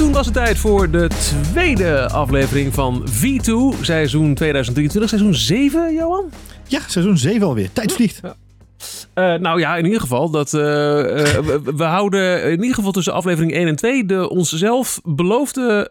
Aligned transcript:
toen 0.00 0.12
was 0.12 0.26
het 0.26 0.34
tijd 0.34 0.58
voor 0.58 0.90
de 0.90 1.08
tweede 1.52 2.08
aflevering 2.08 2.74
van 2.74 3.08
V2, 3.08 3.80
seizoen 3.80 4.34
2023, 4.34 5.08
seizoen 5.08 5.34
7, 5.34 5.94
Johan? 5.94 6.30
Ja, 6.66 6.80
seizoen 6.86 7.18
7 7.18 7.46
alweer. 7.46 7.72
Tijd 7.72 7.92
vliegt. 7.92 8.20
Ja. 8.22 8.36
Uh, 9.14 9.34
nou 9.34 9.60
ja, 9.60 9.76
in 9.76 9.84
ieder 9.84 10.00
geval, 10.00 10.30
dat, 10.30 10.52
uh, 10.52 10.60
uh, 10.60 10.66
we, 11.64 11.84
houden 11.84 12.42
in 12.44 12.60
ieder 12.60 12.74
geval 12.74 12.92
tussen 12.92 13.12
aflevering 13.12 13.52
1 13.52 13.68
en 13.68 13.76
2 13.76 14.06
de 14.06 14.28
onszelf 14.28 15.00
beloofde, 15.04 15.90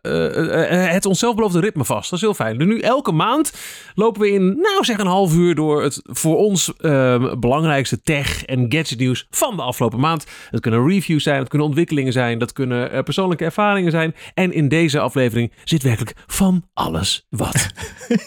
het 0.91 1.05
onszelf 1.05 1.35
beloofde 1.35 1.59
ritme 1.59 1.85
vast. 1.85 2.09
Dat 2.09 2.19
is 2.19 2.25
heel 2.25 2.33
fijn. 2.33 2.57
Dus 2.57 2.67
nu 2.67 2.79
elke 2.79 3.11
maand 3.11 3.53
lopen 3.95 4.21
we 4.21 4.31
in, 4.31 4.45
nou 4.45 4.85
zeg 4.85 4.97
een 4.97 5.07
half 5.07 5.35
uur 5.35 5.55
door 5.55 5.83
het 5.83 6.01
voor 6.03 6.37
ons 6.37 6.73
ehm, 6.77 7.39
belangrijkste 7.39 8.01
tech- 8.01 8.45
en 8.45 8.65
gadget 8.69 8.99
nieuws 8.99 9.27
van 9.29 9.55
de 9.55 9.61
afgelopen 9.61 9.99
maand. 9.99 10.25
Het 10.49 10.61
kunnen 10.61 10.87
reviews 10.87 11.23
zijn, 11.23 11.39
het 11.39 11.49
kunnen 11.49 11.67
ontwikkelingen 11.67 12.13
zijn, 12.13 12.39
dat 12.39 12.53
kunnen 12.53 13.03
persoonlijke 13.03 13.45
ervaringen 13.45 13.91
zijn. 13.91 14.15
En 14.33 14.53
in 14.53 14.67
deze 14.67 14.99
aflevering 14.99 15.53
zit 15.63 15.83
werkelijk 15.83 16.13
van 16.27 16.63
alles 16.73 17.25
wat. 17.29 17.67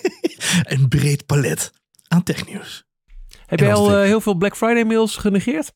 een 0.74 0.88
breed 0.88 1.26
palet 1.26 1.72
aan 2.08 2.22
technieuws. 2.22 2.84
Heb 3.52 3.60
jij 3.60 3.74
al 3.74 3.92
uh, 3.92 4.02
heel 4.02 4.20
veel 4.20 4.34
Black 4.34 4.56
Friday 4.56 4.84
mails 4.84 5.16
genegeerd? 5.16 5.72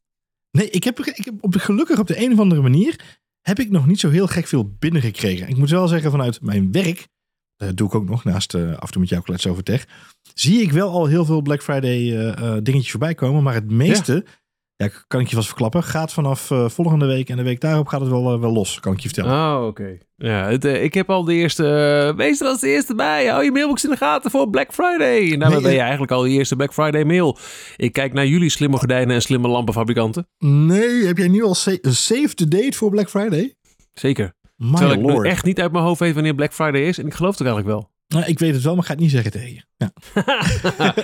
Nee, 0.50 0.70
ik 0.70 0.84
heb, 0.84 0.98
ik 1.00 1.24
heb 1.24 1.34
op 1.40 1.54
gelukkig 1.54 1.98
op 1.98 2.06
de 2.06 2.22
een 2.24 2.32
of 2.32 2.38
andere 2.38 2.62
manier 2.62 3.18
heb 3.40 3.58
ik 3.58 3.70
nog 3.70 3.86
niet 3.86 4.00
zo 4.00 4.10
heel 4.10 4.26
gek 4.26 4.46
veel 4.46 4.74
binnengekregen. 4.78 5.48
Ik 5.48 5.56
moet 5.56 5.70
wel 5.70 5.88
zeggen, 5.88 6.10
vanuit 6.10 6.40
mijn 6.40 6.72
werk, 6.72 7.08
dat 7.56 7.76
doe 7.76 7.86
ik 7.86 7.94
ook 7.94 8.08
nog 8.08 8.24
naast 8.24 8.54
uh, 8.54 8.72
af 8.72 8.86
en 8.86 8.90
toe 8.90 9.00
met 9.00 9.10
jou 9.10 9.22
klets 9.22 9.46
over 9.46 9.62
tech, 9.62 9.86
zie 10.34 10.60
ik 10.60 10.72
wel 10.72 10.90
al 10.90 11.06
heel 11.06 11.24
veel 11.24 11.42
Black 11.42 11.62
Friday 11.62 12.00
uh, 12.00 12.56
dingetjes 12.62 12.90
voorbij 12.90 13.14
komen. 13.14 13.42
Maar 13.42 13.54
het 13.54 13.70
meeste, 13.70 14.12
ja. 14.12 14.32
Ja, 14.78 14.88
kan 15.06 15.20
ik 15.20 15.28
je 15.28 15.34
vast 15.34 15.46
verklappen. 15.46 15.82
Gaat 15.82 16.12
vanaf 16.12 16.50
uh, 16.50 16.68
volgende 16.68 17.06
week 17.06 17.28
en 17.28 17.36
de 17.36 17.42
week 17.42 17.60
daarop 17.60 17.88
gaat 17.88 18.00
het 18.00 18.10
wel, 18.10 18.34
uh, 18.34 18.40
wel 18.40 18.52
los, 18.52 18.80
kan 18.80 18.92
ik 18.92 19.00
je 19.00 19.08
vertellen. 19.08 19.32
Oh, 19.32 19.56
oké. 19.56 19.66
Okay. 19.66 20.00
Ja, 20.16 20.48
het, 20.48 20.64
uh, 20.64 20.82
ik 20.82 20.94
heb 20.94 21.10
al 21.10 21.24
de 21.24 21.34
eerste... 21.34 22.12
wees 22.16 22.40
er 22.40 22.46
als 22.46 22.60
de 22.60 22.68
eerste 22.68 22.94
bij. 22.94 23.26
Hou 23.26 23.44
je 23.44 23.52
mailbox 23.52 23.84
in 23.84 23.90
de 23.90 23.96
gaten 23.96 24.30
voor 24.30 24.50
Black 24.50 24.72
Friday. 24.72 25.32
En 25.32 25.38
daarmee 25.38 25.58
nee, 25.58 25.66
ben 25.66 25.72
je 25.72 25.80
eigenlijk 25.80 26.12
al 26.12 26.22
de 26.22 26.28
eerste 26.28 26.56
Black 26.56 26.72
Friday 26.72 27.04
mail. 27.04 27.38
Ik 27.76 27.92
kijk 27.92 28.12
naar 28.12 28.26
jullie 28.26 28.50
slimme 28.50 28.76
gordijnen 28.76 29.14
en 29.14 29.22
slimme 29.22 29.48
lampenfabrikanten. 29.48 30.28
Nee, 30.38 31.04
heb 31.04 31.18
jij 31.18 31.28
nu 31.28 31.44
al 31.44 31.54
sa 31.54 31.76
save 31.82 32.34
the 32.34 32.48
date 32.48 32.76
voor 32.76 32.90
Black 32.90 33.08
Friday? 33.08 33.54
Zeker. 33.92 34.32
My 34.56 34.76
Terwijl 34.76 35.00
Lord. 35.00 35.26
ik 35.26 35.32
echt 35.32 35.44
niet 35.44 35.60
uit 35.60 35.72
mijn 35.72 35.84
hoofd 35.84 36.00
weet 36.00 36.14
wanneer 36.14 36.34
Black 36.34 36.52
Friday 36.52 36.80
is. 36.80 36.98
En 36.98 37.06
ik 37.06 37.14
geloof 37.14 37.38
het 37.38 37.46
eigenlijk 37.46 37.76
wel. 37.76 37.90
Nou, 38.08 38.24
ik 38.26 38.38
weet 38.38 38.54
het 38.54 38.62
wel, 38.62 38.72
maar 38.72 38.80
ik 38.80 38.86
ga 38.86 38.94
het 38.94 39.02
niet 39.02 39.10
zeggen 39.10 39.30
tegen 39.30 39.52
je. 39.52 39.62
Ja. 39.76 39.92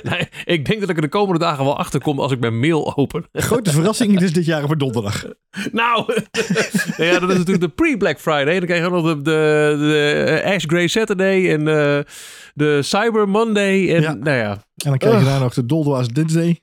nee, 0.11 0.29
ik 0.45 0.67
denk 0.67 0.81
dat 0.81 0.89
ik 0.89 0.97
er 0.97 1.03
de 1.03 1.09
komende 1.09 1.39
dagen 1.39 1.65
wel 1.65 1.79
achter 1.79 2.01
kom 2.01 2.21
als 2.21 2.33
ik 2.33 2.41
mijn 2.41 2.59
mail 2.59 2.97
open. 2.97 3.27
Grote 3.33 3.71
verrassing 3.71 4.21
is 4.21 4.33
dit 4.33 4.45
jaar 4.45 4.67
voor 4.67 4.79
donderdag. 4.79 5.25
nou, 5.73 6.15
ja, 6.97 7.19
dat 7.19 7.31
is 7.31 7.37
natuurlijk 7.37 7.61
de 7.61 7.69
pre-Black 7.69 8.21
Friday. 8.21 8.59
Dan 8.59 8.67
krijg 8.67 8.85
je 8.85 8.91
nog 8.91 9.07
de, 9.07 9.23
de, 9.23 9.77
de 9.79 10.43
Ash 10.45 10.65
Grey 10.67 10.87
Saturday 10.87 11.53
en 11.53 11.65
de, 11.65 12.07
de 12.55 12.83
Cyber 12.83 13.29
Monday. 13.29 13.95
En, 13.95 14.01
ja. 14.01 14.15
Nou 14.15 14.37
ja. 14.37 14.51
en 14.51 14.91
dan 14.91 14.99
krijg 14.99 15.19
je 15.19 15.25
daar 15.25 15.41
nog 15.41 15.55
de 15.55 15.67
Doldoas 15.67 16.09
Dinsday. 16.09 16.61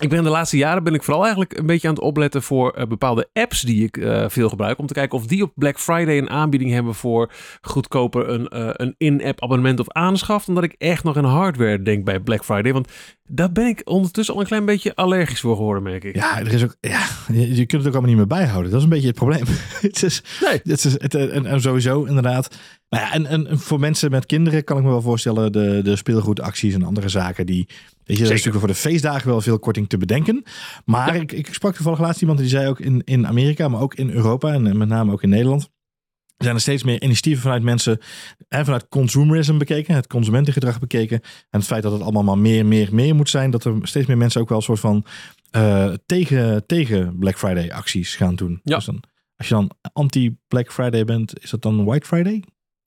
Ik 0.00 0.08
ben 0.08 0.24
de 0.24 0.30
laatste 0.30 0.56
jaren 0.56 0.84
ben 0.84 0.94
ik 0.94 1.02
vooral 1.02 1.22
eigenlijk 1.22 1.58
een 1.58 1.66
beetje 1.66 1.88
aan 1.88 1.94
het 1.94 2.02
opletten 2.02 2.42
voor 2.42 2.74
uh, 2.78 2.84
bepaalde 2.84 3.28
apps 3.32 3.60
die 3.60 3.84
ik 3.84 3.96
uh, 3.96 4.24
veel 4.28 4.48
gebruik. 4.48 4.78
Om 4.78 4.86
te 4.86 4.94
kijken 4.94 5.18
of 5.18 5.26
die 5.26 5.42
op 5.42 5.52
Black 5.54 5.80
Friday 5.80 6.18
een 6.18 6.30
aanbieding 6.30 6.70
hebben 6.70 6.94
voor 6.94 7.32
goedkoper 7.60 8.28
een, 8.28 8.50
uh, 8.54 8.70
een 8.72 8.94
in-app 8.98 9.42
abonnement 9.42 9.80
of 9.80 9.90
aanschaf. 9.90 10.48
Omdat 10.48 10.64
ik 10.64 10.74
echt 10.78 11.04
nog 11.04 11.16
aan 11.16 11.24
hardware 11.24 11.82
denk 11.82 12.04
bij 12.04 12.20
Black 12.20 12.44
Friday. 12.44 12.72
Want 12.72 12.88
daar 13.26 13.52
ben 13.52 13.66
ik 13.66 13.80
ondertussen 13.84 14.34
al 14.34 14.40
een 14.40 14.46
klein 14.46 14.64
beetje 14.64 14.94
allergisch 14.94 15.40
voor 15.40 15.56
geworden, 15.56 15.82
merk 15.82 16.04
ik. 16.04 16.14
Ja, 16.14 16.38
er 16.38 16.52
is 16.52 16.64
ook, 16.64 16.76
ja 16.80 17.06
je, 17.32 17.54
je 17.54 17.66
kunt 17.66 17.70
het 17.70 17.86
ook 17.86 17.92
allemaal 17.92 18.08
niet 18.08 18.16
meer 18.16 18.38
bijhouden. 18.38 18.70
Dat 18.70 18.78
is 18.78 18.84
een 18.84 18.92
beetje 18.92 19.06
het 19.06 19.16
probleem. 19.16 19.44
het 19.80 20.02
is, 20.02 20.22
nee. 20.40 20.60
Het 20.64 20.84
is, 20.84 20.92
het, 20.92 21.14
en, 21.14 21.46
en 21.46 21.60
sowieso 21.60 22.04
inderdaad. 22.04 22.56
Nou 22.88 23.04
ja, 23.04 23.12
en, 23.12 23.26
en 23.26 23.58
voor 23.58 23.80
mensen 23.80 24.10
met 24.10 24.26
kinderen 24.26 24.64
kan 24.64 24.76
ik 24.76 24.82
me 24.82 24.88
wel 24.88 25.02
voorstellen 25.02 25.52
de, 25.52 25.80
de 25.82 25.96
speelgoedacties 25.96 26.74
en 26.74 26.82
andere 26.82 27.08
zaken 27.08 27.46
die... 27.46 27.68
Weet 28.08 28.16
je, 28.16 28.22
dat 28.22 28.32
is 28.32 28.44
natuurlijk 28.44 28.58
voor 28.58 28.74
de 28.74 28.88
feestdagen 28.90 29.28
wel 29.28 29.40
veel 29.40 29.58
korting 29.58 29.88
te 29.88 29.98
bedenken. 29.98 30.42
Maar 30.84 31.14
ja. 31.14 31.20
ik, 31.20 31.32
ik 31.32 31.54
sprak 31.54 31.74
toevallig 31.74 32.00
laatst 32.00 32.20
iemand 32.20 32.38
die 32.38 32.48
zei 32.48 32.68
ook 32.68 32.80
in, 32.80 33.02
in 33.04 33.26
Amerika, 33.26 33.68
maar 33.68 33.80
ook 33.80 33.94
in 33.94 34.10
Europa 34.10 34.52
en 34.52 34.78
met 34.78 34.88
name 34.88 35.12
ook 35.12 35.22
in 35.22 35.28
Nederland 35.28 35.70
er 36.38 36.44
zijn 36.44 36.54
er 36.54 36.62
steeds 36.62 36.82
meer 36.82 37.02
initiatieven 37.02 37.42
vanuit 37.42 37.62
mensen 37.62 37.98
en 38.48 38.64
vanuit 38.64 38.88
consumerism 38.88 39.58
bekeken, 39.58 39.94
het 39.94 40.06
consumentengedrag 40.06 40.80
bekeken. 40.80 41.20
En 41.50 41.58
het 41.58 41.64
feit 41.64 41.82
dat 41.82 41.92
het 41.92 42.02
allemaal 42.02 42.22
maar 42.22 42.38
meer, 42.38 42.66
meer, 42.66 42.94
meer 42.94 43.14
moet 43.14 43.28
zijn, 43.28 43.50
dat 43.50 43.64
er 43.64 43.74
steeds 43.82 44.06
meer 44.06 44.16
mensen 44.16 44.40
ook 44.40 44.48
wel 44.48 44.58
een 44.58 44.64
soort 44.64 44.80
van 44.80 45.04
uh, 45.56 45.94
tegen, 46.06 46.66
tegen 46.66 47.18
Black 47.18 47.38
Friday 47.38 47.70
acties 47.70 48.16
gaan 48.16 48.34
doen. 48.34 48.60
Ja. 48.62 48.76
Dus 48.76 48.84
dan, 48.84 49.02
als 49.36 49.48
je 49.48 49.54
dan 49.54 49.70
anti-Black 49.92 50.72
Friday 50.72 51.04
bent, 51.04 51.42
is 51.42 51.50
dat 51.50 51.62
dan 51.62 51.84
White 51.84 52.06
Friday? 52.06 52.42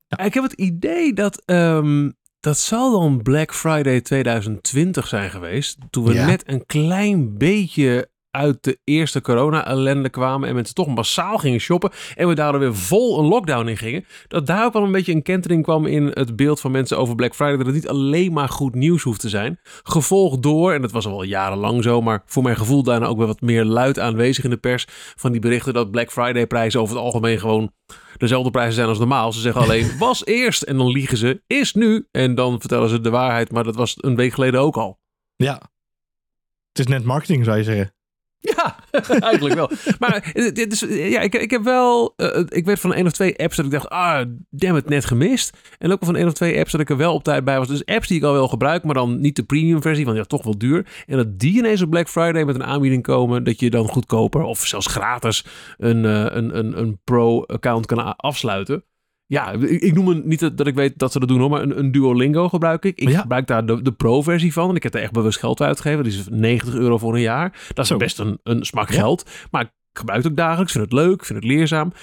Ja. 0.07 0.17
Ik 0.17 0.33
heb 0.33 0.43
het 0.43 0.53
idee 0.53 1.13
dat 1.13 1.43
um, 1.45 2.13
dat 2.41 2.57
zal 2.57 2.99
dan 2.99 3.21
Black 3.21 3.53
Friday 3.53 4.01
2020 4.01 5.07
zijn 5.07 5.29
geweest. 5.29 5.77
Toen 5.89 6.05
we 6.05 6.13
ja. 6.13 6.25
net 6.25 6.43
een 6.45 6.65
klein 6.65 7.37
beetje 7.37 8.09
uit 8.31 8.63
de 8.63 8.79
eerste 8.83 9.21
corona-ellende 9.21 10.09
kwamen 10.09 10.49
en 10.49 10.55
mensen 10.55 10.75
toch 10.75 10.87
massaal 10.87 11.37
gingen 11.37 11.59
shoppen 11.59 11.91
en 12.15 12.27
we 12.27 12.35
daardoor 12.35 12.59
weer 12.59 12.75
vol 12.75 13.19
een 13.19 13.25
lockdown 13.25 13.67
in 13.67 13.77
gingen, 13.77 14.05
dat 14.27 14.47
daar 14.47 14.65
ook 14.65 14.73
wel 14.73 14.83
een 14.83 14.91
beetje 14.91 15.13
een 15.13 15.21
kentering 15.21 15.63
kwam 15.63 15.85
in 15.85 16.11
het 16.13 16.35
beeld 16.35 16.59
van 16.59 16.71
mensen 16.71 16.97
over 16.97 17.15
Black 17.15 17.35
Friday, 17.35 17.57
dat 17.57 17.65
het 17.65 17.75
niet 17.75 17.87
alleen 17.87 18.33
maar 18.33 18.49
goed 18.49 18.75
nieuws 18.75 19.03
hoeft 19.03 19.19
te 19.19 19.29
zijn, 19.29 19.59
gevolgd 19.83 20.43
door, 20.43 20.73
en 20.73 20.81
dat 20.81 20.91
was 20.91 21.05
al 21.05 21.11
wel 21.11 21.23
jarenlang 21.23 21.83
zo, 21.83 22.01
maar 22.01 22.23
voor 22.25 22.43
mijn 22.43 22.57
gevoel 22.57 22.83
daarna 22.83 23.05
ook 23.05 23.17
wel 23.17 23.27
wat 23.27 23.41
meer 23.41 23.65
luid 23.65 23.99
aanwezig 23.99 24.43
in 24.43 24.49
de 24.49 24.57
pers, 24.57 24.85
van 25.15 25.31
die 25.31 25.41
berichten 25.41 25.73
dat 25.73 25.91
Black 25.91 26.11
Friday 26.11 26.47
prijzen 26.47 26.81
over 26.81 26.95
het 26.95 27.03
algemeen 27.03 27.39
gewoon 27.39 27.71
dezelfde 28.17 28.51
prijzen 28.51 28.73
zijn 28.73 28.87
als 28.87 28.99
normaal. 28.99 29.31
Ze 29.31 29.39
zeggen 29.39 29.61
alleen 29.61 29.97
was 29.99 30.25
eerst 30.25 30.61
en 30.61 30.77
dan 30.77 30.87
liegen 30.87 31.17
ze, 31.17 31.41
is 31.47 31.73
nu 31.73 32.07
en 32.11 32.35
dan 32.35 32.59
vertellen 32.59 32.89
ze 32.89 33.01
de 33.01 33.09
waarheid, 33.09 33.51
maar 33.51 33.63
dat 33.63 33.75
was 33.75 33.95
een 33.97 34.15
week 34.15 34.33
geleden 34.33 34.59
ook 34.59 34.77
al. 34.77 34.99
Ja, 35.35 35.61
het 36.67 36.79
is 36.79 36.87
net 36.87 37.03
marketing 37.03 37.45
zou 37.45 37.57
je 37.57 37.63
zeggen. 37.63 37.93
Ja, 38.41 38.75
eigenlijk 39.29 39.55
wel. 39.55 39.69
Maar 39.99 40.31
dit 40.33 40.71
is, 40.71 40.85
ja, 40.89 41.21
ik, 41.21 41.35
ik 41.35 41.51
heb 41.51 41.63
wel. 41.63 42.13
Uh, 42.17 42.43
ik 42.47 42.65
weet 42.65 42.79
van 42.79 42.93
één 42.93 43.05
of 43.05 43.11
twee 43.11 43.39
apps 43.39 43.55
dat 43.55 43.65
ik 43.65 43.71
dacht. 43.71 43.89
Ah, 43.89 44.25
damn 44.49 44.75
het, 44.75 44.89
net 44.89 45.05
gemist. 45.05 45.57
En 45.77 45.91
ook 45.91 46.05
van 46.05 46.15
één 46.15 46.27
of 46.27 46.33
twee 46.33 46.59
apps 46.59 46.71
dat 46.71 46.81
ik 46.81 46.89
er 46.89 46.97
wel 46.97 47.13
op 47.13 47.23
tijd 47.23 47.43
bij 47.43 47.57
was. 47.57 47.67
Dus 47.67 47.85
apps 47.85 48.07
die 48.07 48.17
ik 48.17 48.23
al 48.23 48.33
wel 48.33 48.47
gebruik, 48.47 48.83
maar 48.83 48.93
dan 48.93 49.19
niet 49.19 49.35
de 49.35 49.43
premium 49.43 49.81
versie, 49.81 50.05
want 50.05 50.17
ja, 50.17 50.23
toch 50.23 50.43
wel 50.43 50.57
duur. 50.57 50.87
En 51.07 51.17
dat 51.17 51.39
die 51.39 51.57
ineens 51.57 51.81
op 51.81 51.89
Black 51.89 52.09
Friday 52.09 52.43
met 52.43 52.55
een 52.55 52.63
aanbieding 52.63 53.03
komen. 53.03 53.43
dat 53.43 53.59
je 53.59 53.69
dan 53.69 53.87
goedkoper 53.87 54.43
of 54.43 54.65
zelfs 54.65 54.87
gratis 54.87 55.45
een, 55.77 56.03
uh, 56.03 56.25
een, 56.29 56.57
een, 56.57 56.79
een 56.79 56.99
pro-account 57.03 57.85
kan 57.85 58.15
afsluiten. 58.15 58.83
Ja, 59.31 59.51
ik, 59.51 59.93
noem 59.93 60.07
het 60.07 60.25
niet 60.25 60.39
dat, 60.39 60.57
dat 60.57 60.67
ik 60.67 60.75
weet 60.75 60.99
dat 60.99 61.11
ze 61.11 61.19
dat 61.19 61.27
doen 61.27 61.39
hoor, 61.39 61.49
maar 61.49 61.61
een, 61.61 61.79
een 61.79 61.91
Duolingo 61.91 62.49
gebruik 62.49 62.85
ik. 62.85 62.99
Ik 62.99 63.09
ja. 63.09 63.19
gebruik 63.19 63.47
daar 63.47 63.65
de, 63.65 63.81
de 63.81 63.91
pro-versie 63.91 64.53
van. 64.53 64.69
En 64.69 64.75
ik 64.75 64.83
heb 64.83 64.93
er 64.93 65.01
echt 65.01 65.11
bewust 65.11 65.39
geld 65.39 65.61
uitgegeven. 65.61 66.03
Dat 66.03 66.13
is 66.13 66.27
90 66.29 66.73
euro 66.73 66.97
voor 66.97 67.13
een 67.13 67.21
jaar. 67.21 67.59
Dat 67.67 67.83
is 67.83 67.87
Zo. 67.87 67.97
best 67.97 68.19
een, 68.19 68.39
een 68.43 68.65
smak 68.65 68.89
ja. 68.89 68.95
geld. 68.95 69.29
Maar 69.51 69.61
ik 69.61 69.71
gebruik 69.93 70.23
het 70.23 70.31
ook 70.31 70.37
dagelijks. 70.37 70.71
vind 70.71 70.83
het 70.83 70.93
leuk, 70.93 71.25
vind 71.25 71.39
het 71.39 71.47
leerzaam. 71.47 71.93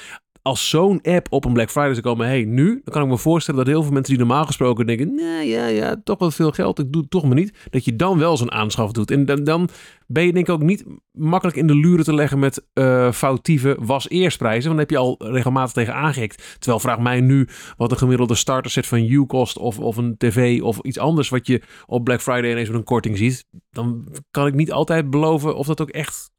Als 0.49 0.69
zo'n 0.69 1.01
app 1.03 1.27
op 1.31 1.45
een 1.45 1.53
Black 1.53 1.71
Friday 1.71 1.93
zou 1.93 2.03
komen, 2.03 2.27
hey, 2.27 2.45
nu, 2.45 2.81
dan 2.85 2.95
kan 2.95 3.03
ik 3.03 3.09
me 3.09 3.19
voorstellen 3.19 3.65
dat 3.65 3.75
heel 3.75 3.83
veel 3.83 3.93
mensen 3.93 4.17
die 4.17 4.27
normaal 4.27 4.45
gesproken 4.45 4.87
denken, 4.87 5.15
nee, 5.15 5.49
ja, 5.49 5.67
ja, 5.67 6.01
toch 6.05 6.19
wel 6.19 6.31
veel 6.31 6.51
geld, 6.51 6.79
ik 6.79 6.93
doe 6.93 7.01
het 7.01 7.11
toch 7.11 7.25
maar 7.25 7.35
niet, 7.35 7.67
dat 7.71 7.85
je 7.85 7.97
dan 7.97 8.19
wel 8.19 8.37
zo'n 8.37 8.53
aanschaf 8.53 8.93
doet. 8.93 9.11
En 9.11 9.25
dan, 9.25 9.45
dan 9.45 9.69
ben 10.07 10.27
je 10.27 10.33
denk 10.33 10.49
ik 10.49 10.55
ook 10.55 10.63
niet 10.63 10.85
makkelijk 11.13 11.57
in 11.57 11.67
de 11.67 11.75
luren 11.75 12.05
te 12.05 12.15
leggen 12.15 12.39
met 12.39 12.67
uh, 12.75 13.13
foutieve 13.13 13.77
was-eerstprijzen. 13.81 14.69
Want 14.69 14.81
heb 14.81 14.91
je 14.91 14.99
al 14.99 15.17
regelmatig 15.19 15.73
tegen 15.73 15.95
aangehikt. 15.95 16.57
Terwijl 16.59 16.81
vraag 16.81 16.99
mij 16.99 17.21
nu 17.21 17.49
wat 17.77 17.91
een 17.91 17.99
gemiddelde 17.99 18.35
starter 18.35 18.71
set 18.71 18.87
van 18.87 18.99
U 18.99 19.25
kost 19.25 19.59
of, 19.59 19.79
of 19.79 19.97
een 19.97 20.17
tv 20.17 20.63
of 20.63 20.79
iets 20.83 20.99
anders 20.99 21.29
wat 21.29 21.47
je 21.47 21.63
op 21.87 22.05
Black 22.05 22.21
Friday 22.21 22.51
ineens 22.51 22.69
met 22.69 22.79
een 22.79 22.85
korting 22.85 23.19
ziet. 23.19 23.45
Dan 23.71 24.09
kan 24.31 24.47
ik 24.47 24.55
niet 24.55 24.73
altijd 24.73 25.11
beloven 25.11 25.57
of 25.57 25.67
dat 25.67 25.81
ook 25.81 25.91
echt 25.91 26.31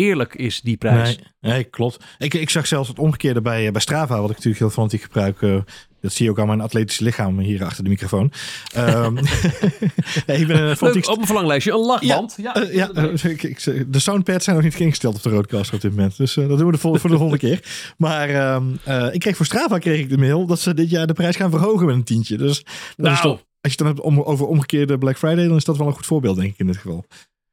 eerlijk 0.00 0.34
is, 0.34 0.60
die 0.60 0.76
prijs. 0.76 1.16
Nee, 1.40 1.52
nee 1.52 1.64
klopt. 1.64 2.04
Ik, 2.18 2.34
ik 2.34 2.50
zag 2.50 2.66
zelfs 2.66 2.88
het 2.88 2.98
omgekeerde 2.98 3.40
bij, 3.40 3.72
bij 3.72 3.80
Strava, 3.80 4.20
wat 4.20 4.30
ik 4.30 4.36
natuurlijk 4.36 4.58
heel 4.58 4.70
fanatiek 4.70 5.02
gebruik. 5.02 5.40
Uh, 5.40 5.60
dat 6.00 6.12
zie 6.12 6.24
je 6.24 6.30
ook 6.30 6.38
aan 6.38 6.46
mijn 6.46 6.60
atletische 6.60 7.04
lichaam 7.04 7.38
hier 7.38 7.64
achter 7.64 7.84
de 7.84 7.90
microfoon. 7.90 8.32
Um, 8.76 9.14
nee, 10.26 10.40
ik 10.40 10.46
ben 10.46 10.62
een 10.62 10.76
fanatiek... 10.76 11.08
Op 11.08 11.18
een 11.18 11.26
verlanglijstje, 11.26 11.72
een 11.72 11.78
lachband. 11.78 12.34
Ja, 12.36 12.52
ja, 12.54 12.62
uh, 12.62 12.74
ja 12.74 12.90
uh, 12.94 13.24
ik, 13.24 13.42
ik, 13.42 13.92
de 13.92 13.98
soundpads 13.98 14.44
zijn 14.44 14.56
nog 14.56 14.64
niet 14.64 14.80
ingesteld 14.80 15.16
op 15.16 15.22
de 15.22 15.30
roadcaster 15.30 15.74
op 15.74 15.80
dit 15.80 15.90
moment. 15.90 16.16
Dus 16.16 16.34
dat 16.34 16.48
doen 16.48 16.66
we 16.66 16.72
de 16.72 16.78
vol, 16.78 16.94
voor 16.94 17.10
de 17.10 17.16
volgende 17.16 17.44
keer. 17.46 17.92
Maar 17.96 18.54
um, 18.54 18.78
ik 19.12 19.20
kreeg 19.20 19.36
voor 19.36 19.46
Strava 19.46 19.78
kreeg 19.78 19.98
ik 19.98 20.08
de 20.08 20.18
mail 20.18 20.46
dat 20.46 20.60
ze 20.60 20.74
dit 20.74 20.90
jaar 20.90 21.06
de 21.06 21.12
prijs 21.12 21.36
gaan 21.36 21.50
verhogen 21.50 21.86
met 21.86 21.94
een 21.94 22.04
tientje. 22.04 22.36
Dus 22.36 22.64
nou. 22.96 23.12
is 23.12 23.20
toch, 23.20 23.32
als 23.32 23.42
je 23.60 23.68
het 23.68 23.78
dan 23.78 23.86
hebt 23.86 24.00
om, 24.00 24.20
over 24.20 24.46
omgekeerde 24.46 24.98
Black 24.98 25.18
Friday, 25.18 25.46
dan 25.46 25.56
is 25.56 25.64
dat 25.64 25.76
wel 25.76 25.86
een 25.86 25.92
goed 25.92 26.06
voorbeeld, 26.06 26.36
denk 26.36 26.52
ik 26.52 26.58
in 26.58 26.66
dit 26.66 26.76
geval. 26.76 27.04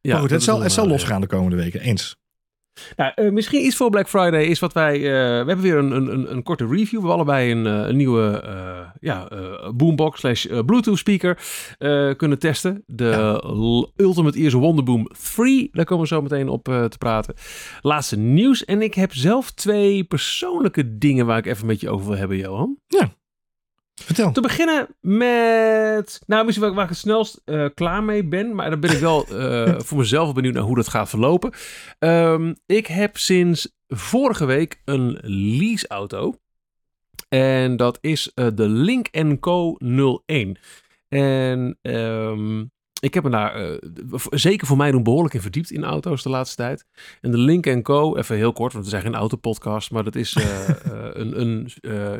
Ja, 0.01 0.11
maar 0.11 0.21
goed, 0.21 0.31
het 0.31 0.43
zal, 0.43 0.61
het 0.61 0.71
zal 0.71 0.87
losgaan 0.87 1.21
de 1.21 1.27
komende 1.27 1.55
weken. 1.55 1.81
Eens. 1.81 2.15
Nou, 2.95 3.11
uh, 3.15 3.31
misschien 3.31 3.65
iets 3.65 3.75
voor 3.75 3.89
Black 3.89 4.09
Friday 4.09 4.43
is 4.43 4.59
wat 4.59 4.73
wij... 4.73 4.95
Uh, 4.95 5.03
we 5.03 5.47
hebben 5.47 5.61
weer 5.61 5.75
een, 5.75 5.91
een, 5.91 6.31
een, 6.31 6.43
korte 6.43 6.65
review. 6.65 6.85
We 6.85 7.07
hebben 7.07 7.11
allebei 7.11 7.51
een, 7.51 7.65
uh, 7.65 7.87
een 7.87 7.95
nieuwe 7.95 8.43
ja, 8.99 9.27
boombox 9.75 10.19
slash 10.19 10.45
bluetooth 10.65 10.97
speaker 10.97 11.37
kunnen 12.17 12.39
testen. 12.39 12.83
De 12.85 13.05
ja. 13.05 14.03
Ultimate 14.05 14.39
Ears 14.39 14.53
Wonderboom 14.53 15.07
3. 15.35 15.69
Daar 15.71 15.85
komen 15.85 16.03
we 16.03 16.09
zo 16.09 16.21
meteen 16.21 16.49
op 16.49 16.63
te 16.63 16.97
praten. 16.97 17.33
Laatste 17.81 18.17
nieuws. 18.17 18.65
En 18.65 18.81
ik 18.81 18.93
heb 18.93 19.13
zelf 19.13 19.51
twee 19.51 20.03
persoonlijke 20.03 20.97
dingen 20.97 21.25
waar 21.25 21.37
ik 21.37 21.45
even 21.45 21.65
met 21.65 21.79
je 21.79 21.89
over 21.89 22.07
wil 22.07 22.17
hebben, 22.17 22.37
Johan. 22.37 22.77
Ja. 22.87 23.09
Vertel. 24.03 24.31
Te 24.31 24.41
beginnen 24.41 24.87
met. 25.01 26.21
Nou, 26.25 26.45
misschien 26.45 26.65
waar, 26.65 26.75
waar 26.75 26.83
ik 26.83 26.89
het 26.89 26.99
snelst 26.99 27.41
uh, 27.45 27.65
klaar 27.73 28.03
mee 28.03 28.23
ben. 28.23 28.55
Maar 28.55 28.69
dan 28.69 28.79
ben 28.79 28.91
ik 28.91 28.99
wel 28.99 29.25
uh, 29.31 29.79
voor 29.85 29.97
mezelf 29.97 30.33
benieuwd 30.33 30.53
naar 30.53 30.63
hoe 30.63 30.75
dat 30.75 30.87
gaat 30.87 31.09
verlopen. 31.09 31.53
Um, 31.99 32.55
ik 32.65 32.87
heb 32.87 33.17
sinds 33.17 33.75
vorige 33.87 34.45
week 34.45 34.81
een 34.85 35.17
leaseauto. 35.21 36.35
En 37.29 37.75
dat 37.77 37.97
is 38.01 38.31
uh, 38.35 38.47
de 38.53 38.69
Link 38.69 39.39
Co 39.39 39.77
01. 40.25 40.57
En 41.07 41.77
um, 41.81 42.71
ik 42.99 43.13
heb 43.13 43.23
me 43.23 43.29
daar 43.29 43.71
uh, 43.71 43.77
zeker 44.29 44.67
voor 44.67 44.77
mij 44.77 44.91
doen 44.91 45.03
behoorlijk 45.03 45.33
in 45.33 45.41
verdiept 45.41 45.71
in 45.71 45.83
auto's 45.83 46.23
de 46.23 46.29
laatste 46.29 46.55
tijd. 46.55 46.85
En 47.21 47.31
de 47.31 47.37
Link 47.37 47.83
Co, 47.83 48.15
even 48.15 48.35
heel 48.35 48.53
kort, 48.53 48.73
want 48.73 48.85
we 48.85 48.91
zijn 48.91 49.01
geen 49.01 49.15
autopodcast, 49.15 49.91
maar 49.91 50.03
dat 50.03 50.15
is 50.15 50.35
uh, 50.35 50.69
uh, 50.69 50.75
een, 51.21 51.41
een 51.41 51.69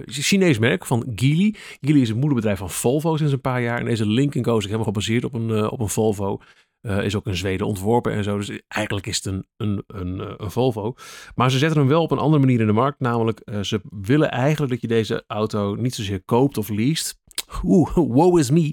Chinees 0.05 0.59
merk 0.59 0.85
van 0.85 1.11
Geely. 1.15 1.55
Geely 1.81 2.01
is 2.01 2.07
het 2.07 2.17
moederbedrijf 2.17 2.57
van 2.57 2.69
Volvo 2.69 3.17
sinds 3.17 3.33
een 3.33 3.41
paar 3.41 3.61
jaar. 3.61 3.79
En 3.79 3.85
deze 3.85 4.07
Link 4.07 4.41
Co 4.41 4.57
is 4.57 4.63
helemaal 4.63 4.85
gebaseerd 4.85 5.23
op 5.23 5.33
een, 5.33 5.69
op 5.69 5.79
een 5.79 5.89
Volvo. 5.89 6.41
is 6.81 7.15
ook 7.15 7.25
in 7.25 7.35
Zweden 7.35 7.67
ontworpen 7.67 8.13
en 8.13 8.23
zo. 8.23 8.37
Dus 8.37 8.61
eigenlijk 8.67 9.07
is 9.07 9.15
het 9.15 9.25
een, 9.25 9.45
een, 9.57 9.83
een, 9.87 10.41
een, 10.43 10.51
Volvo. 10.51 10.95
Maar 11.35 11.51
ze 11.51 11.57
zetten 11.57 11.79
hem 11.79 11.87
wel 11.87 12.01
op 12.01 12.11
een 12.11 12.17
andere 12.17 12.39
manier 12.45 12.59
in 12.59 12.67
de 12.67 12.73
markt. 12.73 12.99
Namelijk, 12.99 13.41
ze 13.61 13.81
willen 13.89 14.31
eigenlijk 14.31 14.71
dat 14.71 14.81
je 14.81 14.87
deze 14.87 15.23
auto 15.27 15.75
niet 15.75 15.95
zozeer 15.95 16.21
koopt 16.25 16.57
of 16.57 16.69
leest 16.69 17.19
oeh, 17.63 17.95
woe 17.95 18.39
is 18.39 18.51
me. 18.51 18.71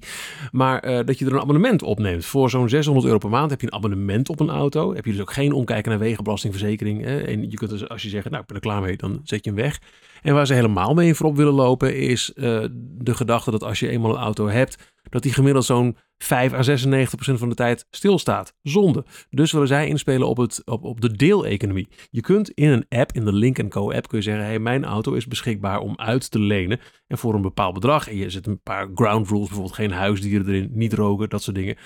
Maar 0.50 0.88
uh, 0.88 1.00
dat 1.04 1.18
je 1.18 1.26
er 1.26 1.32
een 1.32 1.40
abonnement 1.40 1.82
opneemt. 1.82 2.24
Voor 2.24 2.50
zo'n 2.50 2.68
600 2.68 3.06
euro 3.06 3.18
per 3.18 3.30
maand 3.30 3.50
heb 3.50 3.60
je 3.60 3.66
een 3.66 3.72
abonnement 3.72 4.28
op 4.28 4.40
een 4.40 4.50
auto. 4.50 4.94
Heb 4.94 5.04
je 5.04 5.10
dus 5.10 5.20
ook 5.20 5.32
geen 5.32 5.52
omkijken 5.52 5.90
naar 5.90 6.00
wegenbelastingverzekering. 6.00 7.04
Hè? 7.04 7.20
En 7.20 7.50
je 7.50 7.56
kunt 7.56 7.70
dus, 7.70 7.88
als 7.88 8.02
je 8.02 8.08
zegt, 8.08 8.30
nou 8.30 8.40
ik 8.40 8.46
ben 8.46 8.56
er 8.56 8.62
klaar 8.62 8.82
mee, 8.82 8.96
dan 8.96 9.20
zet 9.24 9.44
je 9.44 9.50
hem 9.50 9.60
weg. 9.60 9.80
En 10.22 10.34
waar 10.34 10.46
ze 10.46 10.54
helemaal 10.54 10.94
mee 10.94 11.14
voorop 11.14 11.36
willen 11.36 11.52
lopen 11.52 11.96
is 11.96 12.32
uh, 12.34 12.64
de 12.80 13.14
gedachte 13.14 13.50
dat 13.50 13.62
als 13.62 13.80
je 13.80 13.88
eenmaal 13.88 14.10
een 14.10 14.22
auto 14.22 14.48
hebt, 14.48 14.92
dat 15.10 15.22
die 15.22 15.32
gemiddeld 15.32 15.64
zo'n 15.64 15.96
5 16.18 16.52
à 16.52 16.62
96 16.62 17.14
procent 17.14 17.38
van 17.38 17.48
de 17.48 17.54
tijd 17.54 17.86
stilstaat. 17.90 18.54
Zonde. 18.62 19.04
Dus 19.30 19.52
willen 19.52 19.68
zij 19.68 19.88
inspelen 19.88 20.28
op, 20.28 20.36
het, 20.36 20.62
op, 20.64 20.84
op 20.84 21.00
de 21.00 21.16
deeleconomie. 21.16 21.88
Je 22.10 22.20
kunt 22.20 22.50
in 22.50 22.68
een 22.68 22.86
app, 22.88 23.12
in 23.12 23.24
de 23.24 23.32
Link 23.32 23.68
Co 23.68 23.92
app, 23.92 24.08
kun 24.08 24.18
je 24.18 24.24
zeggen, 24.24 24.44
hey, 24.44 24.58
mijn 24.58 24.84
auto 24.84 25.12
is 25.12 25.26
beschikbaar 25.26 25.78
om 25.78 25.96
uit 25.96 26.30
te 26.30 26.38
lenen. 26.38 26.80
En 27.06 27.18
voor 27.18 27.34
een 27.34 27.42
bepaald 27.42 27.74
bedrag, 27.74 28.08
en 28.08 28.16
je 28.16 28.30
zet 28.30 28.46
een 28.46 28.62
paar 28.62 28.88
ground 28.94 29.28
rules, 29.28 29.46
bijvoorbeeld 29.46 29.74
geen 29.74 29.92
huisdieren 29.92 30.48
erin, 30.48 30.70
niet 30.72 30.92
roken, 30.92 31.28
dat 31.28 31.42
soort 31.42 31.56
dingen 31.56 31.76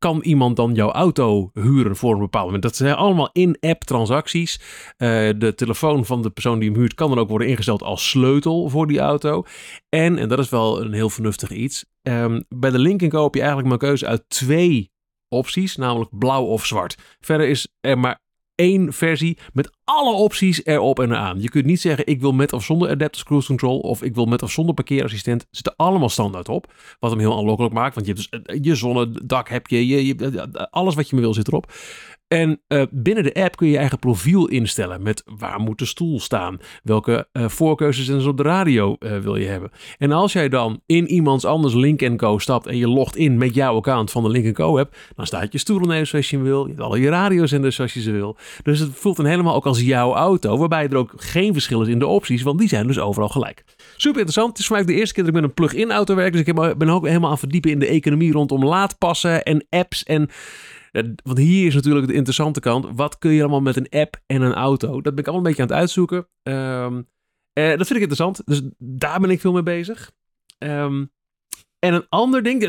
kan 0.00 0.20
iemand 0.22 0.56
dan 0.56 0.74
jouw 0.74 0.90
auto 0.90 1.50
huren 1.54 1.96
voor 1.96 2.12
een 2.12 2.20
bepaald 2.20 2.44
moment? 2.44 2.62
Dat 2.62 2.76
zijn 2.76 2.94
allemaal 2.94 3.30
in-app 3.32 3.84
transacties. 3.84 4.60
Uh, 4.98 5.08
de 5.38 5.52
telefoon 5.56 6.04
van 6.04 6.22
de 6.22 6.30
persoon 6.30 6.58
die 6.58 6.70
hem 6.70 6.78
huurt 6.78 6.94
kan 6.94 7.08
dan 7.08 7.18
ook 7.18 7.28
worden 7.28 7.48
ingesteld 7.48 7.82
als 7.82 8.08
sleutel 8.08 8.68
voor 8.68 8.86
die 8.86 8.98
auto. 8.98 9.44
En, 9.88 10.18
en 10.18 10.28
dat 10.28 10.38
is 10.38 10.48
wel 10.48 10.80
een 10.80 10.92
heel 10.92 11.10
vernuftig 11.10 11.50
iets, 11.50 11.84
um, 12.02 12.44
bij 12.48 12.70
de 12.70 13.08
Co 13.08 13.22
heb 13.22 13.34
je 13.34 13.40
eigenlijk 13.40 13.68
maar 13.68 13.78
keuze 13.78 14.06
uit 14.06 14.24
twee 14.28 14.90
opties, 15.28 15.76
namelijk 15.76 16.18
blauw 16.18 16.44
of 16.44 16.66
zwart. 16.66 16.96
Verder 17.20 17.48
is 17.48 17.68
er 17.80 17.98
maar 17.98 18.20
één 18.54 18.92
versie 18.92 19.38
met 19.52 19.70
alle 19.84 20.14
opties 20.14 20.64
erop 20.64 21.00
en 21.00 21.10
eraan. 21.10 21.40
Je 21.40 21.48
kunt 21.48 21.64
niet 21.64 21.80
zeggen 21.80 22.06
ik 22.06 22.20
wil 22.20 22.32
met 22.32 22.52
of 22.52 22.64
zonder 22.64 22.90
adaptive 22.90 23.24
cruise 23.24 23.46
control 23.46 23.78
of 23.78 24.02
ik 24.02 24.14
wil 24.14 24.24
met 24.24 24.42
of 24.42 24.50
zonder 24.50 24.74
parkeerassistent. 24.74 25.46
Zitten 25.50 25.76
allemaal 25.76 26.08
standaard 26.08 26.48
op. 26.48 26.72
Wat 26.98 27.10
hem 27.10 27.20
heel 27.20 27.36
aanlokkelijk 27.36 27.74
maakt, 27.74 27.94
want 27.94 28.06
je 28.06 28.12
hebt 28.12 28.30
dus 28.30 28.42
eh, 28.42 28.62
je 28.62 28.74
zonnedak 28.74 29.48
heb 29.48 29.66
je, 29.66 29.86
je 30.06 30.68
alles 30.70 30.94
wat 30.94 31.08
je 31.08 31.14
maar 31.14 31.24
wil 31.24 31.34
zit 31.34 31.48
erop. 31.48 31.72
En 32.32 32.60
uh, 32.68 32.82
binnen 32.90 33.24
de 33.24 33.34
app 33.34 33.56
kun 33.56 33.66
je 33.66 33.72
je 33.72 33.78
eigen 33.78 33.98
profiel 33.98 34.48
instellen 34.48 35.02
met 35.02 35.22
waar 35.38 35.60
moet 35.60 35.78
de 35.78 35.84
stoel 35.84 36.20
staan, 36.20 36.58
welke 36.82 37.28
uh, 37.32 37.48
voorkeuzes 37.48 38.26
op 38.26 38.36
de 38.36 38.42
radio 38.42 38.96
uh, 38.98 39.18
wil 39.18 39.36
je 39.36 39.46
hebben. 39.46 39.70
En 39.98 40.12
als 40.12 40.32
jij 40.32 40.48
dan 40.48 40.80
in 40.86 41.06
iemands 41.06 41.44
anders 41.44 41.74
Link 41.74 42.16
Co 42.16 42.38
stapt 42.38 42.66
en 42.66 42.76
je 42.76 42.88
logt 42.88 43.16
in 43.16 43.38
met 43.38 43.54
jouw 43.54 43.76
account 43.76 44.10
van 44.10 44.22
de 44.22 44.28
Link 44.28 44.54
Co 44.54 44.78
app, 44.78 44.96
dan 45.16 45.26
staat 45.26 45.52
je 45.52 45.58
stoel 45.58 45.82
ineens 45.82 46.08
zoals 46.08 46.30
je 46.30 46.38
wil, 46.38 46.62
je 46.62 46.68
hebt 46.68 46.80
alle 46.80 47.00
je 47.00 47.08
radiozenders 47.08 47.76
zoals 47.76 47.94
je 47.94 48.00
ze 48.00 48.10
wil. 48.10 48.36
Dus 48.62 48.78
het 48.78 48.90
voelt 48.92 49.16
dan 49.16 49.26
helemaal 49.26 49.54
ook 49.54 49.66
als 49.66 49.80
jouw 49.80 50.14
auto, 50.14 50.58
waarbij 50.58 50.88
er 50.88 50.96
ook 50.96 51.12
geen 51.16 51.52
verschil 51.52 51.82
is 51.82 51.88
in 51.88 51.98
de 51.98 52.06
opties, 52.06 52.42
want 52.42 52.58
die 52.58 52.68
zijn 52.68 52.86
dus 52.86 52.98
overal 52.98 53.28
gelijk. 53.28 53.64
Super 53.96 54.20
interessant. 54.20 54.48
Het 54.48 54.58
is 54.58 54.66
voor 54.66 54.76
mij 54.76 54.84
de 54.84 54.94
eerste 54.94 55.14
keer 55.14 55.24
dat 55.24 55.34
ik 55.34 55.40
met 55.40 55.48
een 55.48 55.54
plug-in 55.54 55.92
auto 55.92 56.14
werk, 56.14 56.32
dus 56.32 56.42
ik 56.42 56.78
ben 56.78 56.90
ook 56.90 57.06
helemaal 57.06 57.30
aan 57.30 57.38
verdiepen 57.38 57.70
in 57.70 57.78
de 57.78 57.86
economie 57.86 58.32
rondom 58.32 58.64
laadpassen 58.64 59.42
en 59.42 59.66
apps 59.70 60.02
en 60.02 60.30
want 61.22 61.38
hier 61.38 61.66
is 61.66 61.74
natuurlijk 61.74 62.06
de 62.06 62.14
interessante 62.14 62.60
kant. 62.60 62.86
Wat 62.92 63.18
kun 63.18 63.30
je 63.30 63.40
allemaal 63.40 63.60
met 63.60 63.76
een 63.76 63.88
app 63.88 64.20
en 64.26 64.42
een 64.42 64.54
auto? 64.54 65.00
Dat 65.00 65.14
ben 65.14 65.24
ik 65.24 65.28
allemaal 65.28 65.36
een 65.36 65.42
beetje 65.42 65.62
aan 65.62 65.68
het 65.68 65.78
uitzoeken. 65.78 66.28
Um, 66.42 67.08
uh, 67.58 67.68
dat 67.68 67.86
vind 67.86 67.90
ik 67.90 68.08
interessant. 68.08 68.42
Dus 68.44 68.62
daar 68.78 69.20
ben 69.20 69.30
ik 69.30 69.40
veel 69.40 69.52
mee 69.52 69.62
bezig. 69.62 70.10
Um, 70.58 71.12
en 71.78 71.94
een 71.94 72.06
ander 72.08 72.42
ding, 72.42 72.62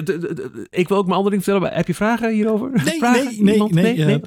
ik 0.69 0.87
wil 0.87 0.97
ook 0.97 1.05
mijn 1.05 1.17
ander 1.17 1.31
ding 1.31 1.43
vertellen. 1.43 1.73
Heb 1.73 1.87
je 1.87 1.95
vragen 1.95 2.33
hierover? 2.33 2.71
Nee, 2.71 2.97
vragen? 2.97 3.23
nee, 3.23 3.59
nee, 3.59 3.69
nee, 3.69 3.95
nee, 3.95 4.05
nee. 4.05 4.21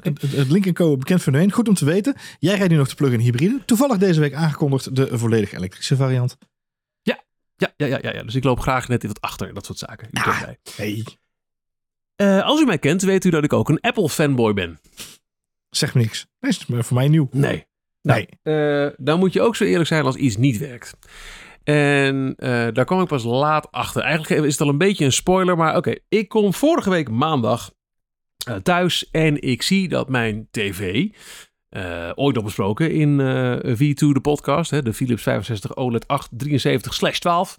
Het 0.45 0.73
Co 0.73 0.97
bekend 0.97 1.21
fenomeen. 1.21 1.51
Goed 1.51 1.67
om 1.67 1.73
te 1.73 1.85
weten. 1.85 2.15
Jij 2.39 2.55
rijdt 2.55 2.71
nu 2.71 2.77
nog 2.77 2.89
de 2.89 2.95
plug-in 2.95 3.19
hybride. 3.19 3.59
Toevallig 3.65 3.97
deze 3.97 4.19
week 4.19 4.33
aangekondigd 4.33 4.95
de 4.95 5.17
volledig 5.17 5.53
elektrische 5.53 5.95
variant. 5.95 6.37
Ja, 7.01 7.23
ja, 7.55 7.71
ja, 7.77 7.99
ja, 8.01 8.13
ja. 8.13 8.23
Dus 8.23 8.35
ik 8.35 8.43
loop 8.43 8.59
graag 8.59 8.87
net 8.87 9.03
wat 9.07 9.21
achter 9.21 9.53
dat 9.53 9.65
soort 9.65 9.77
zaken. 9.77 10.09
Ah, 10.11 10.41
hey. 10.75 11.03
Uh, 12.21 12.45
als 12.45 12.61
u 12.61 12.65
mij 12.65 12.77
kent, 12.77 13.01
weet 13.01 13.25
u 13.25 13.29
dat 13.29 13.43
ik 13.43 13.53
ook 13.53 13.69
een 13.69 13.81
Apple 13.81 14.09
fanboy 14.09 14.53
ben. 14.53 14.79
Zeg 15.69 15.93
me 15.93 16.01
niks. 16.01 16.27
Nee, 16.39 16.51
is 16.51 16.65
voor 16.67 16.97
mij 16.97 17.07
nieuw. 17.07 17.27
Nee. 17.31 17.65
Nee. 18.01 18.27
Nou, 18.43 18.57
uh, 18.57 18.91
dan 18.97 19.19
moet 19.19 19.33
je 19.33 19.41
ook 19.41 19.55
zo 19.55 19.63
eerlijk 19.63 19.87
zijn 19.87 20.05
als 20.05 20.15
iets 20.15 20.37
niet 20.37 20.57
werkt. 20.57 20.97
En 21.63 22.35
uh, 22.37 22.67
daar 22.73 22.85
kwam 22.85 23.01
ik 23.01 23.07
pas 23.07 23.23
laat 23.23 23.71
achter. 23.71 24.01
Eigenlijk 24.01 24.43
is 24.43 24.51
het 24.51 24.61
al 24.61 24.69
een 24.69 24.77
beetje 24.77 25.05
een 25.05 25.11
spoiler, 25.11 25.57
maar 25.57 25.69
oké. 25.69 25.77
Okay. 25.77 25.99
Ik 26.09 26.29
kom 26.29 26.53
vorige 26.53 26.89
week 26.89 27.09
maandag 27.09 27.73
thuis 28.63 29.09
en 29.11 29.41
ik 29.41 29.61
zie 29.61 29.87
dat 29.87 30.09
mijn 30.09 30.47
tv, 30.51 31.07
ooit 32.15 32.37
al 32.37 32.43
besproken 32.43 32.91
in 32.91 33.19
V2 33.77 34.11
de 34.13 34.19
podcast, 34.21 34.71
hè, 34.71 34.81
de 34.81 34.93
Philips 34.93 35.23
65 35.23 35.75
OLED 35.75 36.07
873 36.07 37.19
12. 37.19 37.57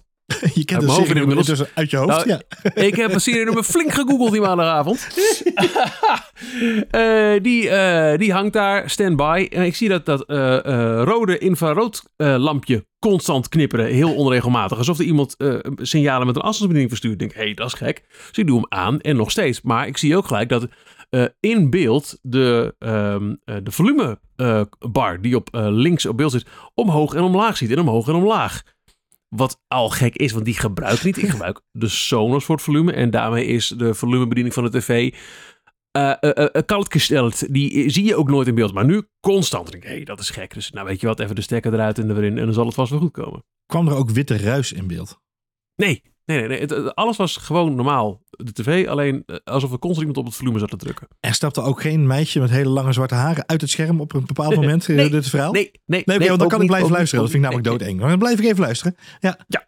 Je 0.54 0.64
kent 0.64 0.80
de 0.80 0.90
serie 0.90 1.14
inmiddels 1.14 1.74
uit 1.74 1.90
je 1.90 1.96
hoofd, 1.96 2.26
nou, 2.26 2.28
ja. 2.28 2.40
Ik 2.74 2.96
heb 2.96 3.12
een 3.12 3.20
serie 3.20 3.44
nummer 3.44 3.62
flink 3.62 3.92
gegoogeld 3.92 4.32
die 4.32 4.40
maandagavond. 4.40 5.08
uh, 6.90 7.40
die, 7.46 7.62
uh, 7.62 8.16
die 8.16 8.32
hangt 8.32 8.52
daar, 8.52 8.90
standby. 8.90 9.46
En 9.50 9.64
ik 9.64 9.74
zie 9.74 9.88
dat 9.88 10.06
dat 10.06 10.24
uh, 10.26 10.36
rode 11.04 11.38
infraroodlampje 11.38 12.86
constant 12.98 13.48
knipperen, 13.48 13.86
heel 13.86 14.14
onregelmatig. 14.14 14.78
Alsof 14.78 14.98
er 14.98 15.04
iemand 15.04 15.36
signalen 15.76 16.26
met 16.26 16.36
een 16.36 16.42
afstandsbediening 16.42 16.88
verstuurt. 16.88 17.12
Ik 17.12 17.18
denk, 17.18 17.34
hé, 17.34 17.42
hey, 17.42 17.54
dat 17.54 17.66
is 17.66 17.72
gek. 17.72 18.04
Dus 18.28 18.38
ik 18.38 18.46
doe 18.46 18.56
hem 18.56 18.66
aan 18.68 19.00
en 19.00 19.16
nog 19.16 19.30
steeds. 19.30 19.62
Maar 19.62 19.86
ik 19.86 19.96
zie 19.96 20.16
ook 20.16 20.26
gelijk 20.26 20.48
dat 20.48 20.68
in 21.40 21.70
beeld 21.70 22.18
de, 22.22 22.74
um, 22.78 23.40
de 23.44 23.70
volumebar 23.70 25.20
die 25.20 25.36
op 25.36 25.48
links 25.52 26.06
op 26.06 26.16
beeld 26.16 26.32
zit, 26.32 26.46
omhoog 26.74 27.14
en 27.14 27.22
omlaag 27.22 27.56
ziet. 27.56 27.70
En 27.70 27.80
omhoog 27.80 28.08
en 28.08 28.14
omlaag. 28.14 28.62
Wat 29.28 29.60
al 29.68 29.88
gek 29.90 30.16
is, 30.16 30.32
want 30.32 30.44
die 30.44 30.54
gebruik 30.54 30.98
ik 30.98 31.04
niet. 31.04 31.16
Ik 31.16 31.28
gebruik 31.36 31.60
de 31.70 31.88
Sonos 31.88 32.44
voor 32.44 32.54
het 32.54 32.64
volume. 32.64 32.92
En 32.92 33.10
daarmee 33.10 33.46
is 33.46 33.68
de 33.68 33.94
volumebediening 33.94 34.54
van 34.54 34.64
de 34.64 34.70
tv 34.70 35.14
uh, 35.96 36.12
uh, 36.20 36.46
uh, 36.68 36.80
gesteld. 36.88 37.52
Die 37.52 37.90
zie 37.90 38.04
je 38.04 38.16
ook 38.16 38.28
nooit 38.28 38.48
in 38.48 38.54
beeld. 38.54 38.74
Maar 38.74 38.84
nu 38.84 39.02
constant. 39.20 39.70
denk 39.70 39.82
ik, 39.82 39.88
hé, 39.88 39.96
hey, 39.96 40.04
dat 40.04 40.20
is 40.20 40.30
gek. 40.30 40.54
Dus 40.54 40.70
nou 40.70 40.86
weet 40.86 41.00
je 41.00 41.06
wat, 41.06 41.20
even 41.20 41.34
de 41.34 41.40
stekker 41.40 41.72
eruit 41.72 41.98
en 41.98 42.10
erin. 42.10 42.38
En 42.38 42.44
dan 42.44 42.54
zal 42.54 42.66
het 42.66 42.74
vast 42.74 42.90
wel 42.90 43.00
goed 43.00 43.12
komen. 43.12 43.44
Kwam 43.66 43.88
er 43.88 43.96
ook 43.96 44.10
witte 44.10 44.36
ruis 44.36 44.72
in 44.72 44.86
beeld? 44.86 45.20
Nee, 45.76 46.02
Nee, 46.26 46.38
nee, 46.38 46.48
nee. 46.48 46.60
Het, 46.60 46.94
alles 46.94 47.16
was 47.16 47.36
gewoon 47.36 47.74
normaal. 47.74 48.22
De 48.30 48.52
tv, 48.52 48.88
alleen 48.88 49.22
eh, 49.26 49.36
alsof 49.44 49.72
er 49.72 49.78
constant 49.78 50.06
iemand 50.06 50.16
op 50.16 50.24
het 50.24 50.34
volume 50.34 50.58
zat 50.58 50.70
te 50.70 50.76
drukken. 50.76 51.08
Er 51.20 51.34
stapte 51.34 51.60
ook 51.60 51.80
geen 51.80 52.06
meisje 52.06 52.40
met 52.40 52.50
hele 52.50 52.68
lange 52.68 52.92
zwarte 52.92 53.14
haren 53.14 53.48
uit 53.48 53.60
het 53.60 53.70
scherm 53.70 54.00
op 54.00 54.14
een 54.14 54.26
bepaald 54.26 54.54
moment. 54.54 54.88
Nee, 54.88 55.10
dit 55.10 55.28
verhaal? 55.28 55.52
Nee, 55.52 55.70
nee. 55.86 56.02
nee, 56.04 56.18
nee, 56.18 56.36
dan 56.36 56.48
kan 56.48 56.60
ik 56.60 56.66
blijven 56.66 56.90
luisteren. 56.90 57.24
dat 57.24 57.32
vind 57.32 57.44
ik 57.44 57.50
namelijk 57.50 57.78
doodeng. 57.78 58.00
Dan 58.00 58.18
blijf 58.18 58.38
ik 58.38 58.44
even 58.44 58.60
luisteren. 58.60 58.96
Ja. 59.20 59.38
ja. 59.48 59.66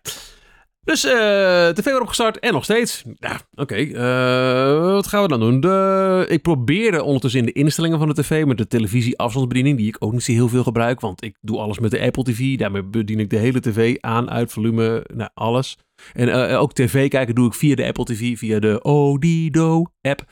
Dus 0.89 1.05
uh, 1.05 1.69
tv 1.69 1.85
weer 1.85 2.01
opgestart 2.01 2.39
en 2.39 2.53
nog 2.53 2.65
steeds. 2.65 3.05
Ja, 3.19 3.41
oké. 3.55 3.77
Uh, 3.77 4.93
wat 4.93 5.07
gaan 5.07 5.23
we 5.23 5.29
dan 5.29 5.41
doen? 5.41 5.61
De, 5.61 6.27
ik 6.29 6.43
probeerde 6.43 7.03
ondertussen 7.03 7.41
in 7.41 7.47
de 7.47 7.53
instellingen 7.53 7.99
van 7.99 8.09
de 8.09 8.15
tv 8.15 8.45
met 8.45 8.59
de 8.59 8.67
televisie-afstandsbediening, 8.67 9.77
die 9.77 9.89
ik 9.89 9.97
ook 9.99 10.13
niet 10.13 10.23
zo 10.23 10.33
heel 10.33 10.49
veel 10.49 10.63
gebruik, 10.63 11.01
want 11.01 11.25
ik 11.25 11.37
doe 11.41 11.59
alles 11.59 11.79
met 11.79 11.91
de 11.91 12.01
Apple 12.01 12.23
TV. 12.23 12.57
Daarmee 12.57 12.83
bedien 12.83 13.21
ik 13.21 13.31
de 13.31 13.37
hele 13.37 13.61
tv 13.61 13.97
aan, 14.01 14.31
uit, 14.31 14.53
volume, 14.53 15.05
nou, 15.15 15.31
alles. 15.35 15.77
En 16.13 16.29
uh, 16.29 16.61
ook 16.61 16.73
tv 16.73 17.09
kijken 17.09 17.35
doe 17.35 17.47
ik 17.47 17.55
via 17.55 17.75
de 17.75 17.87
Apple 17.87 18.05
TV, 18.05 18.39
via 18.39 18.59
de 18.59 18.83
Odido 18.83 19.85
app. 20.01 20.25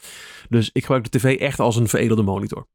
Dus 0.49 0.71
ik 0.73 0.83
gebruik 0.83 1.11
de 1.11 1.19
tv 1.19 1.37
echt 1.39 1.61
als 1.61 1.77
een 1.77 1.89
veredelde 1.89 2.23
monitor. 2.23 2.67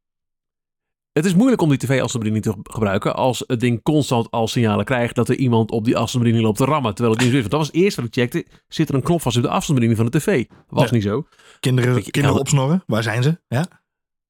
Het 1.12 1.26
is 1.26 1.36
moeilijk 1.36 1.62
om 1.62 1.70
die 1.70 1.78
tv-afstandsbediening 1.78 2.44
te 2.44 2.72
gebruiken 2.72 3.16
als 3.16 3.44
het 3.48 3.60
ding 3.60 3.82
constant 3.84 4.32
al 4.32 4.48
signalen 4.48 4.86
krijgt 4.86 5.16
dat 5.16 5.30
er 5.30 5.36
iemand 5.36 5.72
op 5.72 5.86
die 5.86 5.98
afstandsbediening 5.98 6.46
loopt 6.46 6.58
te 6.58 6.66
rammen. 6.66 6.94
Terwijl 6.94 7.16
het 7.16 7.24
niet 7.24 7.32
zo 7.32 7.38
is. 7.38 7.42
Want 7.42 7.52
dat 7.52 7.60
was 7.60 7.70
het 7.70 7.84
eerste 7.84 8.02
wat 8.02 8.10
ik 8.10 8.16
checkte. 8.16 8.46
Zit 8.68 8.90
er 8.90 8.96
een 8.96 9.02
knop 9.02 9.22
vast 9.22 9.38
op 9.38 9.44
de 9.44 9.50
afstandsbediening 9.50 9.98
van 9.98 10.12
de 10.12 10.20
tv? 10.20 10.46
Was 10.70 10.92
niet 10.92 11.04
zo. 11.04 11.28
Kinderen, 11.60 12.04
kinderen 12.12 12.40
opsnorren, 12.40 12.84
waar 12.86 13.04
zijn 13.04 13.24
ze? 13.24 13.40
Ja? 13.48 13.68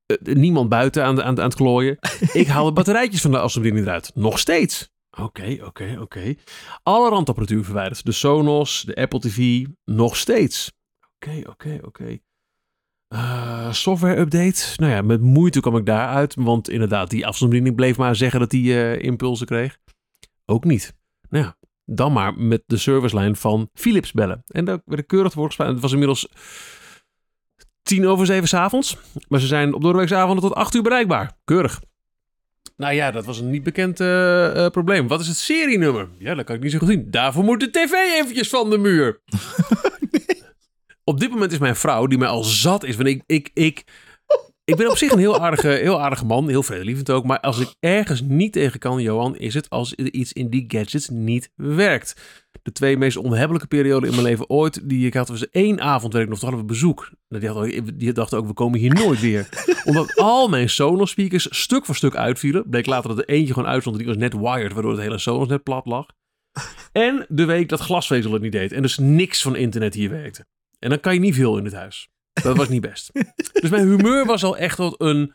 Uh, 0.07 0.35
niemand 0.35 0.69
buiten 0.69 1.05
aan, 1.05 1.23
aan, 1.23 1.37
aan 1.37 1.43
het 1.43 1.55
klooien. 1.55 1.97
ik 2.33 2.47
haal 2.47 2.65
de 2.65 2.71
batterijtjes 2.71 3.21
van 3.21 3.31
de 3.31 3.39
afstandsbediening 3.39 3.87
eruit. 3.87 4.11
Nog 4.15 4.39
steeds. 4.39 4.89
Oké, 5.19 5.57
oké, 5.65 5.97
oké. 5.99 6.35
Alle 6.83 7.09
randapparatuur 7.09 7.63
verwijderd. 7.63 8.05
De 8.05 8.11
Sonos, 8.11 8.81
de 8.81 8.95
Apple 8.95 9.19
TV, 9.19 9.65
nog 9.85 10.17
steeds. 10.17 10.71
Oké, 11.15 11.41
oké, 11.49 11.79
oké. 11.83 12.19
Uh, 13.13 13.71
software 13.71 14.19
update. 14.19 14.65
Nou 14.75 14.91
ja, 14.91 15.01
met 15.01 15.21
moeite 15.21 15.59
kwam 15.59 15.77
ik 15.77 15.85
daaruit. 15.85 16.35
Want 16.35 16.69
inderdaad, 16.69 17.09
die 17.09 17.25
afstandsbediening 17.25 17.75
bleef 17.75 17.97
maar 17.97 18.15
zeggen 18.15 18.39
dat 18.39 18.51
hij 18.51 18.61
uh, 18.61 19.01
impulsen 19.01 19.45
kreeg. 19.45 19.77
Ook 20.45 20.63
niet. 20.63 20.93
Nou 21.29 21.45
ja, 21.45 21.55
dan 21.85 22.13
maar 22.13 22.33
met 22.37 22.63
de 22.65 22.77
servicelijn 22.77 23.35
van 23.35 23.69
Philips 23.73 24.11
bellen. 24.11 24.43
En 24.47 24.65
daar 24.65 24.81
werd 24.85 25.01
ik 25.01 25.07
keurig 25.07 25.33
voor. 25.33 25.53
Het 25.57 25.79
was 25.79 25.91
inmiddels 25.91 26.27
tien 27.83 28.07
over 28.07 28.25
zeven 28.25 28.47
s'avonds. 28.47 28.97
Maar 29.27 29.39
ze 29.39 29.47
zijn 29.47 29.73
op 29.73 29.81
doorweeksavonden 29.81 30.43
tot 30.43 30.53
acht 30.53 30.75
uur 30.75 30.81
bereikbaar. 30.81 31.37
Keurig. 31.45 31.81
Nou 32.77 32.93
ja, 32.93 33.11
dat 33.11 33.25
was 33.25 33.39
een 33.39 33.49
niet 33.49 33.63
bekend 33.63 33.99
uh, 33.99 34.67
probleem. 34.67 35.07
Wat 35.07 35.19
is 35.19 35.27
het 35.27 35.37
serienummer? 35.37 36.07
Ja, 36.17 36.35
dat 36.35 36.45
kan 36.45 36.55
ik 36.55 36.61
niet 36.61 36.71
zo 36.71 36.77
goed 36.77 36.87
zien. 36.87 37.11
Daarvoor 37.11 37.43
moet 37.43 37.59
de 37.59 37.69
tv 37.69 37.91
eventjes 37.91 38.49
van 38.49 38.69
de 38.69 38.77
muur. 38.77 39.19
Op 41.03 41.19
dit 41.19 41.29
moment 41.29 41.51
is 41.51 41.57
mijn 41.57 41.75
vrouw, 41.75 42.07
die 42.07 42.17
mij 42.17 42.27
al 42.27 42.43
zat 42.43 42.83
is. 42.83 42.95
Want 42.95 43.07
ik, 43.07 43.23
ik, 43.25 43.49
ik, 43.53 43.83
ik 44.63 44.75
ben 44.75 44.89
op 44.89 44.97
zich 44.97 45.11
een 45.11 45.19
heel 45.19 45.39
aardige, 45.39 45.67
heel 45.67 46.01
aardige 46.01 46.25
man. 46.25 46.49
Heel 46.49 46.63
vredelievend 46.63 47.09
ook. 47.09 47.25
Maar 47.25 47.39
als 47.39 47.59
ik 47.59 47.75
ergens 47.79 48.21
niet 48.21 48.53
tegen 48.53 48.79
kan, 48.79 49.01
Johan, 49.01 49.37
is 49.37 49.53
het 49.53 49.69
als 49.69 49.93
iets 49.93 50.33
in 50.33 50.49
die 50.49 50.65
gadgets 50.67 51.09
niet 51.09 51.51
werkt. 51.55 52.15
De 52.61 52.71
twee 52.71 52.97
meest 52.97 53.17
onhebbelijke 53.17 53.67
perioden 53.67 54.09
in 54.09 54.15
mijn 54.15 54.27
leven 54.27 54.49
ooit, 54.49 54.89
die 54.89 55.05
ik 55.05 55.13
had, 55.13 55.27
was 55.27 55.49
één 55.49 55.81
avond 55.81 56.13
werk 56.13 56.29
nog, 56.29 56.39
toen 56.39 56.49
hadden 56.49 56.67
we 56.67 56.73
bezoek. 56.73 57.11
Die, 57.27 57.49
hadden, 57.49 57.97
die 57.97 58.13
dachten 58.13 58.37
ook, 58.37 58.47
we 58.47 58.53
komen 58.53 58.79
hier 58.79 58.93
nooit 58.93 59.19
weer. 59.19 59.49
Omdat 59.85 60.15
al 60.15 60.47
mijn 60.47 60.69
Sonos 60.69 61.09
speakers 61.09 61.47
stuk 61.49 61.85
voor 61.85 61.95
stuk 61.95 62.15
uitvielen. 62.15 62.69
Bleek 62.69 62.85
later 62.85 63.09
dat 63.09 63.17
er 63.17 63.29
eentje 63.29 63.53
gewoon 63.53 63.69
uitstond, 63.69 63.97
die 63.97 64.07
was 64.07 64.17
net 64.17 64.33
wired, 64.33 64.73
waardoor 64.73 64.91
het 64.91 65.01
hele 65.01 65.17
Sonos 65.17 65.47
net 65.47 65.63
plat 65.63 65.85
lag. 65.85 66.05
En 66.91 67.25
de 67.29 67.45
week 67.45 67.69
dat 67.69 67.79
glasvezel 67.79 68.33
het 68.33 68.41
niet 68.41 68.51
deed. 68.51 68.71
En 68.71 68.81
dus 68.81 68.97
niks 68.97 69.41
van 69.41 69.55
internet 69.55 69.93
hier 69.93 70.09
werkte. 70.09 70.45
En 70.81 70.89
dan 70.89 70.99
kan 70.99 71.13
je 71.13 71.19
niet 71.19 71.35
veel 71.35 71.57
in 71.57 71.65
het 71.65 71.73
huis. 71.73 72.09
Dat 72.33 72.57
was 72.57 72.69
niet 72.69 72.81
best. 72.81 73.11
dus 73.61 73.69
mijn 73.69 73.87
humeur 73.87 74.25
was 74.25 74.43
al 74.43 74.57
echt 74.57 74.77
wat 74.77 74.95
een, 74.97 75.33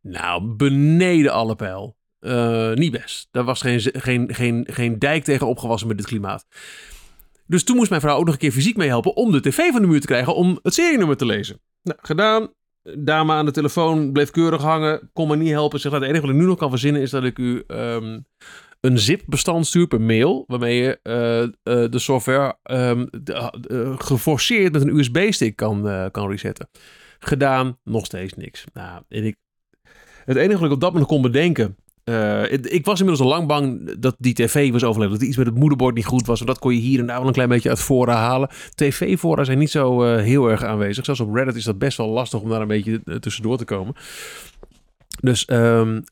nou, 0.00 0.54
beneden 0.54 1.32
alle 1.32 1.56
pijl. 1.56 1.96
Uh, 2.20 2.72
niet 2.72 2.92
best. 2.92 3.28
Daar 3.30 3.44
was 3.44 3.60
geen, 3.60 3.80
geen, 3.80 4.34
geen, 4.34 4.66
geen 4.70 4.98
dijk 4.98 5.24
tegen 5.24 5.46
opgewassen 5.46 5.88
met 5.88 5.96
dit 5.96 6.06
klimaat. 6.06 6.46
Dus 7.46 7.64
toen 7.64 7.76
moest 7.76 7.90
mijn 7.90 8.02
vrouw 8.02 8.16
ook 8.16 8.24
nog 8.24 8.34
een 8.34 8.40
keer 8.40 8.52
fysiek 8.52 8.76
meehelpen 8.76 9.16
om 9.16 9.32
de 9.32 9.40
tv 9.40 9.70
van 9.72 9.80
de 9.80 9.86
muur 9.86 10.00
te 10.00 10.06
krijgen 10.06 10.34
om 10.34 10.58
het 10.62 10.74
serienummer 10.74 11.16
te 11.16 11.26
lezen. 11.26 11.60
Nou, 11.82 11.98
gedaan. 12.02 12.52
Dame 12.82 13.32
aan 13.32 13.44
de 13.44 13.50
telefoon 13.50 14.12
bleef 14.12 14.30
keurig 14.30 14.62
hangen. 14.62 15.10
Kon 15.12 15.28
me 15.28 15.36
niet 15.36 15.50
helpen. 15.50 15.80
Zeg, 15.80 15.92
nou, 15.92 16.04
het 16.04 16.12
enige 16.12 16.26
wat 16.26 16.36
ik 16.36 16.40
nu 16.42 16.48
nog 16.48 16.58
kan 16.58 16.70
verzinnen 16.70 17.02
is 17.02 17.10
dat 17.10 17.24
ik 17.24 17.38
u 17.38 17.64
um, 17.66 18.26
een 18.80 18.98
zip-bestand 18.98 19.66
stuur 19.66 19.86
per 19.86 20.00
mail. 20.00 20.44
Waarmee 20.46 20.82
je 20.82 20.98
uh, 21.02 21.40
uh, 21.42 21.90
de 21.90 21.98
software 21.98 22.56
um, 22.70 23.08
de, 23.10 23.94
geforceerd 23.98 24.72
met 24.72 24.82
een 24.82 24.98
USB-stick 24.98 25.56
kan, 25.56 26.08
kan 26.10 26.30
resetten. 26.30 26.68
Gedaan, 27.18 27.78
nog 27.84 28.04
steeds 28.04 28.34
niks. 28.34 28.64
Nou, 28.72 29.02
en 29.08 29.24
ik, 29.24 29.36
het 30.24 30.36
enige 30.36 30.58
wat 30.58 30.66
ik 30.66 30.74
op 30.74 30.80
dat 30.80 30.92
moment 30.92 31.08
kon 31.08 31.22
bedenken 31.22 31.76
ik 32.50 32.84
was 32.84 33.00
inmiddels 33.00 33.20
al 33.20 33.36
lang 33.36 33.46
bang 33.46 33.94
dat 33.98 34.16
die 34.18 34.34
tv 34.34 34.72
was 34.72 34.84
overleden. 34.84 35.18
Dat 35.18 35.28
iets 35.28 35.36
met 35.36 35.46
het 35.46 35.54
moederbord 35.54 35.94
niet 35.94 36.06
goed 36.06 36.26
was. 36.26 36.38
Want 36.38 36.50
dat 36.50 36.58
kon 36.58 36.74
je 36.74 36.80
hier 36.80 36.98
en 36.98 37.06
daar 37.06 37.18
wel 37.18 37.26
een 37.26 37.32
klein 37.32 37.48
beetje 37.48 37.68
uit 37.68 37.80
fora 37.80 38.14
halen. 38.14 38.48
TV-fora 38.74 39.44
zijn 39.44 39.58
niet 39.58 39.70
zo 39.70 40.14
heel 40.14 40.50
erg 40.50 40.64
aanwezig. 40.64 41.04
Zelfs 41.04 41.20
op 41.20 41.34
Reddit 41.34 41.54
is 41.54 41.64
dat 41.64 41.78
best 41.78 41.96
wel 41.96 42.08
lastig 42.08 42.40
om 42.40 42.48
daar 42.48 42.60
een 42.60 42.68
beetje 42.68 43.02
tussendoor 43.20 43.58
te 43.58 43.64
komen. 43.64 43.94
Dus 45.20 45.48
um, 45.50 46.02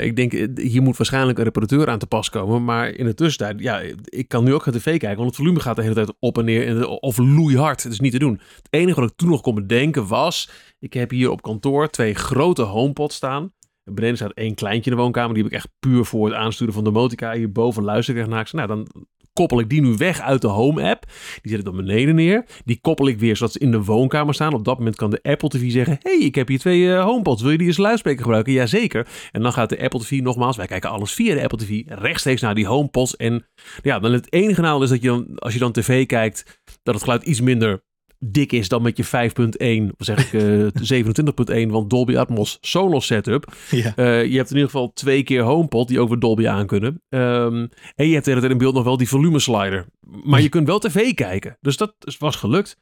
ik 0.00 0.16
denk, 0.16 0.58
hier 0.60 0.82
moet 0.82 0.96
waarschijnlijk 0.96 1.38
een 1.38 1.44
reparateur 1.44 1.88
aan 1.88 1.98
te 1.98 2.06
pas 2.06 2.30
komen. 2.30 2.64
Maar 2.64 2.88
in 2.88 3.04
de 3.04 3.14
tussentijd, 3.14 3.60
ja, 3.60 3.80
ik 4.04 4.28
kan 4.28 4.44
nu 4.44 4.54
ook 4.54 4.62
gaan 4.62 4.72
tv 4.72 4.98
kijken. 4.98 5.16
Want 5.16 5.28
het 5.28 5.36
volume 5.36 5.60
gaat 5.60 5.76
de 5.76 5.82
hele 5.82 5.94
tijd 5.94 6.12
op 6.18 6.38
en 6.38 6.44
neer. 6.44 6.86
Of 6.86 7.18
loeihard. 7.18 7.82
Het 7.82 7.92
is 7.92 8.00
niet 8.00 8.12
te 8.12 8.18
doen. 8.18 8.40
Het 8.56 8.68
enige 8.70 9.00
wat 9.00 9.10
ik 9.10 9.16
toen 9.16 9.28
nog 9.28 9.40
kon 9.40 9.54
bedenken 9.54 10.06
was... 10.06 10.50
Ik 10.78 10.92
heb 10.92 11.10
hier 11.10 11.30
op 11.30 11.42
kantoor 11.42 11.90
twee 11.90 12.14
grote 12.14 12.62
homepots 12.62 13.16
staan. 13.16 13.52
Beneden 13.84 14.16
staat 14.16 14.32
één 14.32 14.54
kleintje 14.54 14.90
in 14.90 14.96
de 14.96 15.02
woonkamer. 15.02 15.34
Die 15.34 15.42
heb 15.42 15.52
ik 15.52 15.58
echt 15.58 15.68
puur 15.78 16.04
voor 16.04 16.26
het 16.26 16.34
aansturen 16.34 16.74
van 16.74 16.84
de 16.84 16.90
motica. 16.90 17.32
Hierboven 17.32 17.82
luister 17.82 18.16
ik 18.16 18.26
naar. 18.26 18.48
Nou, 18.52 18.68
dan 18.68 18.88
koppel 19.36 19.60
ik 19.60 19.68
die 19.68 19.80
nu 19.80 19.94
weg 19.96 20.20
uit 20.20 20.40
de 20.40 20.48
Home-app. 20.48 21.04
Die 21.42 21.50
zet 21.50 21.58
ik 21.58 21.64
dan 21.64 21.76
beneden 21.76 22.14
neer. 22.14 22.44
Die 22.64 22.78
koppel 22.80 23.08
ik 23.08 23.18
weer 23.18 23.36
zodat 23.36 23.52
ze 23.52 23.58
in 23.58 23.70
de 23.70 23.84
woonkamer 23.84 24.34
staan. 24.34 24.54
Op 24.54 24.64
dat 24.64 24.78
moment 24.78 24.96
kan 24.96 25.10
de 25.10 25.22
Apple 25.22 25.48
TV 25.48 25.70
zeggen... 25.70 25.98
hey, 26.02 26.18
ik 26.18 26.34
heb 26.34 26.48
hier 26.48 26.58
twee 26.58 26.80
uh, 26.80 27.04
HomePods. 27.04 27.42
Wil 27.42 27.50
je 27.50 27.58
die 27.58 27.66
als 27.66 27.76
luidspreker 27.76 28.22
gebruiken? 28.22 28.52
Jazeker. 28.52 29.06
En 29.32 29.42
dan 29.42 29.52
gaat 29.52 29.68
de 29.68 29.80
Apple 29.80 30.00
TV 30.00 30.20
nogmaals... 30.20 30.56
Wij 30.56 30.66
kijken 30.66 30.90
alles 30.90 31.12
via 31.12 31.34
de 31.34 31.42
Apple 31.42 31.58
TV 31.58 31.82
rechtstreeks 31.86 32.40
naar 32.40 32.54
die 32.54 32.66
HomePods. 32.66 33.16
En 33.16 33.46
ja, 33.82 33.98
dan 33.98 34.12
het 34.12 34.32
enige 34.32 34.60
nadeel 34.60 34.82
is 34.82 34.88
dat 34.88 35.02
je 35.02 35.08
dan, 35.08 35.38
als 35.38 35.52
je 35.52 35.58
dan 35.58 35.72
tv 35.72 36.06
kijkt... 36.06 36.60
dat 36.82 36.94
het 36.94 37.02
geluid 37.02 37.22
iets 37.22 37.40
minder 37.40 37.84
dik 38.18 38.52
is 38.52 38.68
dan 38.68 38.82
met 38.82 38.96
je 38.96 39.04
5.1, 39.04 39.96
of 39.98 40.06
zeg 40.06 40.32
ik 40.32 40.42
uh, 40.42 41.64
27.1, 41.66 41.70
want 41.70 41.90
Dolby 41.90 42.16
Atmos 42.16 42.58
Sonos 42.60 43.06
setup. 43.06 43.54
Ja. 43.70 43.92
Uh, 43.96 44.24
je 44.24 44.36
hebt 44.36 44.50
in 44.50 44.56
ieder 44.56 44.70
geval 44.70 44.92
twee 44.92 45.22
keer 45.22 45.42
HomePod 45.42 45.88
die 45.88 46.00
ook 46.00 46.08
weer 46.08 46.18
Dolby 46.18 46.48
aankunnen. 46.48 47.02
Um, 47.08 47.68
en 47.94 48.08
je 48.08 48.12
hebt 48.14 48.24
de 48.24 48.48
in 48.48 48.58
beeld 48.58 48.74
nog 48.74 48.84
wel 48.84 48.96
die 48.96 49.08
volume 49.08 49.38
slider. 49.38 49.86
Maar 50.24 50.40
je 50.40 50.48
kunt 50.48 50.66
wel 50.66 50.78
tv 50.78 51.14
kijken. 51.14 51.56
Dus 51.60 51.76
dat 51.76 51.94
was 52.18 52.36
gelukt. 52.36 52.76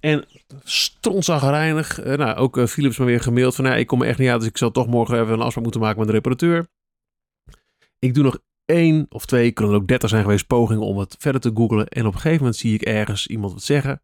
En 0.00 0.24
strontzaggerijnig. 0.62 2.04
Uh, 2.04 2.14
nou, 2.14 2.36
ook 2.36 2.68
Philips 2.68 2.98
me 2.98 3.04
weer 3.04 3.20
gemaild 3.20 3.54
van... 3.54 3.66
Ik 3.66 3.86
kom 3.86 4.02
er 4.02 4.08
echt 4.08 4.18
niet 4.18 4.28
uit, 4.28 4.40
dus 4.40 4.48
ik 4.48 4.58
zal 4.58 4.70
toch 4.70 4.86
morgen 4.86 5.20
even 5.20 5.32
een 5.32 5.40
afspraak 5.40 5.62
moeten 5.64 5.80
maken 5.80 5.98
met 5.98 6.06
de 6.06 6.14
reparateur. 6.14 6.66
Ik 7.98 8.14
doe 8.14 8.24
nog 8.24 8.38
één 8.64 9.06
of 9.08 9.26
twee, 9.26 9.52
kunnen 9.52 9.74
er 9.74 9.80
ook 9.80 9.88
dertig 9.88 10.08
zijn 10.08 10.22
geweest, 10.22 10.46
pogingen 10.46 10.82
om 10.82 10.98
het 10.98 11.16
verder 11.18 11.40
te 11.40 11.50
googlen. 11.54 11.88
En 11.88 12.06
op 12.06 12.12
een 12.12 12.20
gegeven 12.20 12.38
moment 12.38 12.56
zie 12.56 12.74
ik 12.74 12.82
ergens 12.82 13.26
iemand 13.26 13.52
wat 13.52 13.62
zeggen 13.62 14.02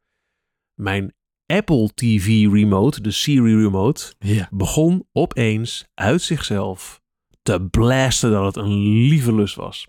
mijn 0.79 1.15
Apple 1.47 1.91
TV 1.95 2.27
remote, 2.53 3.01
de 3.01 3.11
Siri 3.11 3.57
remote, 3.57 4.15
begon 4.51 5.09
opeens 5.13 5.87
uit 5.95 6.23
zichzelf 6.23 7.01
te 7.43 7.67
blasten 7.71 8.31
dat 8.31 8.45
het 8.45 8.65
een 8.65 8.79
lieve 9.09 9.35
lust 9.35 9.55
was. 9.55 9.89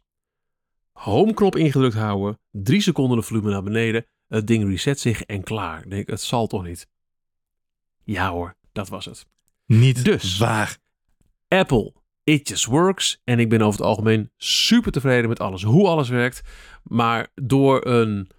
Home 0.91 1.33
knop 1.33 1.55
ingedrukt 1.55 1.95
houden, 1.95 2.39
drie 2.51 2.81
seconden 2.81 3.17
de 3.17 3.23
volume 3.23 3.49
naar 3.49 3.63
beneden, 3.63 4.05
het 4.27 4.47
ding 4.47 4.69
reset 4.69 4.99
zich 4.99 5.21
en 5.21 5.43
klaar. 5.43 5.83
Ik 5.83 5.89
denk, 5.89 6.09
het 6.09 6.21
zal 6.21 6.47
toch 6.47 6.63
niet? 6.63 6.87
Ja 8.03 8.29
hoor, 8.29 8.55
dat 8.71 8.89
was 8.89 9.05
het. 9.05 9.25
Niet 9.65 10.05
dus, 10.05 10.37
waar. 10.37 10.77
Apple, 11.47 11.93
it 12.23 12.47
just 12.47 12.65
works. 12.65 13.21
En 13.23 13.39
ik 13.39 13.49
ben 13.49 13.61
over 13.61 13.79
het 13.79 13.89
algemeen 13.89 14.31
super 14.37 14.91
tevreden 14.91 15.29
met 15.29 15.39
alles, 15.39 15.63
hoe 15.63 15.87
alles 15.87 16.09
werkt. 16.09 16.41
Maar 16.83 17.27
door 17.35 17.85
een 17.85 18.29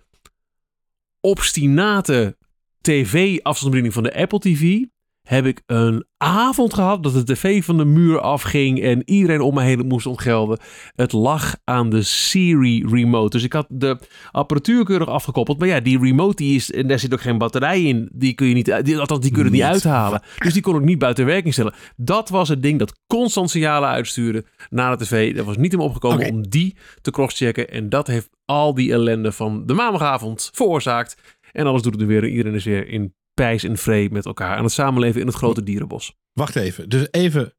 obstinate 1.20 2.36
tv-afstandsbediening 2.80 3.94
van 3.94 4.02
de 4.02 4.14
Apple 4.14 4.38
TV 4.38 4.84
heb 5.30 5.46
ik 5.46 5.62
een 5.66 6.04
avond 6.16 6.74
gehad 6.74 7.02
dat 7.02 7.12
de 7.12 7.24
tv 7.24 7.64
van 7.64 7.76
de 7.76 7.84
muur 7.84 8.20
afging 8.20 8.82
en 8.82 9.02
iedereen 9.04 9.40
om 9.40 9.54
me 9.54 9.62
heen 9.62 9.86
moest 9.86 10.06
ontgelden. 10.06 10.58
Het 10.94 11.12
lag 11.12 11.56
aan 11.64 11.90
de 11.90 12.02
Siri 12.02 12.86
remote. 12.86 13.30
Dus 13.30 13.44
ik 13.44 13.52
had 13.52 13.66
de 13.68 13.98
apparatuur 14.30 14.84
keurig 14.84 15.08
afgekoppeld. 15.08 15.58
Maar 15.58 15.68
ja, 15.68 15.80
die 15.80 15.98
remote 15.98 16.36
die 16.36 16.54
is, 16.54 16.72
en 16.72 16.86
daar 16.86 16.98
zit 16.98 17.12
ook 17.12 17.20
geen 17.20 17.38
batterij 17.38 17.82
in. 17.82 18.08
Die 18.12 18.34
kun 18.34 18.46
je 18.46 18.54
niet, 18.54 18.84
die, 18.84 18.98
althans 18.98 19.20
die 19.20 19.32
kunnen 19.32 19.52
niet, 19.52 19.62
uithalen. 19.62 20.22
Dus 20.38 20.52
die 20.52 20.62
kon 20.62 20.76
ik 20.76 20.84
niet 20.84 20.98
buiten 20.98 21.26
werking 21.26 21.52
stellen. 21.52 21.74
Dat 21.96 22.28
was 22.28 22.48
het 22.48 22.62
ding 22.62 22.78
dat 22.78 23.00
constant 23.06 23.50
signalen 23.50 23.88
uitstuurde 23.88 24.44
naar 24.70 24.98
de 24.98 25.04
tv. 25.04 25.36
Dat 25.36 25.46
was 25.46 25.56
niet 25.56 25.74
om 25.74 25.80
opgekomen 25.80 26.30
om 26.30 26.48
die 26.48 26.76
te 27.00 27.10
crosschecken. 27.10 27.68
En 27.68 27.88
dat 27.88 28.06
heeft 28.06 28.28
al 28.44 28.74
die 28.74 28.92
ellende 28.92 29.32
van 29.32 29.66
de 29.66 29.74
maandagavond 29.74 30.50
veroorzaakt. 30.52 31.16
En 31.52 31.66
alles 31.66 31.82
doet 31.82 31.94
het 31.94 32.04
weer. 32.04 32.28
Iedereen 32.28 32.54
is 32.54 32.64
weer 32.64 32.88
in 32.88 33.14
pijs 33.34 33.64
en 33.64 33.76
vrede 33.76 34.14
met 34.14 34.26
elkaar 34.26 34.56
aan 34.56 34.64
het 34.64 34.72
samenleven 34.72 35.20
in 35.20 35.26
het 35.26 35.36
grote 35.36 35.62
dierenbos. 35.62 36.14
Wacht 36.32 36.56
even. 36.56 36.88
Dus 36.88 37.08
even 37.10 37.54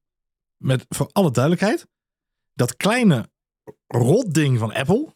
met 0.57 0.85
voor 0.89 1.09
alle 1.11 1.31
duidelijkheid. 1.31 1.87
Dat 2.53 2.77
kleine 2.77 3.29
rotding 3.87 4.59
van 4.59 4.73
Apple. 4.73 5.15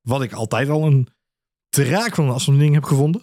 Wat 0.00 0.22
ik 0.22 0.32
altijd 0.32 0.68
al 0.68 0.86
een 0.86 1.08
draak 1.68 2.14
van 2.14 2.40
een 2.46 2.58
ding 2.58 2.74
heb 2.74 2.84
gevonden. 2.84 3.22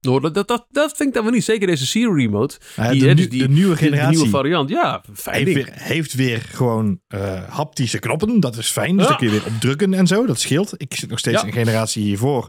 No, 0.00 0.20
dat, 0.20 0.34
dat, 0.34 0.66
dat, 0.70 0.96
vind 0.96 1.08
ik 1.08 1.14
dan 1.14 1.24
wel 1.24 1.32
niet. 1.32 1.44
Zeker 1.44 1.66
deze 1.66 1.86
Siri 1.86 2.22
Remote. 2.22 2.58
die, 2.90 3.00
de, 3.00 3.14
dus 3.14 3.28
die, 3.28 3.42
de, 3.42 3.48
nieuwe 3.48 3.76
generatie. 3.76 4.10
De 4.10 4.14
nieuwe 4.14 4.30
variant. 4.30 4.68
Ja, 4.68 5.02
fijn 5.14 5.46
heeft, 5.46 5.54
weer, 5.54 5.72
heeft 5.72 6.14
weer 6.14 6.40
gewoon 6.40 7.00
uh, 7.14 7.48
haptische 7.48 7.98
knoppen. 7.98 8.40
Dat 8.40 8.56
is 8.56 8.70
fijn. 8.70 8.96
Dus 8.96 9.06
dan 9.06 9.16
kun 9.16 9.26
je 9.26 9.32
weer 9.32 9.46
op 9.46 9.60
drukken 9.60 9.94
en 9.94 10.06
zo. 10.06 10.26
Dat 10.26 10.40
scheelt. 10.40 10.74
Ik 10.76 10.94
zit 10.94 11.10
nog 11.10 11.18
steeds 11.18 11.40
ja. 11.40 11.46
een 11.46 11.52
generatie 11.52 12.02
hiervoor 12.02 12.48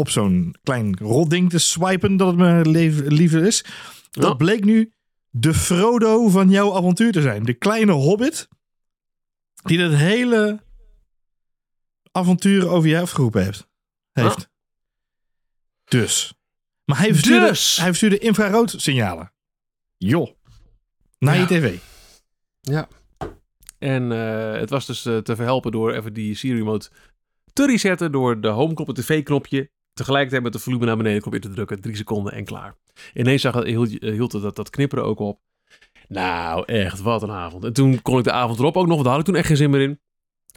op 0.00 0.08
zo'n 0.08 0.54
klein 0.62 0.96
rotding 0.98 1.50
te 1.50 1.58
swipen 1.58 2.16
dat 2.16 2.26
het 2.26 2.36
me 2.36 2.68
liefde 3.08 3.46
is. 3.46 3.64
Dat 4.10 4.36
bleek 4.36 4.64
nu 4.64 4.92
de 5.30 5.54
Frodo 5.54 6.28
van 6.28 6.50
jouw 6.50 6.76
avontuur 6.76 7.12
te 7.12 7.20
zijn. 7.22 7.42
De 7.42 7.54
kleine 7.54 7.92
hobbit 7.92 8.48
die 9.62 9.78
dat 9.78 9.92
hele 9.92 10.62
avontuur 12.12 12.68
over 12.68 12.88
je 12.88 13.00
afgeroepen 13.00 13.42
heeft. 13.44 13.68
heeft. 14.12 14.48
Dus. 15.84 16.34
Maar 16.84 16.98
hij 16.98 17.12
verstuurde, 17.12 17.46
Dus. 17.46 17.76
hij 17.76 17.86
verstuurde 17.86 18.18
infrarood 18.18 18.74
signalen. 18.76 19.32
Joh. 19.96 20.28
Naar 21.18 21.34
Ja. 21.34 21.40
je 21.40 21.46
tv. 21.46 21.78
Ja. 22.60 22.88
En 23.78 24.12
eh, 24.12 24.60
het 24.60 24.70
was 24.70 24.86
dus 24.86 25.04
eh, 25.06 25.18
te 25.18 25.36
verhelpen 25.36 25.72
door 25.72 25.92
even 25.92 26.12
die 26.12 26.34
Siri 26.34 26.58
remote 26.58 26.90
te 27.52 27.66
resetten 27.66 28.12
door 28.12 28.40
de 28.40 28.48
home-knop, 28.48 28.86
het 28.86 28.96
tv-knopje, 28.96 29.70
tegelijkertijd 29.94 30.42
met 30.42 30.52
de 30.52 30.58
volume 30.58 30.86
naar 30.86 30.96
beneden 30.96 31.20
knopje 31.20 31.40
te 31.40 31.48
drukken. 31.50 31.80
Drie 31.80 31.96
seconden 31.96 32.32
en 32.32 32.44
klaar. 32.44 32.74
Ineens 33.14 33.42
zag 33.42 33.62
eh, 33.62 33.76
hield 34.00 34.32
het 34.32 34.42
dat, 34.42 34.56
dat 34.56 34.70
knipperen 34.70 35.04
ook 35.04 35.18
op. 35.18 35.40
Nou, 36.08 36.64
echt, 36.64 37.00
wat 37.00 37.22
een 37.22 37.30
avond. 37.30 37.64
En 37.64 37.72
toen 37.72 38.02
kon 38.02 38.18
ik 38.18 38.24
de 38.24 38.32
avond 38.32 38.58
erop 38.58 38.76
ook 38.76 38.86
nog, 38.86 38.94
want 38.94 39.04
daar 39.04 39.12
had 39.12 39.20
ik 39.20 39.26
toen 39.26 39.36
echt 39.36 39.46
geen 39.46 39.56
zin 39.56 39.70
meer 39.70 39.80
in. 39.80 40.00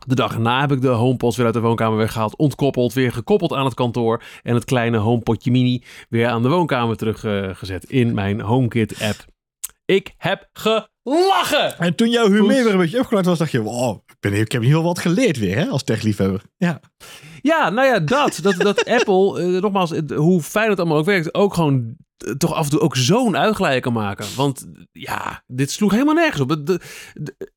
De 0.07 0.15
dag 0.15 0.33
erna 0.33 0.61
heb 0.61 0.71
ik 0.71 0.81
de 0.81 0.87
HomePods 0.87 1.37
weer 1.37 1.45
uit 1.45 1.55
de 1.55 1.61
woonkamer 1.61 1.97
weggehaald, 1.97 2.35
ontkoppeld, 2.35 2.93
weer 2.93 3.11
gekoppeld 3.11 3.53
aan 3.53 3.65
het 3.65 3.73
kantoor 3.73 4.23
en 4.43 4.53
het 4.53 4.65
kleine 4.65 4.97
HomePodje 4.97 5.51
mini 5.51 5.83
weer 6.09 6.27
aan 6.27 6.41
de 6.41 6.49
woonkamer 6.49 6.97
teruggezet 6.97 7.83
in 7.83 8.13
mijn 8.13 8.41
HomeKit 8.41 9.01
app. 9.01 9.32
Ik 9.93 10.13
heb 10.17 10.49
gelachen! 10.53 11.77
En 11.79 11.95
toen 11.95 12.09
jouw 12.09 12.29
humeur 12.29 12.63
weer 12.63 12.73
een 12.73 12.77
beetje 12.77 12.99
opgelaten 12.99 13.29
was, 13.29 13.37
dacht 13.39 13.51
je, 13.51 13.61
wow, 13.61 14.01
ik, 14.05 14.15
ben, 14.19 14.33
ik 14.33 14.51
heb 14.51 14.61
hier 14.61 14.73
wel 14.73 14.83
wat 14.83 14.99
geleerd 14.99 15.37
weer, 15.37 15.55
hè, 15.55 15.65
als 15.67 15.83
techliefhebber. 15.83 16.41
Ja. 16.57 16.79
Ja, 17.41 17.69
nou 17.69 17.87
ja, 17.87 17.99
dat. 17.99 18.39
Dat, 18.41 18.55
dat 18.55 18.85
Apple, 18.99 19.41
eh, 19.41 19.61
nogmaals, 19.61 19.91
hoe 20.15 20.41
fijn 20.41 20.69
het 20.69 20.79
allemaal 20.79 20.97
ook 20.97 21.05
werkt, 21.05 21.33
ook 21.33 21.53
gewoon 21.53 21.95
eh, 22.17 22.31
toch 22.33 22.53
af 22.53 22.63
en 22.63 22.69
toe 22.69 22.79
ook 22.79 22.95
zo'n 22.95 23.37
uitglijder 23.37 23.81
kan 23.81 23.93
maken. 23.93 24.25
Want 24.35 24.65
ja, 24.91 25.43
dit 25.47 25.71
sloeg 25.71 25.91
helemaal 25.91 26.13
nergens 26.13 26.41
op. 26.41 26.49
De, 26.49 26.63
de- 26.63 26.79
de- 27.13 27.51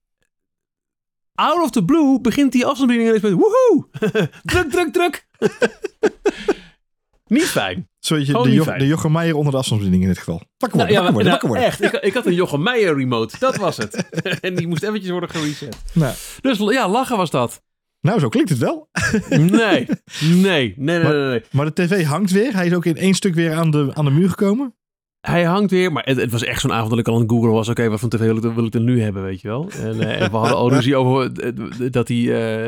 out 1.35 1.63
of 1.63 1.71
the 1.71 1.85
blue 1.85 2.21
begint 2.21 2.53
die 2.53 2.67
afstandsbediening 2.67 3.17
ineens 3.17 3.37
met 3.37 3.43
woehoe! 3.43 3.89
druk, 4.53 4.71
druk, 4.71 4.93
druk! 4.93 5.27
Niet 7.37 7.45
fijn. 7.49 7.89
De, 8.09 8.25
Jo- 8.53 8.65
de 8.77 8.87
Jochem 8.87 9.13
Meijer 9.13 9.35
onder 9.37 9.53
de 9.53 9.59
afstandsbediening 9.59 10.03
in 10.09 10.15
dit 10.15 10.25
geval. 10.25 10.43
Wakker 10.59 10.79
Nou, 10.79 10.91
worden, 10.93 10.95
ja, 10.97 11.13
wakker 11.13 11.13
worden, 11.13 11.33
nou, 11.33 11.49
worden. 11.49 11.67
echt. 11.67 11.83
Ik, 12.03 12.03
ik 12.09 12.15
had 12.15 12.27
een 12.27 12.35
Jochem 12.35 12.63
Meijer 12.63 12.97
remote. 12.97 13.37
Dat 13.39 13.57
was 13.57 13.77
het. 13.77 14.09
en 14.41 14.55
die 14.55 14.67
moest 14.67 14.83
eventjes 14.83 15.11
worden 15.11 15.31
gereset. 15.31 15.77
Nou, 15.93 16.15
Dus 16.41 16.59
ja, 16.59 16.89
lachen 16.89 17.17
was 17.17 17.31
dat. 17.31 17.63
nou, 18.01 18.19
zo 18.21 18.29
klinkt 18.29 18.51
het 18.51 18.59
wel. 18.59 18.89
Nee, 19.29 19.39
nee, 19.39 19.87
nee, 20.21 20.75
nee, 20.77 20.99
nee. 20.99 21.13
nee. 21.13 21.43
Maar 21.51 21.65
de 21.67 21.73
tv 21.73 22.05
hangt 22.05 22.31
weer. 22.31 22.53
Hij 22.55 22.67
is 22.67 22.75
ook 22.75 22.85
in 22.85 22.97
één 22.97 23.15
stuk 23.15 23.35
weer 23.35 23.55
aan 23.55 23.71
de, 23.71 23.91
aan 23.95 24.05
de 24.05 24.11
muur 24.11 24.29
gekomen. 24.29 24.75
Hij 25.27 25.45
hangt 25.45 25.71
weer, 25.71 25.93
maar 25.93 26.05
het, 26.05 26.17
het 26.17 26.31
was 26.31 26.45
echt 26.45 26.61
zo'n 26.61 26.73
avond 26.73 26.91
dat 26.91 26.99
ik 26.99 27.09
al 27.09 27.15
aan 27.15 27.21
het 27.21 27.31
googlen 27.31 27.53
was. 27.53 27.69
Oké, 27.69 27.89
wat 27.89 28.01
voor 28.01 28.09
tv 28.09 28.19
wil 28.21 28.37
ik, 28.37 28.43
wil 28.55 28.65
ik 28.67 28.75
er 28.75 28.81
nu 28.81 29.03
hebben, 29.03 29.23
weet 29.23 29.41
je 29.41 29.49
wel? 29.49 29.69
En, 29.83 30.01
eh, 30.01 30.21
en 30.21 30.31
we 30.31 30.37
hadden 30.37 30.57
al 30.57 30.71
ruzie 30.73 30.97
over 30.97 31.33
eh, 31.33 31.53
dat 31.91 32.09
hij... 32.09 32.17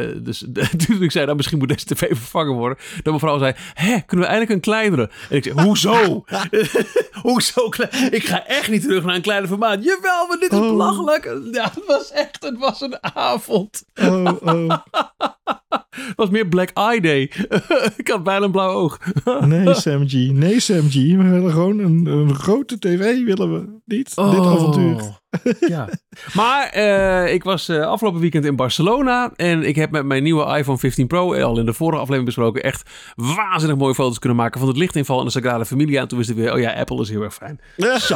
eh, 0.09 0.15
dus 0.23 0.45
toen 0.87 1.03
ik 1.03 1.11
zei, 1.11 1.25
nou 1.25 1.37
misschien 1.37 1.59
moet 1.59 1.69
deze 1.69 1.85
tv 1.87 2.07
vervangen 2.07 2.55
worden. 2.55 2.79
Dat 3.03 3.13
mevrouw 3.13 3.39
zei, 3.39 3.53
hè, 3.75 4.01
kunnen 4.07 4.27
we 4.27 4.33
eindelijk 4.33 4.51
een 4.51 4.61
kleinere? 4.61 5.11
En 5.31 5.37
ik 5.37 5.45
zei, 5.45 5.61
hoezo? 5.63 6.25
hoezo 7.23 7.69
klein? 7.69 8.13
Ik 8.13 8.25
ga 8.25 8.47
echt 8.47 8.71
niet 8.71 8.83
terug 8.83 9.05
naar 9.05 9.15
een 9.15 9.23
kleine 9.23 9.47
formaat. 9.49 9.85
Jawel, 9.85 10.27
maar 10.27 10.39
dit 10.41 10.53
is 10.53 10.59
Oh. 10.59 10.69
belachelijk. 10.69 11.25
Ja, 11.53 11.65
het 11.75 11.87
was 11.87 12.11
echt, 12.13 12.43
het 12.45 12.59
was 12.59 12.81
een 12.81 12.97
avond. 13.15 13.85
Oh, 13.95 14.27
oh. 14.43 14.77
Het 16.09 16.17
was 16.17 16.31
meer 16.31 16.49
Black 16.49 16.71
Eye 16.71 17.01
Day. 17.01 17.21
ik 17.97 18.09
had 18.09 18.23
bijna 18.23 18.45
een 18.45 18.51
blauw 18.51 18.73
oog. 18.73 18.99
Nee, 19.47 19.75
Sam 19.75 20.09
G. 20.09 20.13
Nee, 20.13 20.61
Sam 20.61 20.91
G. 20.91 20.95
We 20.95 21.29
willen 21.31 21.53
gewoon 21.53 21.79
een, 21.79 22.07
een 22.07 22.35
grote 22.35 22.79
tv, 22.79 23.25
willen 23.25 23.53
we 23.53 23.81
niet. 23.85 24.15
Dit 24.15 24.19
avontuur. 24.19 24.95
Oh. 24.95 25.69
ja. 25.69 25.89
Maar 26.35 26.69
eh, 26.69 27.33
ik 27.33 27.45
was 27.45 27.69
eh, 27.69 27.87
afgelopen 27.87 28.21
weekend 28.21 28.45
in 28.45 28.57
Barcelona. 28.57 29.33
En 29.37 29.63
ik 29.63 29.77
heb 29.77 29.91
met 29.91 30.05
mijn 30.05 30.23
nieuwe 30.23 30.57
iPhone 30.57 30.79
15 30.79 31.07
Pro, 31.07 31.33
eh, 31.33 31.45
al 31.45 31.59
in 31.59 31.67
de 31.67 31.73
vorige 31.73 32.01
aflevering 32.01 32.25
besproken, 32.25 32.63
echt 32.63 32.91
waanzinnig 33.15 33.79
mooie 33.79 33.95
foto's 33.95 34.19
kunnen 34.19 34.39
maken 34.39 34.61
van 34.61 34.69
het 34.69 34.79
lichtinval 34.79 35.19
en 35.19 35.25
de 35.25 35.31
Sagrada 35.31 35.65
Familia. 35.65 36.01
En 36.01 36.09
toen 36.09 36.19
wist 36.19 36.31
ik 36.31 36.37
weer, 36.37 36.53
oh 36.53 36.61
ja, 36.61 36.73
Apple 36.73 37.01
is 37.01 37.09
heel 37.09 37.23
erg 37.23 37.35
fijn. 37.35 37.61
Zo. 37.99 38.15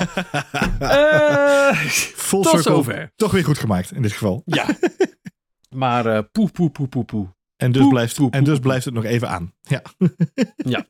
Eh, 0.79 1.73
Full 2.15 2.43
tot 2.43 2.63
zover. 2.63 3.13
Toch 3.17 3.33
weer 3.33 3.45
goed 3.45 3.59
gemaakt 3.59 3.93
in 3.93 4.03
dit 4.03 4.13
geval. 4.13 4.43
Ja. 4.45 4.67
Maar 5.71 6.23
poe, 6.23 6.51
poe, 6.51 6.71
poe, 6.71 6.89
poe, 6.89 7.05
poe. 7.05 7.29
En 7.63 7.73
dus, 7.73 7.83
Poep, 7.83 7.91
blijft, 7.91 8.17
poep, 8.17 8.33
en 8.35 8.45
dus 8.45 8.53
poep. 8.55 8.63
blijft 8.63 8.85
het 8.85 8.95
nog 8.95 9.05
even 9.05 9.29
aan. 9.29 9.53
Ja. 10.57 10.87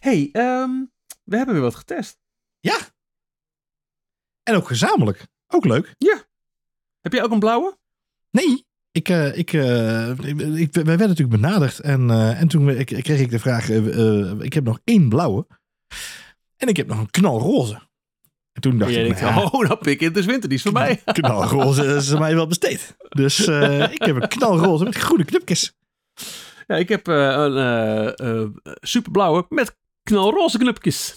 hey, 0.00 0.28
ehm, 0.32 0.70
we 1.24 1.36
hebben 1.36 1.54
weer 1.54 1.62
wat 1.64 1.74
getest. 1.74 2.18
En 4.42 4.54
ook 4.54 4.66
gezamenlijk. 4.66 5.26
Ook 5.48 5.64
leuk. 5.64 5.94
Heb 7.00 7.12
jij 7.12 7.22
ook 7.22 7.30
een 7.30 7.38
blauwe? 7.38 7.76
Nee, 8.30 8.66
ik, 8.92 9.08
eh, 9.08 9.38
ik, 9.38 9.52
eh, 9.52 10.08
ik, 10.10 10.40
ik- 10.40 10.72
wij 10.74 10.84
werden 10.84 11.08
natuurlijk 11.08 11.40
benaderd. 11.40 11.78
En, 11.80 12.10
eh, 12.10 12.40
en 12.40 12.48
toen 12.48 12.70
ik, 12.70 12.86
kreeg 12.86 13.20
ik 13.20 13.30
de 13.30 13.38
vraag, 13.38 13.68
ik 14.40 14.52
heb 14.52 14.64
nog 14.64 14.80
één 14.84 15.08
blauwe. 15.08 15.46
En 16.56 16.68
ik 16.68 16.76
heb 16.76 16.86
nog 16.86 16.98
een 16.98 17.10
knalroze. 17.10 17.85
En 18.56 18.62
toen 18.62 18.78
dacht 18.78 18.94
En 18.94 19.06
ik, 19.06 19.20
nou 19.20 19.34
ja, 19.34 19.42
oh, 19.52 19.60
nou 19.60 19.76
pik 19.76 20.00
in, 20.00 20.14
is 20.14 20.24
winter, 20.24 20.48
die 20.48 20.58
is 20.58 20.64
voor 20.64 20.72
mij. 20.72 21.02
knalroze 21.20 21.84
is 21.84 22.14
mij 22.14 22.34
wel 22.34 22.46
besteed. 22.46 22.96
Dus 23.08 23.46
eh, 23.46 23.92
ik 23.98 24.02
heb 24.02 24.22
een 24.22 24.28
knalroze 24.28 24.84
met 24.84 24.94
groene 24.94 25.24
knipjes. 25.24 25.72
Ja, 26.66 26.76
ik 26.76 26.88
heb 26.88 27.08
eh, 27.08 27.14
een 27.16 28.14
eh, 28.16 28.72
superblauwe 28.80 29.46
met 29.48 29.76
knalroze 30.02 30.58
knupjes. 30.58 31.12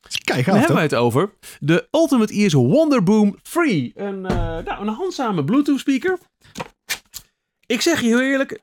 Dat 0.00 0.10
is 0.10 0.18
kei 0.18 0.42
Daar 0.42 0.56
hebben 0.56 0.74
wij 0.74 0.84
het 0.84 0.94
over. 0.94 1.32
De 1.58 1.88
Ultimate 1.90 2.32
Ears 2.32 2.52
Wonderboom 2.52 3.38
3. 3.42 3.92
Een, 3.94 4.20
nou, 4.20 4.80
een 4.80 4.88
handzame 4.88 5.44
Bluetooth 5.44 5.78
speaker. 5.78 6.18
Ik 7.66 7.80
zeg 7.80 8.00
je 8.00 8.06
heel 8.06 8.20
eerlijk, 8.20 8.60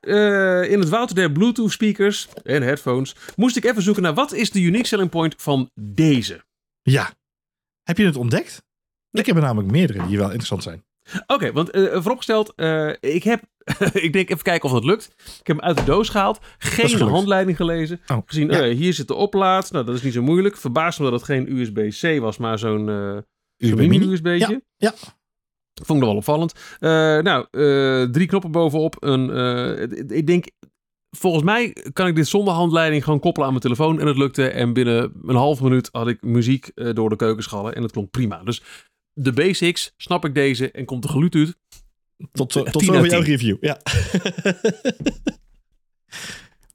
in 0.69 0.79
het 0.79 0.89
woud 0.89 1.15
der 1.15 1.31
Bluetooth 1.31 1.71
speakers 1.71 2.27
en 2.43 2.61
headphones 2.61 3.15
moest 3.35 3.55
ik 3.55 3.65
even 3.65 3.81
zoeken 3.81 4.03
naar 4.03 4.13
wat 4.13 4.33
is 4.33 4.51
de 4.51 4.61
unique 4.61 4.87
selling 4.87 5.09
point 5.09 5.35
van 5.37 5.69
deze. 5.75 6.45
Ja. 6.81 7.13
Heb 7.87 7.97
je 7.97 8.05
het 8.05 8.15
ontdekt? 8.15 8.63
Ik 9.11 9.25
heb 9.25 9.35
er 9.35 9.41
namelijk 9.41 9.71
meerdere 9.71 10.07
die 10.07 10.17
wel 10.17 10.25
interessant 10.25 10.63
zijn. 10.63 10.83
Oké, 11.27 11.51
want 11.51 11.69
eh, 11.69 11.83
vooropgesteld, 11.83 12.53
eh, 12.55 12.89
ik 12.99 13.23
heb, 13.23 13.41
ik 14.07 14.13
denk 14.13 14.29
even 14.29 14.43
kijken 14.43 14.69
of 14.69 14.75
dat 14.75 14.83
lukt. 14.83 15.05
Ik 15.39 15.47
heb 15.47 15.57
hem 15.57 15.65
uit 15.65 15.77
de 15.77 15.83
doos 15.83 16.09
gehaald, 16.09 16.39
geen 16.57 16.99
handleiding 17.01 17.57
gelezen. 17.57 18.01
Oh, 18.07 18.17
Gezien, 18.25 18.49
ja. 18.49 18.61
eh, 18.61 18.75
hier 18.75 18.93
zit 18.93 19.07
de 19.07 19.13
oplaad, 19.13 19.71
nou 19.71 19.85
dat 19.85 19.95
is 19.95 20.01
niet 20.01 20.13
zo 20.13 20.21
moeilijk. 20.21 20.57
Verbaasd 20.57 20.99
me 20.99 21.09
dat 21.09 21.13
het 21.13 21.23
geen 21.23 21.57
USB-C 21.57 22.19
was, 22.19 22.37
maar 22.37 22.59
zo'n 22.59 22.89
eh 22.89 23.73
mini-USB'tje. 23.73 24.63
Ja, 24.77 24.93
Vond 25.83 25.99
ik 25.99 26.05
nog 26.05 26.09
wel 26.09 26.15
opvallend. 26.15 26.53
Nou, 27.23 27.47
drie 28.11 28.27
knoppen 28.27 28.51
bovenop. 28.51 28.95
Een, 28.99 30.11
ik 30.11 30.27
denk, 30.27 30.45
volgens 31.17 31.43
mij 31.43 31.75
kan 31.93 32.07
ik 32.07 32.15
dit 32.15 32.27
zonder 32.27 32.53
handleiding 32.53 33.03
gewoon 33.03 33.19
koppelen 33.19 33.47
aan 33.47 33.53
mijn 33.53 33.63
telefoon. 33.63 33.99
En 33.99 34.07
het 34.07 34.17
lukte. 34.17 34.47
En 34.47 34.73
binnen 34.73 35.13
een 35.25 35.35
half 35.35 35.61
minuut 35.61 35.89
had 35.91 36.07
ik 36.07 36.21
muziek 36.21 36.71
eh, 36.75 36.93
door 36.93 37.09
de 37.09 37.15
keukenschallen. 37.15 37.75
En 37.75 37.81
het 37.81 37.91
klonk 37.91 38.11
prima. 38.11 38.43
Dus 38.43 38.61
de 39.13 39.33
basics, 39.33 39.93
snap 39.97 40.25
ik 40.25 40.35
deze 40.35 40.71
en 40.71 40.85
komt 40.85 41.01
de 41.01 41.09
geluid 41.09 41.35
uit. 41.35 41.57
Tot, 42.31 42.51
zo, 42.51 42.63
tot 42.63 42.73
10 42.73 42.85
zover 42.85 43.01
uit 43.01 43.11
jouw 43.11 43.21
10. 43.21 43.29
review. 43.29 43.57
Ja. 43.59 43.81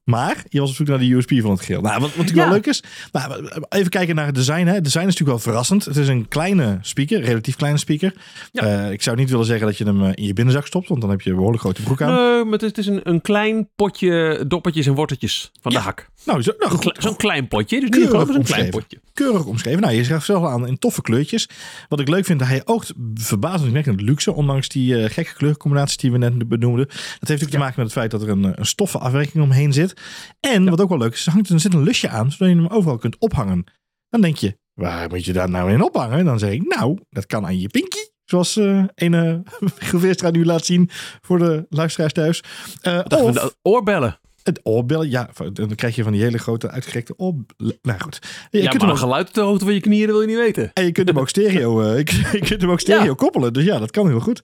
maar 0.04 0.44
je 0.48 0.60
was 0.60 0.70
op 0.70 0.74
zoek 0.76 0.86
naar 0.86 0.98
de 0.98 1.12
USP 1.14 1.32
van 1.40 1.50
het 1.50 1.60
geheel. 1.60 1.80
Nou, 1.80 2.00
wat, 2.00 2.08
wat 2.08 2.16
natuurlijk 2.16 2.36
Ja. 2.38 2.44
wel 2.44 2.52
leuk 2.54 2.66
is. 2.66 2.82
Nou, 3.12 3.48
even 3.68 3.90
kijken 3.90 4.14
naar 4.14 4.26
het 4.26 4.34
design. 4.34 4.66
Hè. 4.66 4.74
Het 4.74 4.84
design 4.84 5.06
is 5.06 5.10
natuurlijk 5.16 5.44
wel 5.44 5.52
verrassend. 5.52 5.84
Het 5.84 5.96
is 5.96 6.08
een 6.08 6.28
kleine 6.28 6.78
speaker, 6.80 7.20
relatief 7.20 7.56
kleine 7.56 7.78
speaker. 7.78 8.14
Ja. 8.52 8.62
Eh, 8.62 8.90
ik 8.92 9.02
zou 9.02 9.16
niet 9.16 9.30
willen 9.30 9.46
zeggen 9.46 9.66
dat 9.66 9.78
je 9.78 9.84
hem 9.84 10.02
eh, 10.04 10.10
in 10.14 10.24
je 10.24 10.32
binnenzak 10.32 10.66
stopt, 10.66 10.88
want 10.88 11.00
dan 11.00 11.10
heb 11.10 11.20
je 11.20 11.30
een 11.30 11.36
behoorlijk 11.36 11.62
grote 11.62 11.82
broek 11.82 12.02
aan. 12.02 12.14
Nee, 12.14 12.44
maar 12.44 12.58
het 12.58 12.78
is, 12.78 12.86
een, 12.86 13.00
een 13.02 13.20
klein 13.20 13.68
potje 13.76 14.44
doppertjes 14.46 14.86
en 14.86 14.94
worteltjes 14.94 15.50
van 15.60 15.72
Ja. 15.72 15.78
de 15.78 15.84
hak. 15.84 16.08
Nou, 16.24 16.42
nou 16.58 16.78
Zo'n 16.98 17.16
klein 17.16 17.48
potje. 17.48 17.80
Dus 17.80 17.98
niet 17.98 18.08
groot, 18.08 18.26
maar 18.26 18.36
een 18.36 18.42
klein 18.42 18.70
potje. 18.70 19.00
Keurig 19.12 19.44
omschreven. 19.44 19.80
Nou, 19.80 19.94
je 19.94 20.04
schrijft 20.04 20.24
zelf 20.26 20.44
aan 20.46 20.66
in 20.66 20.78
toffe 20.78 21.02
kleurtjes. 21.02 21.48
Wat 21.88 22.00
ik 22.00 22.08
leuk 22.08 22.24
vind, 22.24 22.40
hij 22.44 22.62
oogt 22.64 22.92
verbazingwekkend 23.14 24.00
luxe, 24.00 24.32
ondanks 24.34 24.68
die 24.68 24.96
eh, 25.02 25.10
gekke 25.10 25.34
kleurcombinaties 25.34 25.96
die 25.96 26.12
we 26.12 26.18
net 26.18 26.48
benoemden. 26.48 26.86
Dat 26.86 26.96
heeft 26.98 27.20
natuurlijk 27.20 27.50
te 27.50 27.58
maken 27.58 27.74
met 27.76 27.84
het 27.84 27.92
feit 27.98 28.10
dat 28.10 28.22
er 28.22 28.28
een, 28.28 28.44
eh, 28.44 28.50
een 28.54 28.66
stoffen 28.66 29.00
afwerking 29.00 29.44
omheen 29.44 29.72
zit. 29.72 30.00
En 30.40 30.70
wat 30.70 30.80
ook 30.80 30.88
wel 30.88 30.98
leuk 30.98 31.12
is, 31.12 31.26
er, 31.26 31.32
hangt, 31.32 31.48
er 31.48 31.60
zit 31.60 31.74
een 31.74 31.82
lusje 31.82 32.08
aan, 32.08 32.30
zodat 32.30 32.48
je 32.54 32.60
hem 32.60 32.66
overal 32.66 32.98
kunt 32.98 33.18
ophangen. 33.18 33.64
Dan 34.08 34.20
denk 34.20 34.36
je, 34.36 34.58
waar 34.74 35.08
moet 35.08 35.24
je 35.24 35.32
daar 35.32 35.50
nou 35.50 35.72
in 35.72 35.82
ophangen? 35.82 36.24
Dan 36.24 36.38
zeg 36.38 36.50
ik, 36.52 36.76
nou, 36.76 36.98
dat 37.10 37.26
kan 37.26 37.46
aan 37.46 37.58
je 37.60 37.68
pinky. 37.68 37.98
Zoals 38.24 38.56
eh 38.56 38.84
ene 38.94 39.42
Geveerstra 39.78 40.30
nu 40.30 40.44
laat 40.44 40.64
zien 40.64 40.88
voor 41.20 41.38
de 41.38 41.66
luisteraars 41.68 42.12
thuis. 42.12 42.42
Eh, 42.80 43.00
Dat 43.06 43.20
of- 43.20 43.32
de 43.34 43.54
oorbellen. 43.62 44.20
Het 44.42 44.60
oorbellen, 44.62 45.10
ja, 45.10 45.30
dan 45.52 45.74
krijg 45.74 45.94
je 45.96 46.02
van 46.02 46.12
die 46.12 46.22
hele 46.22 46.38
grote 46.38 46.70
uitgerekte 46.70 47.14
oor... 47.16 47.34
Nou 47.82 48.00
goed. 48.00 48.18
Je 48.50 48.62
Ja, 48.62 48.68
kunt 48.68 48.72
maar 48.72 48.80
hem 48.80 48.90
ook, 48.90 48.98
geluid 48.98 49.28
op 49.28 49.34
de 49.34 49.40
hoogte 49.40 49.64
van 49.64 49.74
je 49.74 49.80
knieën, 49.80 50.06
wil 50.06 50.20
je 50.20 50.26
niet 50.26 50.36
weten. 50.36 50.70
en 50.74 50.84
je 50.84 50.92
kunt 50.92 51.08
hem 51.08 51.18
ook 51.18 51.28
stereo, 51.28 51.80
eh, 51.82 51.96
je, 52.04 52.28
je 52.32 52.38
kunt 52.38 52.60
hem 52.60 52.70
ook 52.70 52.80
stereo 52.80 53.04
Ja. 53.04 53.14
koppelen. 53.14 53.52
Dus 53.52 53.64
ja, 53.64 53.78
dat 53.78 53.90
kan 53.90 54.08
heel 54.08 54.20
goed. 54.20 54.42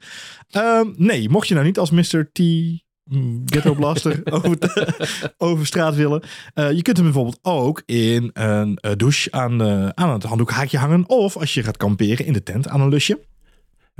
Ehm, 0.50 0.86
nee, 0.96 1.28
mocht 1.28 1.48
je 1.48 1.54
nou 1.54 1.66
niet 1.66 1.78
als 1.78 1.90
Mr. 1.90 2.30
T... 2.32 2.38
mm, 2.38 3.42
ghetto 3.46 3.74
blaster 3.74 4.20
over, 4.42 4.58
over 5.38 5.66
straat 5.66 5.94
willen. 5.94 6.22
Uh, 6.54 6.72
je 6.72 6.82
kunt 6.82 6.96
hem 6.96 7.06
bijvoorbeeld 7.06 7.38
ook 7.42 7.82
in 7.86 8.30
een 8.32 8.78
uh, 8.86 8.92
douche 8.96 9.30
aan, 9.32 9.62
uh, 9.62 9.88
aan 9.88 10.12
het 10.12 10.22
handdoekhaakje 10.22 10.78
hangen. 10.78 11.08
Of 11.08 11.36
als 11.36 11.54
je 11.54 11.62
gaat 11.62 11.76
kamperen 11.76 12.26
in 12.26 12.32
de 12.32 12.42
tent 12.42 12.68
aan 12.68 12.80
een 12.80 12.88
lusje. 12.88 13.18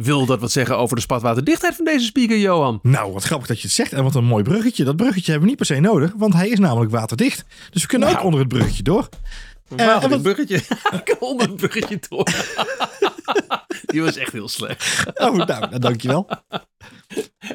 Wil 0.02 0.26
dat 0.26 0.40
wat 0.40 0.50
zeggen 0.50 0.78
over 0.78 0.96
de 0.96 1.02
spatwaterdichtheid 1.02 1.76
van 1.76 1.84
deze 1.84 2.04
speaker, 2.04 2.38
Johan? 2.38 2.78
Nou, 2.82 3.12
wat 3.12 3.24
grappig 3.24 3.48
dat 3.48 3.56
je 3.56 3.66
het 3.66 3.76
zegt. 3.76 3.92
En 3.92 4.02
wat 4.02 4.14
een 4.14 4.24
mooi 4.24 4.42
bruggetje. 4.42 4.84
Dat 4.84 4.96
bruggetje 4.96 5.30
hebben 5.30 5.42
we 5.42 5.48
niet 5.48 5.56
per 5.56 5.76
se 5.76 5.80
nodig, 5.80 6.12
want 6.16 6.34
hij 6.34 6.48
is 6.48 6.58
namelijk 6.58 6.90
waterdicht. 6.90 7.44
Dus 7.70 7.82
we 7.82 7.88
kunnen 7.88 8.08
nou. 8.08 8.20
ook 8.20 8.24
onder 8.24 8.40
het 8.40 8.48
bruggetje 8.48 8.82
door. 8.82 9.08
Uh, 9.76 10.02
wat... 10.02 10.22
bruggetje? 10.22 10.56
Ik 11.04 11.16
onder 11.18 11.46
het 11.46 11.56
bruggetje 11.56 12.00
door. 12.08 12.28
Die 13.92 14.02
was 14.02 14.16
echt 14.16 14.32
heel 14.32 14.48
slecht. 14.48 15.06
Oh, 15.14 15.34
nou, 15.34 15.46
nou 15.46 15.78
dankjewel. 15.78 16.28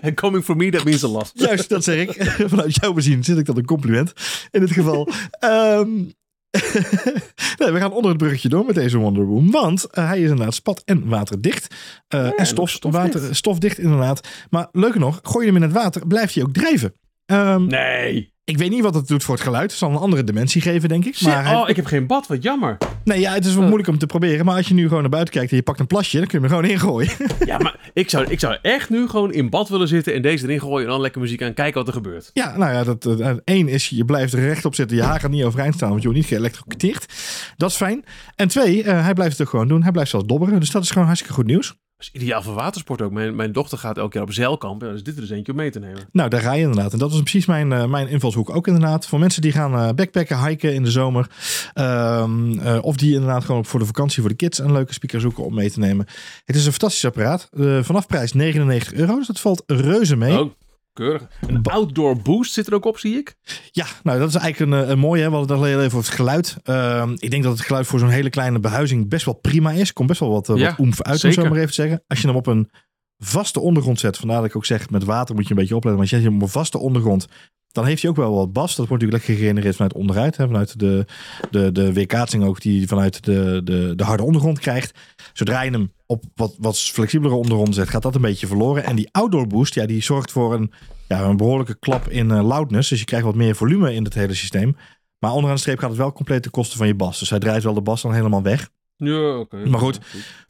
And 0.01 0.13
coming 0.13 0.43
from 0.43 0.57
me, 0.57 0.71
that 0.71 0.83
means 0.83 1.03
a 1.03 1.07
lot. 1.07 1.31
Juist, 1.33 1.69
dat 1.69 1.83
zeg 1.83 2.07
ik. 2.07 2.23
Vanuit 2.49 2.75
jouw 2.75 2.93
bezien 2.93 3.23
zit 3.23 3.37
ik 3.37 3.45
dat 3.45 3.57
een 3.57 3.65
compliment. 3.65 4.13
In 4.51 4.59
dit 4.59 4.71
geval. 4.71 5.09
Um, 5.39 6.13
nee, 7.59 7.71
we 7.71 7.79
gaan 7.79 7.91
onder 7.91 8.09
het 8.09 8.17
bruggetje 8.17 8.49
door 8.49 8.65
met 8.65 8.75
deze 8.75 8.97
Wonder 8.97 9.25
Woman. 9.25 9.51
Want 9.51 9.87
uh, 9.91 10.07
hij 10.07 10.21
is 10.21 10.29
inderdaad 10.29 10.53
spat- 10.53 10.81
en 10.85 11.07
waterdicht. 11.07 11.75
Uh, 12.15 12.25
ja, 12.25 12.35
en 12.35 12.45
stof, 12.45 12.69
stofdicht. 12.69 13.13
Water, 13.13 13.35
stofdicht, 13.35 13.77
inderdaad. 13.77 14.27
Maar 14.49 14.67
leuker 14.71 14.99
nog, 14.99 15.19
gooi 15.23 15.45
je 15.45 15.51
hem 15.51 15.61
in 15.61 15.67
het 15.67 15.77
water, 15.77 16.07
blijft 16.07 16.33
hij 16.33 16.43
ook 16.43 16.53
drijven. 16.53 16.93
Um, 17.25 17.67
nee. 17.67 18.32
Ik 18.45 18.57
weet 18.57 18.69
niet 18.69 18.81
wat 18.81 18.95
het 18.95 19.07
doet 19.07 19.23
voor 19.23 19.35
het 19.35 19.43
geluid. 19.43 19.69
Het 19.69 19.79
zal 19.79 19.89
een 19.89 19.95
andere 19.95 20.23
dimensie 20.23 20.61
geven, 20.61 20.89
denk 20.89 21.05
ik. 21.05 21.21
Maar. 21.21 21.55
Oh, 21.55 21.69
ik 21.69 21.75
heb 21.75 21.85
geen 21.85 22.07
bad. 22.07 22.27
Wat 22.27 22.43
jammer. 22.43 22.77
Nee, 23.03 23.19
ja, 23.19 23.33
het 23.33 23.45
is 23.45 23.51
wel 23.51 23.61
uh. 23.61 23.67
moeilijk 23.67 23.89
om 23.89 23.97
te 23.97 24.05
proberen. 24.05 24.45
Maar 24.45 24.55
als 24.55 24.67
je 24.67 24.73
nu 24.73 24.83
gewoon 24.87 25.01
naar 25.01 25.09
buiten 25.09 25.33
kijkt 25.33 25.51
en 25.51 25.57
je 25.57 25.63
pakt 25.63 25.79
een 25.79 25.87
plasje, 25.87 26.17
dan 26.17 26.27
kun 26.27 26.41
je 26.41 26.45
hem 26.45 26.55
er 26.55 26.59
gewoon 26.59 26.75
ingooien. 26.75 27.11
Ja, 27.45 27.57
maar 27.57 27.91
ik 27.93 28.09
zou, 28.09 28.25
ik 28.27 28.39
zou 28.39 28.57
echt 28.61 28.89
nu 28.89 29.07
gewoon 29.07 29.33
in 29.33 29.49
bad 29.49 29.69
willen 29.69 29.87
zitten 29.87 30.13
en 30.13 30.21
deze 30.21 30.43
erin 30.45 30.59
gooien 30.59 30.85
en 30.85 30.91
dan 30.91 31.01
lekker 31.01 31.21
muziek 31.21 31.41
aan 31.41 31.53
kijken 31.53 31.77
wat 31.77 31.87
er 31.87 31.93
gebeurt. 31.93 32.29
Ja, 32.33 32.57
nou 32.57 32.71
ja, 32.71 32.83
dat, 32.83 33.05
uh, 33.05 33.31
één 33.43 33.67
is, 33.67 33.89
je 33.89 34.05
blijft 34.05 34.33
er 34.33 34.39
rechtop 34.39 34.75
zitten. 34.75 34.97
Je 34.97 35.03
haar 35.03 35.19
gaat 35.19 35.31
niet 35.31 35.43
overeind 35.43 35.75
staan, 35.75 35.89
want 35.89 36.01
je 36.01 36.07
wordt 36.07 36.21
niet 36.21 36.31
geëlektrocuteerd. 36.31 37.13
Dat 37.57 37.69
is 37.69 37.75
fijn. 37.75 38.05
En 38.35 38.47
twee, 38.47 38.83
uh, 38.83 39.03
hij 39.03 39.13
blijft 39.13 39.31
het 39.31 39.41
ook 39.41 39.49
gewoon 39.49 39.67
doen. 39.67 39.83
Hij 39.83 39.91
blijft 39.91 40.09
zelfs 40.09 40.25
dobberen. 40.25 40.59
Dus 40.59 40.71
dat 40.71 40.83
is 40.83 40.91
gewoon 40.91 41.07
hartstikke 41.07 41.35
goed 41.35 41.45
nieuws. 41.45 41.75
Is 42.03 42.21
ideaal 42.21 42.41
voor 42.41 42.53
watersport 42.53 43.01
ook. 43.01 43.11
Mijn, 43.11 43.35
mijn 43.35 43.51
dochter 43.51 43.77
gaat 43.77 43.97
elke 43.97 44.09
keer 44.09 44.21
op 44.21 44.33
zeilkamp. 44.33 44.81
Ja, 44.81 44.91
dus 44.91 45.03
dit 45.03 45.15
er 45.15 45.21
dus 45.21 45.29
eentje 45.29 45.51
om 45.51 45.57
mee 45.57 45.71
te 45.71 45.79
nemen. 45.79 46.07
Nou, 46.11 46.29
daar 46.29 46.41
ga 46.41 46.53
je 46.53 46.61
inderdaad. 46.61 46.93
En 46.93 46.99
dat 46.99 47.11
is 47.13 47.19
precies 47.19 47.45
mijn, 47.45 47.71
uh, 47.71 47.85
mijn 47.85 48.07
invalshoek 48.07 48.55
ook 48.55 48.67
inderdaad. 48.67 49.07
Voor 49.07 49.19
mensen 49.19 49.41
die 49.41 49.51
gaan 49.51 49.73
uh, 49.73 49.89
backpacken, 49.95 50.45
hiken 50.45 50.73
in 50.73 50.83
de 50.83 50.91
zomer. 50.91 51.27
Um, 51.75 52.59
uh, 52.59 52.77
of 52.81 52.95
die 52.95 53.13
inderdaad 53.13 53.45
gewoon 53.45 53.65
voor 53.65 53.79
de 53.79 53.85
vakantie 53.85 54.21
voor 54.21 54.29
de 54.29 54.35
kids 54.35 54.59
een 54.59 54.71
leuke 54.71 54.93
speaker 54.93 55.21
zoeken 55.21 55.43
om 55.43 55.53
mee 55.53 55.71
te 55.71 55.79
nemen. 55.79 56.05
Het 56.45 56.55
is 56.55 56.65
een 56.65 56.71
fantastisch 56.71 57.05
apparaat. 57.05 57.49
vanaf 57.81 58.07
prijs 58.07 58.33
99 58.33 58.93
euro. 58.93 59.15
Dus 59.15 59.27
dat 59.27 59.39
valt 59.39 59.63
reuze 59.67 60.15
mee. 60.15 60.39
Oh. 60.39 60.51
Keurig. 60.93 61.27
Een 61.47 61.63
outdoor 61.63 62.21
boost 62.21 62.53
zit 62.53 62.67
er 62.67 62.73
ook 62.73 62.85
op, 62.85 62.97
zie 62.97 63.17
ik. 63.17 63.35
Ja, 63.71 63.85
nou 64.03 64.19
dat 64.19 64.29
is 64.29 64.35
eigenlijk 64.35 64.71
een, 64.71 64.89
een 64.89 64.99
mooie. 64.99 65.21
Hè? 65.21 65.29
We 65.29 65.35
hadden 65.35 65.57
het 65.57 65.65
al 65.65 65.71
even 65.71 65.85
over 65.85 65.97
het 65.97 66.07
geluid. 66.07 66.57
Uh, 66.65 67.09
ik 67.15 67.31
denk 67.31 67.43
dat 67.43 67.57
het 67.57 67.65
geluid 67.65 67.87
voor 67.87 67.99
zo'n 67.99 68.09
hele 68.09 68.29
kleine 68.29 68.59
behuizing 68.59 69.09
best 69.09 69.25
wel 69.25 69.33
prima 69.33 69.71
is. 69.71 69.93
Komt 69.93 70.07
best 70.07 70.19
wel 70.19 70.29
wat, 70.29 70.49
uh, 70.49 70.55
ja, 70.57 70.69
wat 70.69 70.79
oemf 70.79 71.01
uit, 71.01 71.23
om 71.23 71.31
zo 71.31 71.41
maar 71.41 71.51
even 71.51 71.67
te 71.67 71.73
zeggen. 71.73 72.03
Als 72.07 72.21
je 72.21 72.27
hem 72.27 72.35
op 72.35 72.47
een 72.47 72.69
vaste 73.17 73.59
ondergrond 73.59 73.99
zet, 73.99 74.17
vandaar 74.17 74.37
dat 74.37 74.45
ik 74.45 74.55
ook 74.55 74.65
zeg, 74.65 74.89
met 74.89 75.03
water 75.03 75.35
moet 75.35 75.43
je 75.43 75.51
een 75.51 75.59
beetje 75.59 75.75
opletten. 75.75 76.01
Maar 76.01 76.11
als 76.11 76.21
je 76.21 76.27
hem 76.27 76.35
op 76.35 76.41
een 76.41 76.47
vaste 76.47 76.77
ondergrond, 76.77 77.27
dan 77.73 77.85
heeft 77.85 78.01
hij 78.01 78.11
ook 78.11 78.17
wel 78.17 78.35
wat 78.35 78.53
bas. 78.53 78.75
Dat 78.75 78.87
wordt 78.87 79.03
natuurlijk 79.03 79.27
lekker 79.27 79.43
gegenereerd 79.43 79.75
vanuit 79.75 79.93
onderuit. 79.93 80.37
Hè? 80.37 80.45
Vanuit 80.45 80.79
de, 80.79 81.05
de, 81.51 81.71
de 81.71 81.93
weerkaatsing 81.93 82.43
ook 82.43 82.61
die 82.61 82.87
vanuit 82.87 83.23
de, 83.23 83.61
de, 83.63 83.93
de 83.95 84.03
harde 84.03 84.23
ondergrond 84.23 84.59
krijgt. 84.59 84.99
Zodra 85.33 85.61
je 85.61 85.71
hem 85.71 85.91
op 86.05 86.23
wat, 86.35 86.55
wat 86.59 86.79
flexibelere 86.79 87.35
ondergrond 87.35 87.75
zet, 87.75 87.89
gaat 87.89 88.01
dat 88.01 88.15
een 88.15 88.21
beetje 88.21 88.47
verloren. 88.47 88.83
En 88.83 88.95
die 88.95 89.09
outdoor 89.11 89.47
boost, 89.47 89.73
ja, 89.73 89.85
die 89.85 90.03
zorgt 90.03 90.31
voor 90.31 90.53
een, 90.53 90.71
ja, 91.07 91.23
een 91.23 91.37
behoorlijke 91.37 91.79
klap 91.79 92.09
in 92.09 92.29
uh, 92.29 92.47
loudness. 92.47 92.89
Dus 92.89 92.99
je 92.99 93.05
krijgt 93.05 93.25
wat 93.25 93.35
meer 93.35 93.55
volume 93.55 93.93
in 93.93 94.03
het 94.03 94.13
hele 94.13 94.33
systeem. 94.33 94.75
Maar 95.19 95.31
onderaan 95.31 95.55
de 95.55 95.61
streep 95.61 95.79
gaat 95.79 95.89
het 95.89 95.97
wel 95.97 96.13
compleet 96.13 96.41
ten 96.41 96.51
koste 96.51 96.77
van 96.77 96.87
je 96.87 96.95
bas. 96.95 97.19
Dus 97.19 97.29
hij 97.29 97.39
draait 97.39 97.63
wel 97.63 97.73
de 97.73 97.81
bas 97.81 98.01
dan 98.01 98.13
helemaal 98.13 98.41
weg. 98.41 98.69
Ja, 98.95 99.37
oké. 99.37 99.55
Okay. 99.55 99.69
Maar 99.69 99.79
goed, 99.79 99.99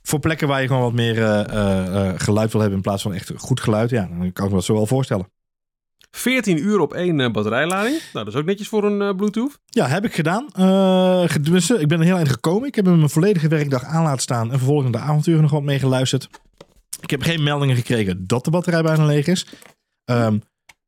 voor 0.01 0.19
plekken 0.19 0.47
waar 0.47 0.61
je 0.61 0.67
gewoon 0.67 0.81
wat 0.81 0.93
meer 0.93 1.17
uh, 1.17 1.43
uh, 1.47 2.11
geluid 2.15 2.51
wil 2.51 2.61
hebben 2.61 2.77
in 2.77 2.83
plaats 2.83 3.01
van 3.01 3.13
echt 3.13 3.31
goed 3.35 3.61
geluid, 3.61 3.89
ja, 3.89 4.09
dan 4.17 4.33
kan 4.33 4.45
ik 4.45 4.51
me 4.51 4.57
dat 4.57 4.65
zo 4.65 4.73
wel 4.73 4.85
voorstellen. 4.85 5.27
14 6.15 6.57
uur 6.57 6.79
op 6.79 6.93
één 6.93 7.19
uh, 7.19 7.31
batterijlading. 7.31 7.99
Nou, 8.13 8.25
dat 8.25 8.33
is 8.33 8.39
ook 8.39 8.45
netjes 8.45 8.67
voor 8.67 8.83
een 8.83 9.01
uh, 9.01 9.15
Bluetooth. 9.15 9.59
Ja, 9.65 9.87
heb 9.87 10.05
ik 10.05 10.13
gedaan. 10.13 10.47
Uh, 10.59 11.23
ik 11.79 11.87
ben 11.87 11.99
er 11.99 12.05
heel 12.05 12.15
eind 12.15 12.29
gekomen. 12.29 12.67
Ik 12.67 12.75
heb 12.75 12.85
hem 12.85 13.01
een 13.01 13.09
volledige 13.09 13.47
werkdag 13.47 13.83
aan 13.83 14.03
laten 14.03 14.21
staan 14.21 14.51
en 14.51 14.57
vervolgens 14.57 14.91
de 14.91 14.97
avonturen 14.97 15.41
nog 15.41 15.51
wat 15.51 15.63
mee 15.63 15.79
geluisterd. 15.79 16.29
Ik 17.01 17.09
heb 17.09 17.21
geen 17.21 17.43
meldingen 17.43 17.75
gekregen 17.75 18.27
dat 18.27 18.43
de 18.43 18.51
batterij 18.51 18.81
bijna 18.81 19.05
leeg 19.05 19.27
is. 19.27 19.47
Um, 20.05 20.41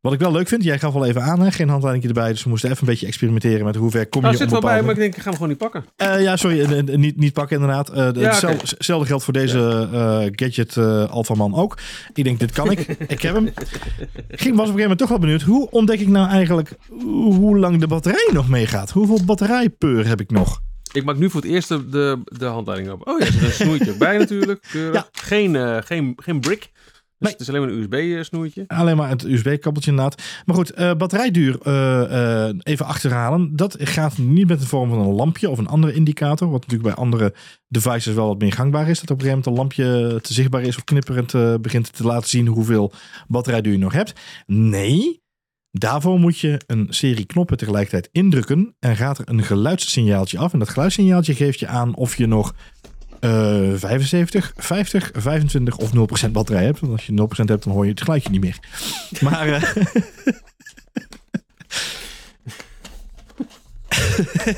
wat 0.06 0.14
ik 0.14 0.20
wel 0.20 0.32
leuk 0.32 0.48
vind, 0.48 0.64
jij 0.64 0.80
gaf 0.80 0.96
al 0.96 1.06
even 1.06 1.22
aan, 1.22 1.42
hè? 1.42 1.52
geen 1.52 1.70
handleiding 1.70 2.06
erbij. 2.06 2.30
Dus 2.32 2.44
we 2.44 2.50
moesten 2.50 2.70
even 2.70 2.82
een 2.82 2.90
beetje 2.90 3.08
experimenteren 3.08 3.66
met 3.66 3.76
hoe 3.76 3.92
ver 3.92 4.08
kom 4.08 4.22
je 4.22 4.28
nou, 4.28 4.38
zit 4.38 4.52
wel 4.52 4.62
bij, 4.62 4.82
maar 4.82 4.92
ik 4.92 4.98
denk, 4.98 5.16
ik 5.16 5.22
ga 5.22 5.24
hem 5.24 5.34
gewoon 5.34 5.50
niet 5.50 5.58
pakken. 5.58 5.86
Uh, 5.98 6.22
ja, 6.22 6.36
sorry, 6.36 6.60
uh, 6.60 6.98
niet, 6.98 7.18
niet 7.18 7.34
pakken 7.34 7.56
inderdaad. 7.56 7.90
Uh, 7.90 7.96
ja, 7.96 8.04
hetzelfde, 8.06 8.48
okay. 8.48 8.58
hetzelfde 8.78 9.08
geldt 9.08 9.24
voor 9.24 9.34
deze 9.34 9.88
ja. 9.92 10.30
gadget 10.32 10.78
Alphaman 11.10 11.56
ook. 11.56 11.78
Ik 12.14 12.24
denk, 12.24 12.40
dit 12.40 12.52
kan 12.52 12.72
ik. 12.72 12.80
ik 13.08 13.22
heb 13.22 13.36
hem. 13.36 13.46
Ik 13.46 13.54
was 14.28 14.40
op 14.40 14.40
een 14.40 14.56
gegeven 14.56 14.82
moment 14.82 14.98
toch 14.98 15.10
wel 15.10 15.20
benieuwd. 15.20 15.42
Hoe 15.42 15.70
ontdek 15.70 16.00
ik 16.00 16.08
nou 16.08 16.30
eigenlijk 16.30 16.78
hoe 17.02 17.58
lang 17.58 17.80
de 17.80 17.88
batterij 17.88 18.30
nog 18.34 18.50
meegaat? 18.50 18.92
Hoeveel 18.92 19.20
batterijpeur 19.26 20.08
heb 20.08 20.22
ik 20.22 20.32
nog? 20.32 20.62
Ik 20.92 21.04
maak 21.04 21.18
nu 21.18 21.30
voor 21.30 21.42
het 21.42 21.50
eerst 21.50 21.68
de, 21.68 21.90
de, 21.90 22.22
de 22.24 22.46
handleiding 22.46 22.92
op. 22.92 23.08
Oh 23.08 23.20
ja, 23.20 23.26
er 23.26 23.32
zit 23.32 23.42
een 23.42 23.52
snoertje 23.52 23.94
bij 23.98 24.18
natuurlijk. 24.18 24.66
Ja. 24.94 25.08
Geen, 25.12 25.84
geen, 25.84 26.14
geen 26.16 26.40
brick. 26.40 26.72
Dus 27.18 27.28
nee. 27.28 27.32
het 27.32 27.42
is 27.42 27.50
alleen 27.50 27.62
maar 27.62 27.70
een 27.70 27.80
USB-snoertje? 27.80 28.64
Alleen 28.68 28.98
maar 28.98 29.10
het 29.10 29.24
USB-kabeltje 29.24 29.92
inderdaad. 29.92 30.24
Maar 30.46 30.56
goed, 30.56 30.80
uh, 30.80 30.94
batterijduur 30.94 31.58
uh, 31.64 31.74
uh, 31.74 32.60
even 32.64 32.86
achterhalen. 32.86 33.56
Dat 33.56 33.76
gaat 33.80 34.18
niet 34.18 34.48
met 34.48 34.60
de 34.60 34.68
vorm 34.68 34.90
van 34.90 35.00
een 35.00 35.14
lampje 35.14 35.50
of 35.50 35.58
een 35.58 35.68
andere 35.68 35.94
indicator. 35.94 36.52
Wat 36.52 36.62
natuurlijk 36.62 36.96
bij 36.96 37.04
andere 37.04 37.34
devices 37.68 38.14
wel 38.14 38.28
wat 38.28 38.40
meer 38.40 38.54
gangbaar 38.54 38.90
is. 38.90 39.00
Dat 39.00 39.12
op 39.12 39.22
een 39.22 39.26
gegeven 39.26 39.52
moment 39.52 39.78
een 39.80 39.84
lampje 39.86 40.22
te 40.22 40.34
zichtbaar 40.34 40.62
is 40.62 40.78
of 40.78 40.84
knipperend 40.84 41.62
begint 41.62 41.94
te 41.94 42.04
laten 42.04 42.30
zien 42.30 42.48
hoeveel 42.48 42.92
batterijduur 43.28 43.74
je 43.74 43.80
nog 43.80 43.94
hebt. 43.94 44.14
Nee, 44.46 45.24
Daarvoor 45.80 46.20
moet 46.20 46.40
je 46.40 46.62
een 46.68 46.88
serie 46.90 47.26
knoppen 47.26 47.58
tegelijkertijd 47.58 48.10
indrukken 48.12 48.76
en 48.80 48.96
gaat 48.96 49.18
er 49.18 49.30
een 49.30 49.44
geluidssignaaltje 49.44 50.38
af. 50.38 50.54
En 50.54 50.60
dat 50.60 50.70
geluidssignaaltje 50.70 51.36
geeft 51.36 51.60
je 51.60 51.68
aan 51.68 51.96
of 51.96 52.18
je 52.18 52.28
nog 52.28 52.54
uh, 53.26 53.74
75, 53.76 54.54
50, 54.56 55.12
25 55.14 55.78
of 55.78 55.92
0% 56.28 56.32
batterij 56.32 56.64
hebt. 56.64 56.80
Want 56.80 56.92
als 56.92 57.06
je 57.06 57.12
0% 57.12 57.44
hebt, 57.46 57.64
dan 57.64 57.74
hoor 57.74 57.84
je 57.84 57.92
het 57.92 58.02
geluidje 58.02 58.30
niet 58.30 58.42
meer. 58.42 58.60
Maar. 59.22 59.48
Uh, 59.48 59.62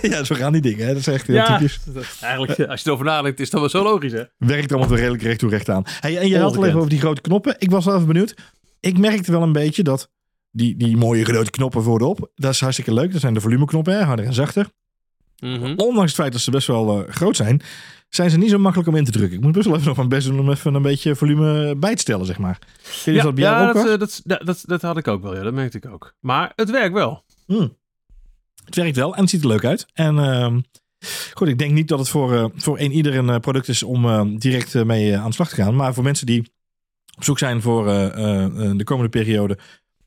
ja, 0.12 0.24
zo 0.24 0.36
gaan 0.36 0.52
die 0.52 0.62
dingen. 0.62 0.86
Hè? 0.86 0.94
Dat 0.94 0.98
is 0.98 1.08
echt 1.08 1.28
heel 1.28 1.36
ja, 1.36 1.58
typisch. 1.58 1.80
Eigenlijk, 2.22 2.70
als 2.70 2.82
je 2.82 2.88
erover 2.88 3.06
nadenkt, 3.06 3.40
is 3.40 3.50
dat 3.50 3.60
wel 3.60 3.70
zo 3.70 3.84
logisch, 3.84 4.12
hè? 4.12 4.24
Werkt 4.38 4.72
allemaal 4.72 4.90
wel 4.90 4.98
redelijk 4.98 5.24
recht 5.24 5.40
toe 5.40 5.50
recht 5.50 5.70
aan. 5.70 5.84
Hey, 6.00 6.18
en 6.18 6.28
je 6.28 6.40
had 6.40 6.58
al 6.58 6.66
even 6.66 6.78
over 6.78 6.90
die 6.90 7.00
grote 7.00 7.22
knoppen. 7.22 7.56
Ik 7.58 7.72
was 7.72 7.86
wel 7.86 7.96
even 7.96 8.08
benieuwd. 8.08 8.36
Ik 8.80 8.98
merkte 8.98 9.32
wel 9.32 9.42
een 9.42 9.52
beetje 9.52 9.84
dat 9.84 10.10
die, 10.52 10.78
die 10.78 10.98
mooie 10.98 11.26
grote 11.26 11.52
knoppen 11.52 11.84
voorop, 11.84 12.32
dat 12.36 12.54
is 12.54 12.60
hartstikke 12.60 12.94
leuk. 12.94 13.12
Dat 13.12 13.22
zijn 13.22 13.34
de 13.34 13.42
volumeknoppen, 13.42 13.94
hè? 13.94 14.04
harder 14.04 14.26
en 14.26 14.34
zachter. 14.34 14.70
Mm 15.40 15.56
-hmm. 15.56 15.74
Ondanks 15.78 16.12
het 16.12 16.20
feit 16.22 16.32
dat 16.32 16.42
ze 16.42 16.52
best 16.52 16.68
wel 16.68 17.00
uh, 17.00 17.10
groot 17.10 17.36
zijn, 17.36 17.62
zijn 18.10 18.30
ze 18.30 18.38
niet 18.38 18.50
zo 18.50 18.58
makkelijk 18.58 18.90
om 18.90 18.96
in 18.96 19.04
te 19.04 19.12
drukken. 19.12 19.38
Ik 19.38 19.44
moet 19.44 19.52
best 19.52 19.66
wel 19.66 19.76
even 19.76 19.88
nog 19.88 19.98
mijn 19.98 20.10
best 20.10 20.28
doen 20.28 20.40
om 20.40 20.50
even 20.50 20.74
een 20.74 20.82
beetje 20.82 21.16
volume 21.16 21.76
bij 21.76 21.96
te 21.96 22.02
stellen, 22.02 22.26
zeg 22.26 22.38
maar. 22.38 22.60
ja, 23.06 23.24
dat, 23.24 23.38
ja 23.38 23.74
dat, 23.74 24.00
dat, 24.00 24.42
dat, 24.46 24.64
dat, 24.66 24.82
had 24.82 24.98
ik 24.98 25.08
ook 25.08 25.22
wel. 25.22 25.36
Ja, 25.36 25.44
dat 25.44 25.54
merkte 25.54 25.78
ik 25.78 25.86
ook. 25.86 26.14
Maar 26.20 26.52
het 26.56 26.70
werkt 26.70 26.94
wel. 26.94 27.24
Hmm. 27.46 27.78
Het 28.66 28.76
werkt 28.76 28.96
wel 28.96 29.16
en 29.16 29.22
het 29.22 29.30
ziet 29.30 29.42
er 29.42 29.48
leuk 29.48 29.66
uit. 29.66 29.86
En 29.94 30.16
uh, 30.16 30.58
goed, 31.34 31.48
ik 31.48 31.58
denk 31.58 31.72
niet 31.72 31.88
dat 31.88 32.00
het 32.00 32.10
voor, 32.10 32.34
uh, 32.34 32.46
voor 32.56 32.80
een 32.80 32.92
ieder 32.92 33.16
een 33.16 33.40
product 33.40 33.68
is 33.68 33.84
om 33.84 34.06
uh, 34.06 34.22
direct 34.38 34.84
mee 34.84 35.18
aan 35.18 35.28
de 35.28 35.34
slag 35.34 35.50
te 35.50 35.56
gaan. 35.56 35.76
Maar 35.76 35.94
voor 35.94 36.04
mensen 36.04 36.26
die 36.26 36.52
op 37.18 37.24
zoek 37.24 37.38
zijn 37.38 37.62
voor 37.62 37.86
de 37.86 38.84
komende 38.84 39.10
periode 39.10 39.58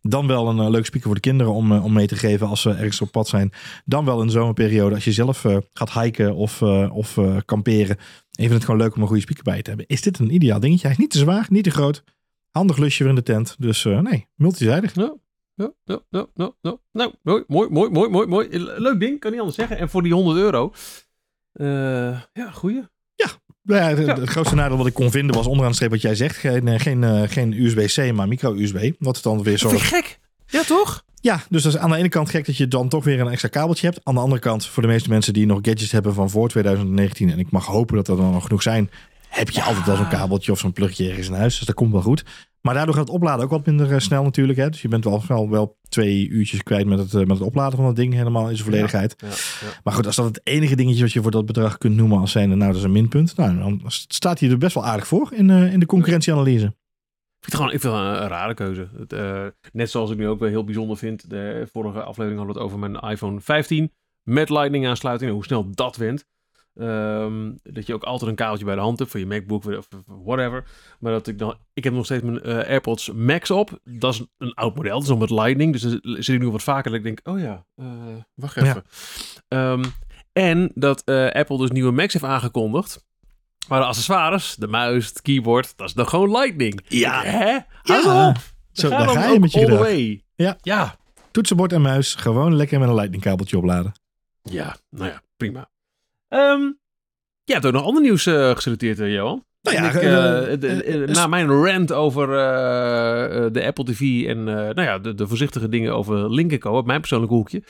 dan 0.02 0.26
wel 0.26 0.48
een 0.48 0.56
uh, 0.56 0.68
leuk 0.68 0.84
speaker 0.84 1.06
voor 1.06 1.14
de 1.14 1.20
kinderen 1.20 1.52
om, 1.52 1.72
uh, 1.72 1.84
om 1.84 1.92
mee 1.92 2.06
te 2.06 2.16
geven 2.16 2.46
als 2.46 2.60
ze 2.60 2.70
ergens 2.70 3.00
op 3.00 3.10
pad 3.10 3.28
zijn. 3.28 3.52
Dan 3.84 4.04
wel 4.04 4.20
in 4.20 4.26
de 4.26 4.32
zomerperiode 4.32 4.94
als 4.94 5.04
je 5.04 5.12
zelf 5.12 5.44
uh, 5.44 5.56
gaat 5.72 5.92
hiken 5.92 6.34
of, 6.34 6.62
of 6.92 7.18
kamperen. 7.44 7.96
Even 8.34 8.54
het 8.54 8.64
gewoon 8.64 8.80
leuk 8.80 8.94
om 8.94 9.00
een 9.00 9.06
goede 9.06 9.22
speaker 9.22 9.44
bij 9.44 9.62
te 9.62 9.68
hebben. 9.68 9.86
Is 9.88 10.02
dit 10.02 10.18
een 10.18 10.34
ideaal 10.34 10.60
dingetje? 10.60 10.82
Hij 10.82 10.90
is 10.90 10.98
niet 10.98 11.10
te 11.10 11.18
zwaar, 11.18 11.46
niet 11.50 11.64
te 11.64 11.70
groot. 11.70 12.04
Handig 12.50 12.76
lusje 12.76 13.02
weer 13.02 13.12
in 13.12 13.18
de 13.18 13.22
tent. 13.22 13.56
Dus 13.58 13.84
nee, 13.84 14.26
multizijdig. 14.34 14.94
Ja. 14.94 15.16
Ja, 15.54 15.72
ja, 15.84 16.26
ja, 16.34 16.52
ja. 16.62 16.78
Nou, 16.92 17.14
mooi, 17.22 17.44
mooi, 17.48 17.68
mooi, 17.68 18.10
mooi, 18.10 18.26
mooi. 18.26 18.48
Leuk 18.58 19.00
ding, 19.00 19.20
kan 19.20 19.30
niet 19.30 19.40
anders 19.40 19.58
zeggen. 19.58 19.78
En 19.78 19.90
voor 19.90 20.02
die 20.02 20.14
100 20.14 20.38
euro. 20.38 20.72
ja, 22.32 22.50
goeie. 22.52 22.82
Ja, 23.70 23.88
ja, 23.88 23.96
het, 23.96 24.06
ja. 24.06 24.26
grootste 24.26 24.54
nadeel 24.54 24.76
wat 24.76 24.86
ik 24.86 24.94
kon 24.94 25.10
vinden 25.10 25.36
was 25.36 25.46
onderaan 25.46 25.70
de 25.70 25.76
streep 25.76 25.90
wat 25.90 26.00
jij 26.00 26.14
zegt. 26.14 26.36
Geen, 26.36 26.68
eh, 26.68 26.80
geen, 26.80 27.02
uh, 27.02 27.22
geen 27.26 27.52
USB-C, 27.52 28.12
maar 28.12 28.28
micro-USB. 28.28 28.92
Wat 28.98 29.14
het 29.14 29.24
dan 29.24 29.42
weer 29.42 29.58
zo. 29.58 29.68
gek. 29.68 30.18
Ja, 30.46 30.62
toch? 30.62 31.04
Ja, 31.20 31.42
dus 31.48 31.62
dat 31.62 31.74
is 31.74 31.78
aan 31.78 31.90
de 31.90 31.96
ene 31.96 32.08
kant 32.08 32.30
gek 32.30 32.46
dat 32.46 32.56
je 32.56 32.68
dan 32.68 32.88
toch 32.88 33.04
weer 33.04 33.20
een 33.20 33.28
extra 33.28 33.48
kabeltje 33.48 33.86
hebt. 33.86 34.00
Aan 34.04 34.14
de 34.14 34.20
andere 34.20 34.40
kant, 34.40 34.66
voor 34.66 34.82
de 34.82 34.88
meeste 34.88 35.08
mensen 35.08 35.32
die 35.32 35.46
nog 35.46 35.58
gadgets 35.62 35.92
hebben 35.92 36.14
van 36.14 36.30
voor 36.30 36.48
2019, 36.48 37.30
en 37.30 37.38
ik 37.38 37.50
mag 37.50 37.66
hopen 37.66 37.96
dat 37.96 38.08
er 38.08 38.16
dan 38.16 38.32
nog 38.32 38.42
genoeg 38.42 38.62
zijn, 38.62 38.90
heb 39.28 39.50
je 39.50 39.62
altijd 39.62 39.86
wel 39.86 39.96
zo'n 39.96 40.08
kabeltje 40.08 40.52
of 40.52 40.58
zo'n 40.58 40.72
plugje 40.72 41.08
ergens 41.08 41.28
in 41.28 41.34
huis. 41.34 41.56
Dus 41.56 41.66
dat 41.66 41.74
komt 41.74 41.92
wel 41.92 42.02
goed. 42.02 42.24
Maar 42.60 42.74
daardoor 42.74 42.94
gaat 42.94 43.06
het 43.06 43.14
opladen 43.14 43.44
ook 43.44 43.50
wat 43.50 43.66
minder 43.66 43.92
eh, 43.92 43.98
snel 43.98 44.22
natuurlijk. 44.22 44.58
Hè? 44.58 44.70
Dus 44.70 44.82
je 44.82 44.88
bent 44.88 45.04
wel, 45.04 45.22
wel, 45.28 45.50
wel 45.50 45.78
twee 45.88 46.28
uurtjes 46.28 46.62
kwijt 46.62 46.86
met 46.86 46.98
het, 46.98 47.12
met 47.12 47.38
het 47.38 47.46
opladen 47.46 47.76
van 47.76 47.86
dat 47.86 47.96
ding 47.96 48.14
helemaal 48.14 48.48
in 48.48 48.56
zijn 48.56 48.68
volledigheid. 48.68 49.14
Ja, 49.18 49.28
ja, 49.28 49.80
maar 49.84 49.94
goed, 49.94 50.06
als 50.06 50.16
dat 50.16 50.24
het 50.24 50.40
enige 50.44 50.76
dingetje 50.76 51.02
wat 51.02 51.12
je 51.12 51.22
voor 51.22 51.30
dat 51.30 51.46
bedrag 51.46 51.78
kunt 51.78 51.96
noemen 51.96 52.18
als 52.18 52.32
zijn, 52.32 52.48
nou 52.48 52.70
dat 52.70 52.76
is 52.76 52.82
een 52.82 52.92
minpunt. 52.92 53.36
Nou, 53.36 53.58
dan 53.58 53.80
staat 53.88 54.40
hij 54.40 54.50
er 54.50 54.58
best 54.58 54.74
wel 54.74 54.86
aardig 54.86 55.06
voor 55.06 55.32
in, 55.32 55.50
in 55.50 55.80
de 55.80 55.86
concurrentieanalyse. 55.86 56.74
Ik 57.40 57.46
vind, 57.46 57.56
gewoon, 57.56 57.72
ik 57.72 57.80
vind 57.80 57.92
het 57.92 58.02
een, 58.02 58.28
rare 58.28 58.54
keuze. 58.54 58.88
Het, 58.96 59.12
uh, 59.12 59.46
net 59.72 59.90
zoals 59.90 60.10
ik 60.10 60.18
nu 60.18 60.28
ook 60.28 60.38
wel 60.38 60.48
heel 60.48 60.64
bijzonder 60.64 60.96
vind. 60.96 61.30
De 61.30 61.68
vorige 61.72 62.02
aflevering 62.02 62.36
hadden 62.38 62.56
we 62.56 62.62
het 62.62 62.70
over 62.70 62.78
mijn 62.78 63.12
iPhone 63.12 63.40
15 63.40 63.92
met 64.22 64.48
Lightning 64.48 64.86
aansluiting 64.86 65.30
en 65.30 65.36
hoe 65.36 65.44
snel 65.44 65.70
dat 65.70 65.96
went. 65.96 66.24
Um, 66.80 67.58
dat 67.62 67.86
je 67.86 67.94
ook 67.94 68.02
altijd 68.02 68.30
een 68.30 68.36
kabeltje 68.36 68.64
bij 68.64 68.74
de 68.74 68.80
hand 68.80 68.98
hebt 68.98 69.10
voor 69.10 69.20
je 69.20 69.26
MacBook 69.26 69.64
of 69.64 69.88
whatever. 70.24 70.64
Maar 70.98 71.12
dat 71.12 71.26
ik 71.26 71.38
dan, 71.38 71.56
ik 71.72 71.84
heb 71.84 71.92
nog 71.92 72.04
steeds 72.04 72.22
mijn 72.22 72.48
uh, 72.48 72.54
AirPods 72.54 73.10
Max 73.12 73.50
op. 73.50 73.80
Dat 73.84 74.14
is 74.14 74.26
een 74.38 74.54
oud 74.54 74.76
model, 74.76 74.92
dat 74.92 75.02
is 75.02 75.08
nog 75.08 75.18
met 75.18 75.30
Lightning. 75.30 75.72
Dus 75.72 75.82
zit 76.02 76.28
ik 76.28 76.38
nu 76.38 76.50
wat 76.50 76.62
vaker 76.62 76.90
dat 76.90 76.98
ik 76.98 77.04
denk, 77.04 77.20
oh 77.24 77.40
ja, 77.40 77.64
uh, 77.76 77.86
wacht 78.34 78.56
even. 78.56 78.84
Ja. 79.48 79.72
Um, 79.72 79.82
en 80.32 80.70
dat 80.74 81.02
uh, 81.04 81.30
Apple 81.30 81.58
dus 81.58 81.70
nieuwe 81.70 81.92
Macs 81.92 82.12
heeft 82.12 82.24
aangekondigd. 82.24 83.08
Maar 83.68 83.80
de 83.80 83.86
accessoires, 83.86 84.54
de 84.54 84.66
muis, 84.66 85.08
het 85.08 85.22
keyboard, 85.22 85.76
dat 85.76 85.88
is 85.88 85.94
dan 85.94 86.08
gewoon 86.08 86.30
Lightning. 86.30 86.84
Ja. 86.88 87.22
Hè? 87.22 87.58
Ja. 87.82 88.28
Op. 88.28 88.36
Zo, 88.72 88.88
daar 88.88 89.08
ga 89.08 89.28
je 89.28 89.40
met 89.40 89.52
je. 89.52 90.20
Ja. 90.34 90.56
ja. 90.62 90.96
Toetsenbord 91.30 91.72
en 91.72 91.82
muis, 91.82 92.14
gewoon 92.14 92.56
lekker 92.56 92.78
met 92.78 92.88
een 92.88 92.94
Lightning 92.94 93.22
kabeltje 93.22 93.56
opladen. 93.56 93.92
Ja, 94.42 94.76
nou 94.90 95.08
ja, 95.08 95.22
prima. 95.36 95.70
Um, 96.34 96.80
je 97.44 97.52
hebt 97.52 97.66
ook 97.66 97.72
nog 97.72 97.84
ander 97.84 98.02
nieuws 98.02 98.26
uh, 98.26 98.54
Johan. 99.12 99.44
Nou 99.62 99.76
ja, 99.76 99.90
ik, 99.90 100.02
uh, 100.88 101.06
na 101.06 101.26
mijn 101.26 101.48
rant 101.48 101.92
over 101.92 102.26
de 103.52 103.64
Apple 103.66 103.84
TV 103.84 104.26
en 104.26 104.44
nou 104.44 104.82
ja, 104.82 104.98
de, 104.98 105.14
de, 105.14 105.26
voorzichtige 105.26 105.68
dingen 105.68 105.94
over 105.94 106.30
Linkenco, 106.32 106.70
op 106.70 106.86
mijn 106.86 107.00
persoonlijke 107.00 107.34
hoekje, 107.34 107.62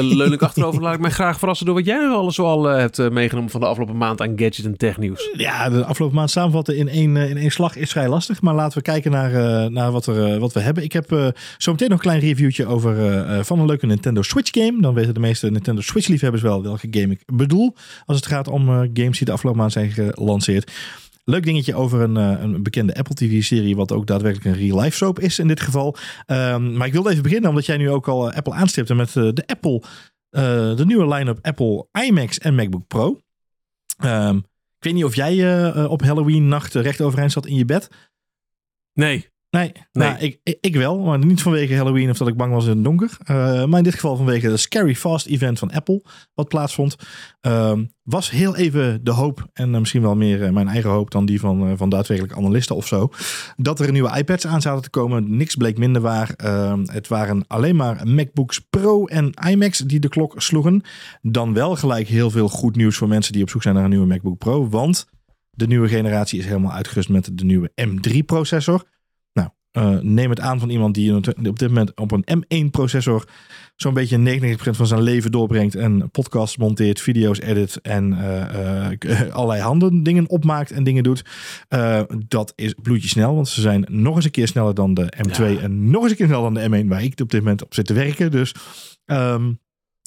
leun 0.00 0.32
ik 0.32 0.42
achterover. 0.48 0.82
laat 0.82 0.94
ik 0.94 1.00
mij 1.00 1.10
graag 1.10 1.38
verrassen 1.38 1.66
door 1.66 1.74
wat 1.74 1.84
jij 1.84 2.06
alles 2.08 2.34
zoal 2.34 2.64
hebt 2.64 3.10
meegenomen 3.10 3.50
van 3.50 3.60
de 3.60 3.66
afgelopen 3.66 3.96
maand 3.96 4.20
aan 4.20 4.32
gadget 4.36 4.64
en 4.64 4.76
tech 4.76 4.98
nieuws. 4.98 5.30
Ja, 5.36 5.68
de 5.70 5.84
afgelopen 5.84 6.16
maand 6.16 6.30
samenvatten 6.30 6.76
in 6.76 6.88
één, 6.88 7.16
in 7.16 7.36
één 7.36 7.50
slag 7.50 7.76
is 7.76 7.90
vrij 7.90 8.08
lastig, 8.08 8.42
maar 8.42 8.54
laten 8.54 8.78
we 8.78 8.84
kijken 8.84 9.10
naar, 9.10 9.70
naar 9.70 9.92
wat, 9.92 10.06
er, 10.06 10.38
wat 10.38 10.52
we 10.52 10.60
hebben. 10.60 10.82
Ik 10.82 10.92
heb 10.92 11.34
zo 11.58 11.70
meteen 11.70 11.88
nog 11.88 11.98
een 11.98 12.04
klein 12.04 12.20
reviewtje 12.20 12.66
over 12.66 12.94
van 13.44 13.58
een 13.58 13.66
leuke 13.66 13.86
Nintendo 13.86 14.22
Switch 14.22 14.50
game. 14.50 14.80
Dan 14.80 14.94
weten 14.94 15.14
de 15.14 15.20
meeste 15.20 15.50
Nintendo 15.50 15.80
Switch 15.80 16.08
liefhebbers 16.08 16.42
wel 16.42 16.62
welke 16.62 16.86
game 16.90 17.12
ik 17.12 17.22
bedoel 17.26 17.74
als 18.06 18.16
het 18.16 18.26
gaat 18.26 18.48
om 18.48 18.66
games 18.68 19.18
die 19.18 19.26
de 19.26 19.32
afgelopen 19.32 19.60
maand 19.60 19.72
zijn 19.72 19.90
gelanceerd. 19.90 20.72
Leuk 21.28 21.44
dingetje 21.44 21.74
over 21.74 22.00
een, 22.00 22.16
eh, 22.16 22.42
een 22.42 22.62
bekende 22.62 22.94
Apple 22.94 23.14
TV-serie, 23.14 23.76
wat 23.76 23.92
ook 23.92 24.06
daadwerkelijk 24.06 24.56
een 24.56 24.66
real-life 24.66 24.96
soap 24.96 25.18
is 25.18 25.38
in 25.38 25.48
dit 25.48 25.60
geval. 25.60 25.96
Um, 26.26 26.76
maar 26.76 26.86
ik 26.86 26.92
wilde 26.92 27.10
even 27.10 27.22
beginnen, 27.22 27.50
omdat 27.50 27.66
jij 27.66 27.76
nu 27.76 27.90
ook 27.90 28.08
al 28.08 28.30
eh, 28.30 28.36
Apple 28.36 28.52
aanstipte 28.52 28.94
met 28.94 29.14
uh, 29.14 29.32
de 29.32 29.46
Apple, 29.46 29.82
de 30.76 30.84
nieuwe 30.86 31.14
line-up 31.14 31.38
Apple 31.42 31.86
iMacs 32.06 32.38
en 32.38 32.54
MacBook 32.54 32.86
Pro. 32.86 33.20
Um, 34.04 34.36
ik 34.78 34.84
weet 34.84 34.94
niet 34.94 35.04
of 35.04 35.14
jij 35.14 35.84
op 35.86 36.02
Halloween-nacht 36.02 36.74
recht 36.74 37.00
overeind 37.00 37.32
zat 37.32 37.46
in 37.46 37.54
je 37.54 37.64
bed. 37.64 37.88
Nee. 38.92 39.28
Nee, 39.50 39.72
nee. 39.92 40.08
Nou, 40.08 40.20
ik, 40.20 40.40
ik, 40.42 40.58
ik, 40.60 40.76
wel, 40.76 40.98
maar 40.98 41.18
niet 41.18 41.42
vanwege 41.42 41.74
Halloween 41.74 42.10
of 42.10 42.18
dat 42.18 42.28
ik 42.28 42.36
bang 42.36 42.52
was 42.52 42.64
in 42.64 42.70
het 42.70 42.84
donker. 42.84 43.16
Uh, 43.30 43.64
maar 43.64 43.78
in 43.78 43.84
dit 43.84 43.94
geval 43.94 44.16
vanwege 44.16 44.48
de 44.48 44.56
Scary 44.56 44.94
Fast 44.94 45.26
event 45.26 45.58
van 45.58 45.72
Apple, 45.72 46.02
wat 46.34 46.48
plaatsvond. 46.48 46.96
Uh, 47.46 47.72
was 48.02 48.30
heel 48.30 48.56
even 48.56 49.04
de 49.04 49.10
hoop, 49.10 49.46
en 49.52 49.72
uh, 49.72 49.78
misschien 49.78 50.02
wel 50.02 50.16
meer 50.16 50.42
uh, 50.42 50.50
mijn 50.50 50.68
eigen 50.68 50.90
hoop 50.90 51.10
dan 51.10 51.26
die 51.26 51.40
van, 51.40 51.76
van 51.76 51.88
daadwerkelijk 51.88 52.36
analisten 52.36 52.76
of 52.76 52.86
zo, 52.86 53.10
dat 53.56 53.80
er 53.80 53.92
nieuwe 53.92 54.16
iPads 54.18 54.46
aan 54.46 54.60
zouden 54.60 54.84
te 54.84 54.90
komen. 54.90 55.36
Niks 55.36 55.54
bleek 55.54 55.78
minder 55.78 56.02
waar. 56.02 56.34
Ehm, 56.36 56.84
het 56.86 57.08
waren 57.08 57.44
alleen 57.46 57.76
maar 57.76 58.08
MacBooks 58.08 58.60
Pro 58.60 59.06
en 59.06 59.34
iMacs 59.48 59.78
die 59.78 60.00
de 60.00 60.08
klok 60.08 60.42
sloegen. 60.42 60.82
Dan 61.22 61.52
wel 61.52 61.76
gelijk 61.76 62.08
heel 62.08 62.30
veel 62.30 62.48
goed 62.48 62.76
nieuws 62.76 62.96
voor 62.96 63.08
mensen 63.08 63.32
die 63.32 63.42
op 63.42 63.50
zoek 63.50 63.62
zijn 63.62 63.74
naar 63.74 63.84
een 63.84 63.90
nieuwe 63.90 64.06
MacBook 64.06 64.38
Pro, 64.38 64.68
want 64.68 65.06
de 65.50 65.66
nieuwe 65.66 65.88
generatie 65.88 66.38
is 66.38 66.44
helemaal 66.44 66.72
uitgerust 66.72 67.08
met 67.08 67.30
de 67.32 67.44
nieuwe 67.44 67.72
M3 67.88 68.24
processor. 68.26 68.84
Uh, 69.76 69.98
neem 70.00 70.30
het 70.30 70.40
aan 70.40 70.58
van 70.58 70.70
iemand 70.70 70.94
die 70.94 71.14
op 71.14 71.58
dit 71.58 71.68
moment 71.68 71.94
op 71.94 72.12
een 72.12 72.24
M1-processor 72.38 73.24
zo'n 73.76 73.94
beetje 73.94 74.40
99% 74.56 74.56
van 74.56 74.86
zijn 74.86 75.02
leven 75.02 75.32
doorbrengt 75.32 75.74
en 75.74 76.10
podcasts 76.10 76.56
monteert, 76.56 77.00
video's 77.00 77.40
edit 77.40 77.80
en 77.82 78.12
uh, 78.12 78.90
uh, 79.02 79.34
allerlei 79.36 79.60
handen 79.60 80.02
dingen 80.02 80.28
opmaakt 80.28 80.70
en 80.70 80.84
dingen 80.84 81.02
doet. 81.02 81.24
dat 82.28 82.52
is 82.54 82.74
bloedje 82.82 83.08
snel, 83.08 83.34
want 83.34 83.48
ze 83.48 83.60
zijn 83.60 83.84
nog 83.88 84.16
eens 84.16 84.24
een 84.24 84.30
keer 84.30 84.48
sneller 84.48 84.74
dan 84.74 84.94
de 84.94 85.12
M2 85.28 85.62
en 85.62 85.90
nog 85.90 86.02
eens 86.02 86.10
een 86.10 86.16
keer 86.16 86.26
sneller 86.26 86.54
dan 86.54 86.70
de 86.70 86.84
M1 86.84 86.88
waar 86.88 87.02
ik 87.02 87.20
op 87.20 87.30
dit 87.30 87.40
moment 87.40 87.64
op 87.64 87.74
zit 87.74 87.86
te 87.86 87.94
werken. 87.94 88.30
Dus 88.30 88.54
um, 89.06 89.58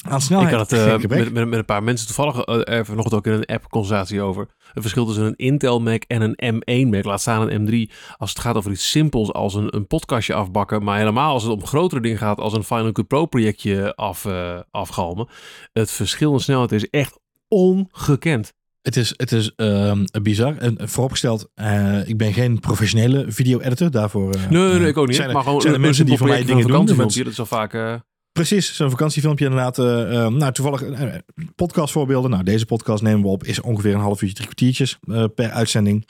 aan 0.04 0.22
snelheid. 0.22 0.52
Ik 0.52 0.58
had 0.58 0.70
het 0.70 0.80
uh, 0.80 1.10
met, 1.10 1.34
met, 1.34 1.48
met, 1.48 1.60
een 1.60 1.66
paar 1.66 1.84
mensen 1.84 2.08
toevallig 2.08 2.48
uh, 2.48 2.78
even 2.78 2.96
nog 2.96 3.12
ook 3.12 3.28
in 3.28 3.34
een 3.34 3.46
app-conversatie 3.46 4.22
over. 4.22 4.48
Het 4.58 4.82
verschil 4.82 5.06
tussen 5.06 5.26
een 5.26 5.36
Intel 5.36 5.82
Mac 5.82 6.04
en 6.08 6.36
een 6.36 6.62
M1 6.86 6.90
Mac, 6.90 7.04
laat 7.04 7.22
staan 7.22 7.50
een 7.50 7.68
M3. 7.68 7.94
Als 8.18 8.30
het 8.30 8.40
gaat 8.40 8.56
over 8.56 8.72
iets 8.72 8.90
simpels 8.90 9.34
als 9.34 9.54
een, 9.54 9.76
een 9.76 9.88
podcastje 9.88 10.34
afbakken, 10.34 10.84
maar 10.84 10.98
helemaal 10.98 11.34
als 11.34 11.44
het 11.44 11.52
om 11.52 11.66
grotere 11.66 12.02
dingen 12.02 12.18
gaat 12.18 12.40
als 12.40 12.54
een 12.54 12.64
Final 12.64 12.92
Cut 12.92 13.08
Pro 13.08 13.26
projectje 13.26 13.96
af, 13.96 14.26
uh, 14.26 14.60
afgalmen. 14.72 15.28
Het 15.74 15.92
verschil 15.92 16.34
in 16.34 16.40
snelheid 16.40 16.72
is 16.72 16.90
echt 16.90 17.20
ongekend. 17.48 18.54
Het 18.82 18.96
is, 18.96 19.14
het 19.18 19.32
is 19.32 19.52
um, 19.56 20.06
bizar. 20.22 20.58
En 20.58 20.90
vooropgesteld, 20.90 21.50
uh, 21.56 22.08
ik 22.08 22.18
ben 22.18 22.34
geen 22.34 22.60
professionele 22.60 23.26
video-editor. 23.28 23.92
Daarvoor. 23.92 24.36
Uh, 24.36 24.50
nee, 24.50 24.62
nee, 24.62 24.80
nee, 24.80 24.88
ik 24.88 24.98
ook 24.98 25.08
niet. 25.08 25.16
Zijn 25.16 25.28
er, 25.28 25.34
maar 25.34 25.44
gewoon 25.44 25.62
zijn 25.62 25.74
er 25.74 25.80
mensen 25.80 26.06
die 26.06 26.18
voor 26.18 26.28
mij 26.28 26.44
dingen 26.44 26.68
doen. 26.68 26.86
Dat 26.86 27.16
is 27.16 27.40
al 27.40 27.46
vaak. 27.46 28.02
Precies, 28.40 28.76
zo'n 28.76 28.90
vakantiefilmpje 28.90 29.46
inderdaad. 29.46 29.78
Uh, 29.78 29.86
uh, 29.86 30.28
nou, 30.28 30.52
toevallig 30.52 30.84
uh, 30.84 31.14
podcastvoorbeelden. 31.56 32.32
Nou, 32.32 32.44
deze 32.44 32.66
podcast 32.66 33.04
nemen 33.04 33.22
we 33.22 33.28
op. 33.28 33.44
Is 33.44 33.62
ongeveer 33.62 33.94
een 33.94 34.00
half 34.00 34.22
uurtje, 34.22 34.36
drie 34.36 34.48
kwartiertjes 34.48 35.00
per 35.36 35.50
uitzending. 35.50 36.06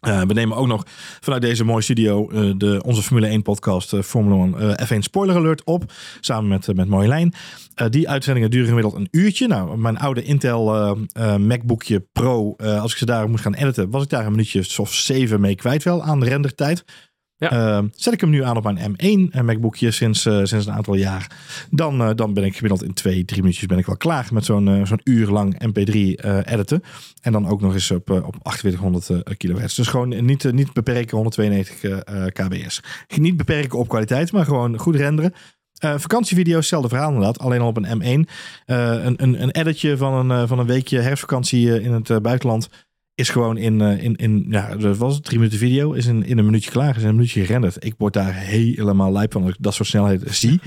we 0.00 0.32
nemen 0.34 0.56
ook 0.56 0.66
nog 0.66 0.86
vanuit 1.20 1.42
deze 1.42 1.64
mooie 1.64 1.82
studio 1.82 2.28
de, 2.56 2.82
onze 2.84 3.02
Formule 3.02 3.26
1 3.26 3.42
podcast 3.42 3.96
Formule 3.96 4.58
1 4.76 4.86
F1 4.86 4.98
Spoiler 4.98 5.36
Alert 5.36 5.64
op. 5.64 5.92
Samen 6.20 6.48
met, 6.48 6.74
met 6.74 6.88
Marjolein. 6.88 7.34
die 7.90 8.08
uitzendingen 8.08 8.50
duren 8.50 8.68
gemiddeld 8.68 8.94
een 8.94 9.08
uurtje. 9.10 9.46
Nou, 9.46 9.78
mijn 9.78 9.98
oude 9.98 10.22
Intel 10.22 10.96
MacBookje 11.38 12.06
Pro, 12.12 12.56
als 12.56 12.92
ik 12.92 12.98
ze 12.98 13.06
daar 13.06 13.28
moest 13.28 13.42
gaan 13.42 13.54
editen, 13.54 13.90
was 13.90 14.02
ik 14.02 14.08
daar 14.08 14.24
een 14.24 14.30
minuutje 14.30 14.64
of 14.76 14.94
zeven 14.94 15.40
mee 15.40 15.54
kwijt 15.54 15.82
wel 15.82 16.02
aan 16.02 16.20
de 16.20 16.26
rendertijd. 16.26 16.84
Uh, 17.40 17.82
zet 17.92 18.12
ik 18.12 18.20
hem 18.20 18.30
nu 18.30 18.44
aan 18.44 18.56
op 18.56 18.72
mijn 18.72 18.78
M1 18.92 19.32
en 19.32 19.44
MacBookje 19.44 19.90
sinds, 19.90 20.26
uh, 20.26 20.44
sinds 20.44 20.66
een 20.66 20.72
aantal 20.72 20.94
jaar. 20.94 21.30
Dan, 21.70 22.00
uh, 22.00 22.10
dan 22.14 22.34
ben 22.34 22.44
ik 22.44 22.54
gemiddeld 22.54 22.82
in 22.82 22.94
twee, 22.94 23.24
drie 23.24 23.40
minuutjes 23.40 23.66
ben 23.66 23.78
ik 23.78 23.86
wel 23.86 23.96
klaar 23.96 24.28
met 24.32 24.44
zo'n 24.44 24.86
zo'n 24.86 25.00
uur 25.04 25.28
lang 25.28 25.62
MP3 25.66 25.94
editen. 26.44 26.82
En 27.22 27.32
dan 27.32 27.48
ook 27.48 27.60
nog 27.60 27.72
eens 27.74 27.90
op, 27.90 28.10
op 28.10 28.36
4800 28.42 29.36
kHz. 29.36 29.74
Dus 29.74 29.86
gewoon 29.86 30.24
niet, 30.24 30.52
niet 30.52 30.72
beperken 30.72 31.16
192 31.16 32.32
kbs. 32.32 32.82
Niet 33.16 33.36
beperken 33.36 33.78
op 33.78 33.88
kwaliteit, 33.88 34.32
maar 34.32 34.44
gewoon 34.44 34.78
goed 34.78 34.96
renderen. 34.96 35.34
Uh, 35.84 35.94
vakantievideo's, 35.96 36.56
hetzelfde 36.56 36.88
verhaal 36.88 37.08
inderdaad. 37.08 37.38
Alleen 37.38 37.60
al 37.60 37.68
op 37.68 37.76
een 37.76 38.02
M1. 38.02 38.30
Uh, 38.66 39.04
een, 39.04 39.22
een, 39.22 39.42
een 39.42 39.50
editje 39.50 39.96
van 39.96 40.30
een, 40.30 40.48
van 40.48 40.58
een 40.58 40.66
weekje 40.66 40.98
herfstvakantie 40.98 41.82
in 41.82 41.92
het 41.92 42.22
buitenland 42.22 42.68
is 43.20 43.28
gewoon 43.28 43.56
in, 43.56 43.80
uh, 43.80 44.02
in, 44.02 44.16
in 44.16 44.46
ja, 44.48 44.76
dat 44.76 44.96
was 44.96 45.14
het, 45.14 45.24
drie 45.24 45.38
minuten 45.38 45.58
video, 45.58 45.92
is 45.92 46.06
in, 46.06 46.24
in 46.24 46.38
een 46.38 46.44
minuutje 46.44 46.70
klaar, 46.70 46.96
is 46.96 47.02
in 47.02 47.08
een 47.08 47.14
minuutje 47.14 47.44
gerenderd. 47.44 47.84
Ik 47.84 47.94
word 47.98 48.12
daar 48.12 48.34
helemaal 48.34 49.12
lijp 49.12 49.32
van 49.32 49.42
als 49.42 49.50
ik 49.50 49.56
dat 49.60 49.74
soort 49.74 49.88
snelheid 49.88 50.22
zie. 50.26 50.60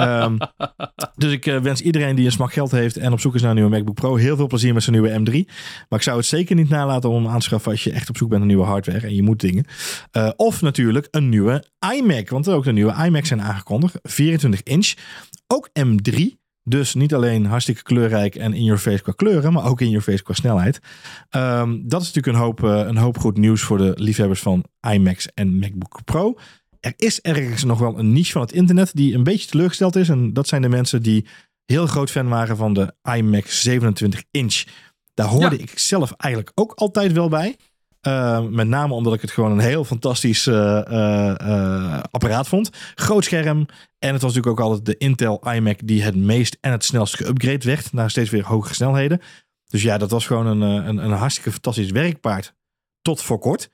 um, 0.00 0.38
dus 1.22 1.32
ik 1.32 1.46
uh, 1.46 1.60
wens 1.60 1.80
iedereen 1.80 2.16
die 2.16 2.24
een 2.24 2.32
smak 2.32 2.52
geld 2.52 2.70
heeft 2.70 2.96
en 2.96 3.12
op 3.12 3.20
zoek 3.20 3.34
is 3.34 3.40
naar 3.40 3.50
een 3.50 3.56
nieuwe 3.56 3.70
MacBook 3.70 3.94
Pro, 3.94 4.16
heel 4.16 4.36
veel 4.36 4.46
plezier 4.46 4.74
met 4.74 4.82
zijn 4.82 5.00
nieuwe 5.00 5.20
M3. 5.20 5.50
Maar 5.88 5.98
ik 5.98 6.04
zou 6.04 6.16
het 6.16 6.26
zeker 6.26 6.56
niet 6.56 6.68
nalaten 6.68 7.10
om 7.10 7.28
aan 7.28 7.38
te 7.38 7.44
schaffen 7.44 7.70
als 7.70 7.84
je 7.84 7.92
echt 7.92 8.08
op 8.08 8.16
zoek 8.16 8.28
bent 8.28 8.40
naar 8.40 8.50
nieuwe 8.50 8.66
hardware 8.66 9.06
en 9.06 9.14
je 9.14 9.22
moet 9.22 9.40
dingen. 9.40 9.64
Uh, 10.12 10.30
of 10.36 10.62
natuurlijk 10.62 11.08
een 11.10 11.28
nieuwe 11.28 11.64
iMac, 11.94 12.28
want 12.28 12.46
er 12.46 12.54
ook 12.54 12.64
de 12.64 12.72
nieuwe 12.72 13.04
iMacs 13.04 13.28
zijn 13.28 13.42
aangekondigd. 13.42 13.98
24 14.02 14.62
inch, 14.62 14.94
ook 15.46 15.68
M3. 15.68 16.44
Dus 16.68 16.94
niet 16.94 17.14
alleen 17.14 17.46
hartstikke 17.46 17.82
kleurrijk 17.82 18.34
en 18.34 18.52
in 18.52 18.64
your 18.64 18.80
face 18.80 19.02
qua 19.02 19.12
kleuren, 19.12 19.52
maar 19.52 19.64
ook 19.64 19.80
in 19.80 19.88
your 19.88 20.02
face 20.02 20.22
qua 20.22 20.34
snelheid. 20.34 20.78
Um, 21.30 21.88
dat 21.88 22.00
is 22.00 22.06
natuurlijk 22.06 22.36
een 22.36 22.42
hoop, 22.42 22.62
uh, 22.62 22.86
een 22.86 22.96
hoop 22.96 23.18
goed 23.18 23.36
nieuws 23.36 23.62
voor 23.62 23.78
de 23.78 23.92
liefhebbers 23.94 24.40
van 24.40 24.64
iMacs 24.92 25.28
en 25.34 25.58
MacBook 25.58 26.04
Pro. 26.04 26.38
Er 26.80 26.92
is 26.96 27.20
ergens 27.20 27.64
nog 27.64 27.78
wel 27.78 27.98
een 27.98 28.12
niche 28.12 28.32
van 28.32 28.40
het 28.40 28.52
internet 28.52 28.90
die 28.94 29.14
een 29.14 29.22
beetje 29.22 29.48
teleurgesteld 29.48 29.96
is. 29.96 30.08
En 30.08 30.32
dat 30.32 30.48
zijn 30.48 30.62
de 30.62 30.68
mensen 30.68 31.02
die 31.02 31.26
heel 31.66 31.86
groot 31.86 32.10
fan 32.10 32.28
waren 32.28 32.56
van 32.56 32.74
de 32.74 32.94
iMac 33.16 33.46
27 33.46 34.24
inch. 34.30 34.64
Daar 35.14 35.26
hoorde 35.26 35.56
ja. 35.56 35.62
ik 35.62 35.78
zelf 35.78 36.12
eigenlijk 36.12 36.52
ook 36.54 36.72
altijd 36.72 37.12
wel 37.12 37.28
bij. 37.28 37.56
Uh, 38.06 38.40
met 38.40 38.68
name 38.68 38.94
omdat 38.94 39.14
ik 39.14 39.20
het 39.20 39.30
gewoon 39.30 39.52
een 39.52 39.58
heel 39.58 39.84
fantastisch 39.84 40.46
uh, 40.46 40.54
uh, 40.90 42.00
apparaat 42.10 42.48
vond. 42.48 42.70
Groot 42.94 43.24
scherm. 43.24 43.66
En 43.98 44.12
het 44.12 44.22
was 44.22 44.34
natuurlijk 44.34 44.60
ook 44.60 44.66
altijd 44.66 44.84
de 44.84 44.96
Intel 44.96 45.52
iMac 45.52 45.78
die 45.84 46.02
het 46.02 46.16
meest 46.16 46.56
en 46.60 46.70
het 46.70 46.84
snelst 46.84 47.22
geüpgrade 47.22 47.64
werd. 47.64 47.92
Naar 47.92 48.10
steeds 48.10 48.30
weer 48.30 48.44
hogere 48.44 48.74
snelheden. 48.74 49.20
Dus 49.68 49.82
ja, 49.82 49.98
dat 49.98 50.10
was 50.10 50.26
gewoon 50.26 50.46
een, 50.46 50.60
een, 50.60 50.96
een 50.96 51.10
hartstikke 51.10 51.52
fantastisch 51.52 51.90
werkpaard 51.90 52.54
tot 53.02 53.22
voor 53.22 53.38
kort. 53.38 53.70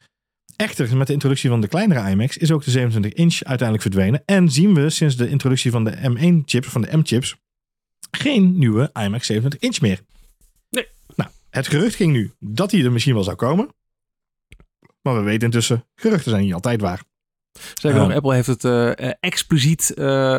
Echter, 0.56 0.96
met 0.96 1.06
de 1.06 1.12
introductie 1.12 1.50
van 1.50 1.60
de 1.60 1.68
kleinere 1.68 2.10
iMacs 2.10 2.36
is 2.36 2.50
ook 2.50 2.64
de 2.64 2.70
27 2.70 3.12
inch 3.12 3.42
uiteindelijk 3.42 3.82
verdwenen. 3.82 4.22
En 4.24 4.50
zien 4.50 4.74
we 4.74 4.90
sinds 4.90 5.16
de 5.16 5.28
introductie 5.28 5.70
van 5.70 5.84
de 5.84 5.96
M1-chips, 5.96 6.68
van 6.68 6.82
de 6.82 6.96
M-chips, 6.96 7.36
geen 8.10 8.58
nieuwe 8.58 8.90
iMac 8.92 9.22
27 9.22 9.60
inch 9.60 9.80
meer. 9.80 10.00
Nee. 10.70 10.86
Nou, 11.16 11.30
het 11.50 11.66
gerucht 11.66 11.94
ging 11.94 12.12
nu 12.12 12.32
dat 12.38 12.70
die 12.70 12.84
er 12.84 12.92
misschien 12.92 13.14
wel 13.14 13.24
zou 13.24 13.36
komen. 13.36 13.68
Maar 15.02 15.14
we 15.14 15.22
weten 15.22 15.44
intussen, 15.44 15.84
geruchten 15.94 16.30
zijn 16.30 16.42
niet 16.42 16.54
altijd 16.54 16.80
waar. 16.80 17.02
Zeker 17.74 17.98
nog, 17.98 18.12
Apple 18.12 18.34
heeft 18.34 18.46
het 18.46 18.64
uh, 18.64 18.92
expliciet 19.20 19.92
uh, 19.98 20.38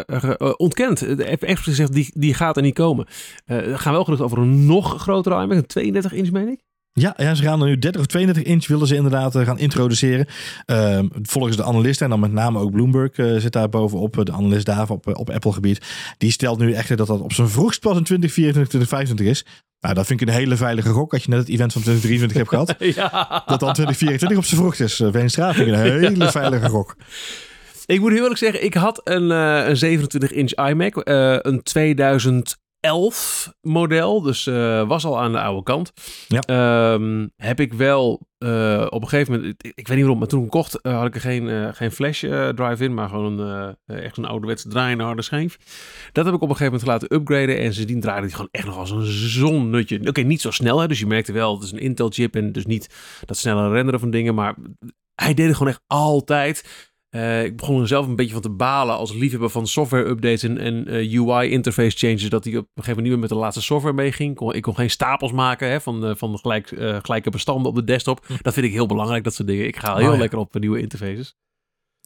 ontkend. 0.57 1.01
Expliciet 1.19 1.59
gezegd, 1.59 1.93
die, 1.93 2.11
die 2.13 2.33
gaat 2.33 2.57
er 2.57 2.63
niet 2.63 2.73
komen. 2.73 3.07
er 3.45 3.79
gaan 3.79 3.93
wel 3.93 4.03
geruchten 4.03 4.25
over 4.25 4.37
een 4.37 4.65
nog 4.65 5.01
grotere 5.01 5.41
iMac, 5.41 5.57
een 5.57 5.65
32 5.65 6.13
inch 6.13 6.31
meen 6.31 6.47
ik? 6.47 6.61
Ja, 6.95 7.13
ja, 7.17 7.35
ze 7.35 7.43
gaan 7.43 7.61
er 7.61 7.67
nu 7.67 7.79
30 7.79 8.01
of 8.01 8.07
32 8.07 8.43
inch 8.43 8.67
willen 8.67 8.87
ze 8.87 8.95
inderdaad 8.95 9.35
eh, 9.35 9.45
gaan 9.45 9.59
introduceren. 9.59 10.25
Ehm, 10.65 11.07
volgens 11.21 11.55
de 11.55 11.63
analisten 11.63 12.03
en 12.03 12.09
dan 12.09 12.19
met 12.19 12.31
name 12.31 12.59
ook 12.59 12.71
Bloomberg 12.71 13.11
eh, 13.11 13.35
zit 13.37 13.51
daar 13.51 13.69
bovenop. 13.69 14.17
Eh, 14.17 14.23
de 14.23 14.31
analist 14.31 14.65
daar 14.65 14.89
op, 14.89 15.17
op 15.17 15.29
Apple 15.29 15.51
gebied. 15.51 15.85
Die 16.17 16.31
stelt 16.31 16.59
nu 16.59 16.73
echt 16.73 16.97
dat 16.97 17.07
dat 17.07 17.21
op 17.21 17.33
zijn 17.33 17.49
vroegst 17.49 17.79
pas 17.79 17.97
in 17.97 18.03
2024, 18.03 18.67
2025 18.67 19.25
is. 19.25 19.61
Nou, 19.79 19.95
dat 19.95 20.05
vind 20.05 20.21
ik 20.21 20.27
een 20.27 20.33
hele 20.33 20.57
veilige 20.57 20.89
gok. 20.89 21.13
Als 21.13 21.23
je 21.23 21.29
net 21.29 21.39
het 21.39 21.49
event 21.49 21.73
van 21.73 21.81
2023 21.81 22.37
hebt 22.37 22.49
gehad. 22.49 22.67
Dat 23.51 23.59
dan 23.59 23.73
2024 23.73 24.37
op 24.37 24.45
zijn 24.45 24.61
vroegst 24.61 24.81
is. 24.81 25.03
Veenstraat 25.11 25.55
vind 25.55 25.67
ik 25.67 25.73
een 25.73 25.81
hele 26.09 26.31
veilige 26.31 26.69
gok. 26.69 26.95
Ik 27.85 27.99
moet 27.99 28.11
heel 28.11 28.21
eerlijk 28.21 28.39
zeggen, 28.39 28.63
ik 28.63 28.73
had 28.73 29.01
een, 29.03 29.29
een 29.29 29.99
27-inch 29.99 30.69
iMac. 30.69 31.01
een 31.45 31.63
2000... 31.63 32.61
11 32.83 33.53
model, 33.61 34.21
dus 34.21 34.47
eh, 34.47 34.87
was 34.87 35.05
al 35.05 35.19
aan 35.19 35.31
de 35.31 35.41
oude 35.41 35.63
kant. 35.63 35.93
Ja. 36.27 36.39
Ehm, 36.39 37.27
heb 37.35 37.59
ik 37.59 37.73
wel 37.73 38.27
eh, 38.37 38.85
op 38.89 39.01
een 39.01 39.07
gegeven 39.07 39.33
moment, 39.33 39.55
ik, 39.57 39.87
weet 39.87 39.87
niet 39.87 39.99
waarom, 39.99 40.17
maar 40.17 40.27
toen 40.27 40.43
ik 40.43 40.49
kocht, 40.49 40.81
eh, 40.81 40.97
had 40.97 41.05
ik 41.05 41.15
er 41.15 41.21
geen, 41.21 41.75
geen 41.75 41.91
flash 41.91 42.19
drive 42.55 42.83
in, 42.83 42.93
maar 42.93 43.09
gewoon 43.09 43.39
een, 43.39 43.75
echt 43.85 44.17
een 44.17 44.25
ouderwetse 44.25 44.67
draaiende 44.67 45.03
harde 45.03 45.21
schijf. 45.21 45.57
Dat 46.11 46.25
heb 46.25 46.33
ik 46.33 46.41
op 46.41 46.49
een 46.49 46.55
gegeven 46.55 46.79
moment 46.79 47.01
laten 47.01 47.17
upgraden 47.17 47.57
en 47.57 47.73
sindsdien 47.73 48.01
draaide 48.01 48.25
die 48.25 48.35
gewoon 48.35 48.51
echt 48.51 48.65
nog 48.65 48.77
als 48.77 48.91
een 48.91 49.05
zonnetje. 49.05 50.07
Oké, 50.07 50.21
niet 50.21 50.41
zo 50.41 50.51
snel, 50.51 50.79
hè, 50.79 50.87
dus 50.87 50.99
je 50.99 51.07
merkte 51.07 51.31
wel, 51.31 51.53
het 51.53 51.63
is 51.63 51.71
een 51.71 51.79
Intel 51.79 52.09
chip 52.09 52.35
en 52.35 52.51
dus 52.51 52.65
niet 52.65 52.95
dat 53.25 53.37
snelle 53.37 53.69
renderen 53.69 53.99
van 53.99 54.09
dingen, 54.09 54.35
maar 54.35 54.55
hij 55.15 55.33
deed 55.33 55.47
het 55.47 55.55
gewoon 55.57 55.71
echt 55.71 55.83
altijd. 55.87 56.91
Uh, 57.15 57.43
ik 57.43 57.55
begon 57.55 57.81
er 57.81 57.87
zelf 57.87 58.07
een 58.07 58.15
beetje 58.15 58.33
van 58.33 58.41
te 58.41 58.49
balen 58.49 58.95
als 58.95 59.13
liefhebber 59.13 59.49
van 59.49 59.67
software 59.67 60.05
updates 60.05 60.43
en, 60.43 60.57
en 60.57 60.89
uh, 60.89 61.15
eh, 61.15 61.27
UI 61.27 61.49
interface 61.49 61.97
changes. 61.97 62.29
Dat 62.29 62.43
hij 62.43 62.57
op 62.57 62.59
een 62.59 62.69
gegeven 62.83 62.89
moment 62.89 63.01
niet 63.01 63.11
meer 63.11 63.19
met 63.19 63.29
de 63.29 63.35
laatste 63.35 63.61
software 63.61 63.95
meeging. 63.95 64.51
Ik 64.51 64.61
kon 64.61 64.75
geen 64.75 64.89
stapels 64.89 65.31
maken 65.31 65.69
hè, 65.69 65.81
van, 65.81 66.09
uh, 66.09 66.15
van 66.15 66.37
gelijk, 66.37 66.67
gelijke 67.01 67.29
bestanden 67.29 67.67
op 67.67 67.75
de 67.75 67.83
desktop. 67.83 68.25
Hm. 68.27 68.33
Dat 68.41 68.53
vind 68.53 68.65
ik 68.65 68.71
heel 68.71 68.85
belangrijk, 68.85 69.23
dat 69.23 69.33
soort 69.33 69.47
dingen. 69.47 69.67
Ik 69.67 69.77
ga 69.77 69.95
heel 69.95 70.11
oh, 70.11 70.17
lekker 70.17 70.39
op 70.39 70.59
nieuwe 70.59 70.79
interfaces. 70.79 71.35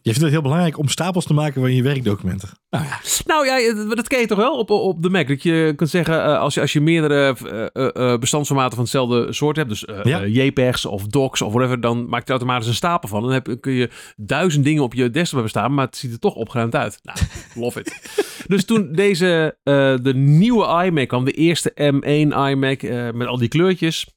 Je 0.01 0.13
vindt 0.13 0.21
het 0.21 0.31
heel 0.31 0.41
belangrijk 0.41 0.77
om 0.77 0.87
stapels 0.87 1.25
te 1.25 1.33
maken 1.33 1.61
van 1.61 1.73
je 1.73 1.83
werkdocumenten. 1.83 2.49
Nou 2.69 2.85
ja, 2.85 2.99
nou 3.25 3.45
ja 3.45 3.73
dat 3.95 4.07
ken 4.07 4.19
je 4.19 4.25
toch 4.27 4.37
wel 4.37 4.57
op, 4.57 4.69
op 4.69 5.03
de 5.03 5.09
Mac. 5.09 5.27
Dat 5.27 5.43
je 5.43 5.73
kunt 5.75 5.89
zeggen, 5.89 6.15
uh, 6.15 6.39
als, 6.39 6.53
je, 6.53 6.61
als 6.61 6.73
je 6.73 6.81
meerdere 6.81 7.35
uh, 7.73 7.89
uh, 7.93 8.17
bestandsformaten 8.17 8.73
van 8.75 8.83
hetzelfde 8.83 9.33
soort 9.33 9.55
hebt, 9.55 9.69
dus 9.69 9.87
ja. 10.03 10.25
JPEGs 10.25 10.85
of 10.85 11.07
docs 11.07 11.41
of 11.41 11.53
whatever, 11.53 11.81
dan 11.81 12.09
maakt 12.09 12.25
je 12.25 12.31
automatisch 12.31 12.67
een 12.67 12.73
stapel 12.73 13.09
van. 13.09 13.21
Dan 13.21 13.31
heb, 13.31 13.57
kun 13.59 13.73
je 13.73 13.89
duizend 14.15 14.63
dingen 14.63 14.83
op 14.83 14.93
je 14.93 15.09
desktop 15.09 15.33
hebben 15.33 15.49
staan, 15.49 15.73
maar 15.73 15.85
het 15.85 15.97
ziet 15.97 16.11
er 16.11 16.19
toch 16.19 16.35
opgeruimd 16.35 16.75
uit. 16.75 16.99
Nou, 17.03 17.17
love 17.65 17.79
it. 17.79 18.45
dus 18.47 18.65
toen 18.65 18.91
deze, 18.91 19.57
de 20.01 20.13
nieuwe 20.15 20.85
iMac 20.85 21.07
kwam, 21.07 21.25
de 21.25 21.31
eerste 21.31 21.71
M1 21.71 22.35
iMac 22.49 22.81
met 23.13 23.27
al 23.27 23.37
die 23.37 23.47
kleurtjes, 23.47 24.15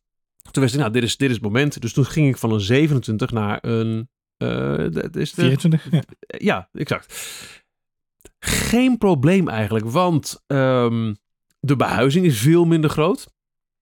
toen 0.50 0.62
wist 0.62 0.74
ik, 0.74 0.80
nou, 0.80 0.92
dit 0.92 1.02
is, 1.02 1.16
dit 1.16 1.28
is 1.28 1.34
het 1.34 1.44
moment. 1.44 1.80
Dus 1.80 1.92
toen 1.92 2.04
ging 2.04 2.28
ik 2.28 2.36
van 2.36 2.52
een 2.52 2.60
27 2.60 3.30
naar 3.30 3.58
een 3.60 4.08
dat 4.92 5.16
is 5.16 5.32
de, 5.32 5.42
24? 5.42 5.90
Ja. 5.90 6.02
ja, 6.38 6.68
exact. 6.72 7.14
Geen 8.38 8.98
probleem 8.98 9.48
eigenlijk, 9.48 9.86
want 9.86 10.44
um, 10.46 11.16
de 11.60 11.76
behuizing 11.76 12.26
is 12.26 12.38
veel 12.38 12.64
minder 12.64 12.90
groot. 12.90 13.26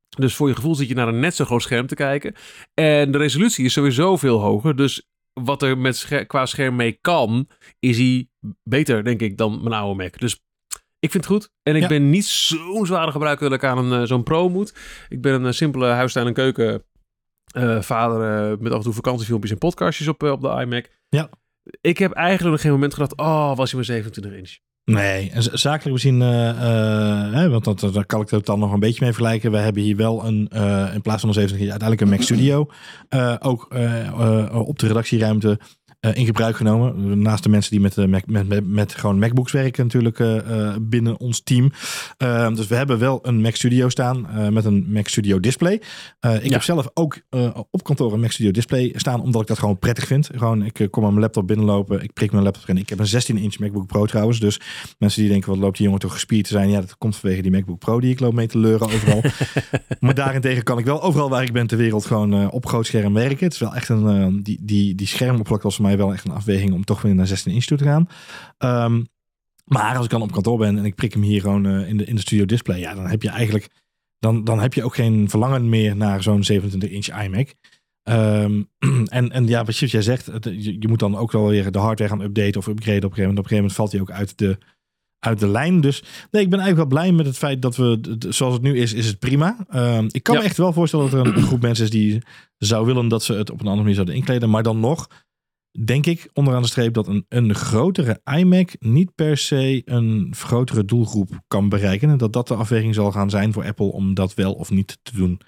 Dus 0.08 0.34
voor 0.34 0.48
je 0.48 0.54
gevoel 0.54 0.74
zit 0.74 0.88
je 0.88 0.94
naar 0.94 1.08
een 1.08 1.20
net 1.20 1.34
zo 1.34 1.44
groot 1.44 1.62
scherm 1.62 1.86
te 1.86 1.94
kijken. 1.94 2.34
En 2.74 3.10
de 3.10 3.18
resolutie 3.18 3.64
is 3.64 3.72
sowieso 3.72 4.16
veel 4.16 4.40
hoger. 4.40 4.76
Dus 4.76 5.08
wat 5.32 5.62
er 5.62 5.78
met 5.78 5.96
scher 5.96 6.26
qua 6.26 6.46
scherm 6.46 6.76
mee 6.76 6.98
kan, 7.00 7.48
is 7.78 7.96
hij 7.96 8.28
beter, 8.62 9.04
denk 9.04 9.20
ik, 9.20 9.36
dan 9.36 9.62
mijn 9.62 9.74
oude 9.74 10.02
Mac. 10.02 10.18
Dus 10.18 10.42
ik 10.98 11.10
vind 11.10 11.24
het 11.24 11.32
goed. 11.32 11.50
En 11.62 11.76
ik 11.76 11.82
ja. 11.82 11.88
ben 11.88 12.10
niet 12.10 12.24
zo'n 12.24 12.86
zware 12.86 13.10
gebruiker 13.10 13.50
dat 13.50 13.62
ik 13.62 13.68
aan 13.68 13.92
een, 13.92 14.06
zo'n 14.06 14.22
pro 14.22 14.48
moet. 14.48 14.74
Ik 15.08 15.20
ben 15.20 15.44
een 15.44 15.54
simpele 15.54 15.86
huistuin- 15.86 16.26
en 16.26 16.32
keuken 16.32 16.84
uh, 17.56 17.80
vader 17.82 18.50
uh, 18.50 18.58
met 18.58 18.72
af 18.72 18.78
en 18.78 18.84
toe 18.84 18.92
vakantiefilmpjes 18.92 19.50
en 19.50 19.58
podcastjes 19.58 20.08
op, 20.08 20.22
uh, 20.22 20.30
op 20.30 20.40
de 20.40 20.48
iMac. 20.60 20.90
Ja. 21.08 21.30
Ik 21.80 21.98
heb 21.98 22.12
eigenlijk 22.12 22.50
nog 22.50 22.60
geen 22.60 22.72
moment 22.72 22.94
gedacht, 22.94 23.16
oh, 23.16 23.56
was 23.56 23.70
hij 23.70 23.74
maar 23.74 23.84
27 23.84 24.32
inch. 24.32 24.56
Nee, 24.84 25.30
en 25.30 25.42
zakelijk 25.42 26.00
gezien, 26.00 26.20
hè, 26.20 27.48
want 27.48 27.64
dat, 27.64 27.80
daar 27.92 28.06
kan 28.06 28.20
ik 28.20 28.30
het 28.30 28.46
dan 28.46 28.58
nog 28.58 28.72
een 28.72 28.80
beetje 28.80 29.04
mee 29.04 29.12
vergelijken. 29.12 29.50
We 29.50 29.58
hebben 29.58 29.82
hier 29.82 29.96
wel 29.96 30.24
een, 30.24 30.48
in 30.94 31.02
plaats 31.02 31.20
van 31.20 31.28
een 31.28 31.34
27 31.34 31.58
inch, 31.58 31.70
uiteindelijk 31.70 32.00
een 32.00 32.08
Mac 32.08 32.22
Studio. 32.22 32.66
ook 33.38 33.62
op 34.66 34.78
de 34.78 34.86
redactieruimte 34.86 35.58
uh, 36.00 36.16
in 36.16 36.26
gebruik 36.26 36.56
genomen. 36.56 37.22
Naast 37.22 37.42
de 37.42 37.48
mensen 37.48 37.70
die 37.70 37.80
met, 37.80 37.96
uh, 37.96 38.06
Mac, 38.06 38.26
met, 38.26 38.48
met, 38.48 38.66
met, 38.66 38.94
gewoon 38.94 39.18
MacBooks 39.18 39.52
werken 39.52 39.82
natuurlijk 39.82 40.18
uh, 40.18 40.74
binnen 40.80 41.20
ons 41.20 41.42
team. 41.42 41.72
Ehm, 42.16 42.54
dus 42.54 42.66
we 42.66 42.74
hebben 42.74 42.98
wel 42.98 43.18
een 43.22 43.40
Mac 43.40 43.54
Studio 43.54 43.88
staan 43.88 44.26
met 44.52 44.64
een 44.64 44.86
Mac 44.88 45.08
Studio 45.08 45.40
display. 45.40 45.82
ik 46.40 46.50
heb 46.50 46.62
zelf 46.62 46.88
ook 46.94 47.20
op 47.70 47.82
kantoor 47.82 48.12
een 48.12 48.20
Mac 48.20 48.30
Studio 48.30 48.50
display 48.50 48.92
staan, 48.96 49.20
omdat 49.20 49.40
ik 49.40 49.46
dat 49.46 49.58
gewoon 49.58 49.78
prettig 49.78 50.06
vind. 50.06 50.30
Gewoon, 50.34 50.64
ik 50.64 50.88
kom 50.90 51.04
aan 51.04 51.10
mijn 51.10 51.22
laptop 51.22 51.46
binnenlopen, 51.46 52.02
ik 52.02 52.12
prik 52.12 52.32
mijn 52.32 52.44
laptop 52.44 52.68
in. 52.68 52.76
Ik 52.76 52.88
heb 52.88 52.98
een 52.98 53.06
16-inch 53.06 53.58
MacBook 53.58 53.86
Pro 53.86 54.06
trouwens. 54.06 54.40
Dus 54.40 54.60
mensen 54.98 55.20
die 55.20 55.30
denken, 55.30 55.50
wat 55.50 55.58
loopt 55.58 55.76
die 55.76 55.84
jongen 55.84 56.00
toch 56.00 56.12
gespierd 56.12 56.44
te 56.44 56.52
zijn? 56.52 56.70
Ja, 56.70 56.80
dat 56.80 56.98
komt 56.98 57.16
vanwege 57.16 57.42
die 57.42 57.50
MacBook 57.50 57.78
Pro 57.78 58.00
die 58.00 58.10
ik 58.10 58.20
loop 58.20 58.32
mee 58.32 58.46
te 58.46 58.58
leuren 58.58 58.86
overal. 58.86 59.22
maar 60.00 60.14
daarentegen 60.14 60.62
kan 60.62 60.78
ik 60.78 60.84
wel 60.84 61.02
overal 61.02 61.30
waar 61.30 61.42
ik 61.42 61.52
ben 61.52 61.66
ter 61.66 61.78
wereld 61.78 62.06
gewoon 62.06 62.50
op 62.50 62.66
groot 62.66 62.86
scherm 62.86 63.14
werken. 63.14 63.44
Het 63.44 63.52
is 63.52 63.58
wel 63.58 63.74
echt 63.74 63.88
een, 63.88 64.42
die, 64.42 64.58
die, 64.60 64.94
die 64.94 65.06
schermoppervlakte 65.06 65.66
was 65.66 65.76
voor 65.76 65.84
mij 65.84 65.87
wel 65.96 66.12
echt 66.12 66.24
een 66.24 66.32
afweging 66.32 66.72
om 66.72 66.84
toch 66.84 67.02
weer 67.02 67.14
naar 67.14 67.26
16 67.26 67.52
inch 67.52 67.64
toe 67.64 67.78
te 67.78 67.84
gaan. 67.84 68.08
Um, 68.84 69.06
maar 69.64 69.96
als 69.96 70.04
ik 70.04 70.10
dan 70.10 70.22
op 70.22 70.32
kantoor 70.32 70.58
ben 70.58 70.78
en 70.78 70.84
ik 70.84 70.94
prik 70.94 71.12
hem 71.12 71.22
hier 71.22 71.40
gewoon 71.40 71.66
uh, 71.66 71.88
in, 71.88 71.96
de, 71.96 72.04
in 72.04 72.14
de 72.14 72.20
studio 72.20 72.44
display, 72.44 72.78
ja, 72.78 72.94
dan 72.94 73.06
heb 73.06 73.22
je 73.22 73.28
eigenlijk 73.28 73.68
dan, 74.18 74.44
dan 74.44 74.60
heb 74.60 74.74
je 74.74 74.84
ook 74.84 74.94
geen 74.94 75.28
verlangen 75.28 75.68
meer 75.68 75.96
naar 75.96 76.22
zo'n 76.22 76.44
27 76.44 76.90
inch 76.90 77.24
iMac. 77.24 77.54
Um, 78.08 78.68
en, 79.08 79.30
en 79.30 79.46
ja, 79.46 79.64
wat 79.64 79.78
jij 79.78 80.02
zegt, 80.02 80.30
je, 80.42 80.76
je, 80.80 80.88
moet 80.88 80.98
dan 80.98 81.16
ook 81.16 81.32
wel 81.32 81.48
weer 81.48 81.70
de 81.70 81.78
hardware 81.78 82.10
gaan 82.10 82.20
updaten 82.20 82.60
of 82.60 82.66
upgraden 82.66 83.04
op 83.04 83.10
een 83.10 83.16
gegeven 83.16 83.28
moment. 83.28 83.38
Op 83.38 83.44
een 83.44 83.50
gegeven 83.50 83.56
moment 83.56 83.74
valt 83.74 83.92
hij 83.92 84.00
ook 84.00 84.10
uit 84.10 84.38
de, 84.38 84.58
uit 85.18 85.38
de 85.38 85.48
lijn. 85.48 85.80
Dus 85.80 86.02
nee, 86.30 86.42
ik 86.42 86.50
ben 86.50 86.58
eigenlijk 86.58 86.90
wel 86.90 87.00
blij 87.00 87.12
met 87.12 87.26
het 87.26 87.38
feit 87.38 87.62
dat 87.62 87.76
we, 87.76 88.16
zoals 88.28 88.54
het 88.54 88.62
nu 88.62 88.78
is, 88.78 88.92
is 88.92 89.06
het 89.06 89.18
prima. 89.18 89.66
Um, 89.74 90.06
ik 90.10 90.22
kan 90.22 90.36
me 90.36 90.42
echt 90.42 90.56
wel 90.56 90.72
voorstellen 90.72 91.10
dat 91.10 91.26
er 91.26 91.36
een, 91.36 91.42
groep 91.42 91.60
mensen 91.60 91.84
is 91.84 91.90
die 91.90 92.22
zou 92.58 92.86
willen 92.86 93.08
dat 93.08 93.22
ze 93.22 93.32
het 93.32 93.50
op 93.50 93.60
een 93.60 93.66
andere 93.66 93.80
manier 93.80 93.94
zouden 93.94 94.14
inkleden. 94.14 94.50
Maar 94.50 94.62
dan 94.62 94.80
nog, 94.80 95.08
denk 95.84 96.06
ik 96.06 96.30
onderaan 96.32 96.62
de 96.62 96.68
streep 96.68 96.94
dat 96.94 97.08
een, 97.08 97.26
een 97.28 97.54
grotere 97.54 98.20
iMac 98.24 98.70
niet 98.78 99.14
per 99.14 99.36
se 99.36 99.82
een 99.84 100.34
grotere 100.36 100.84
doelgroep 100.84 101.40
kan 101.48 101.68
bereiken. 101.68 102.10
En 102.10 102.18
dat 102.18 102.32
dat 102.32 102.48
de 102.48 102.54
afweging 102.54 102.94
zal 102.94 103.12
gaan 103.12 103.30
zijn 103.30 103.52
voor 103.52 103.64
Apple 103.64 103.92
om 103.92 104.14
dat 104.14 104.34
wel 104.34 104.52
of 104.52 104.70
niet 104.70 104.98
te 105.02 105.16
doen. 105.16 105.40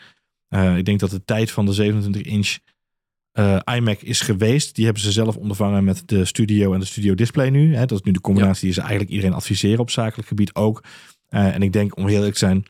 Uh, 0.49 0.77
ik 0.77 0.85
denk 0.85 1.01
dat 1.01 1.11
de 1.11 1.25
tijd 1.25 1.51
van 1.51 1.67
de 1.67 1.73
27 1.73 2.23
inch 2.23 2.59
uh, 3.33 3.59
iMac 3.75 4.01
is 4.01 4.21
geweest. 4.21 4.75
Die 4.75 4.85
hebben 4.85 5.03
ze 5.03 5.13
zelf 5.13 5.37
ondervangen 5.37 5.85
met 5.85 6.03
de 6.09 6.25
Studio 6.25 6.73
en 6.73 6.81
de 6.81 6.87
Studio 6.87 7.15
Display 7.15 7.51
nu. 7.51 7.75
Hè. 7.75 7.87
Dat 7.87 7.99
is 7.99 8.05
nu 8.05 8.13
de 8.13 8.21
combinatie 8.21 8.65
die 8.65 8.73
ze 8.73 8.81
eigenlijk 8.81 9.11
iedereen 9.11 9.35
adviseren 9.35 9.79
op 9.79 9.91
zakelijk 9.91 10.29
gebied 10.29 10.55
ook. 10.55 10.85
Uh, 11.31 11.55
en 11.55 11.63
ik 11.63 11.73
denk, 11.73 11.97
om 11.97 12.07
heel 12.07 12.17
eerlijk 12.17 12.33
te 12.33 12.39
zijn, 12.39 12.65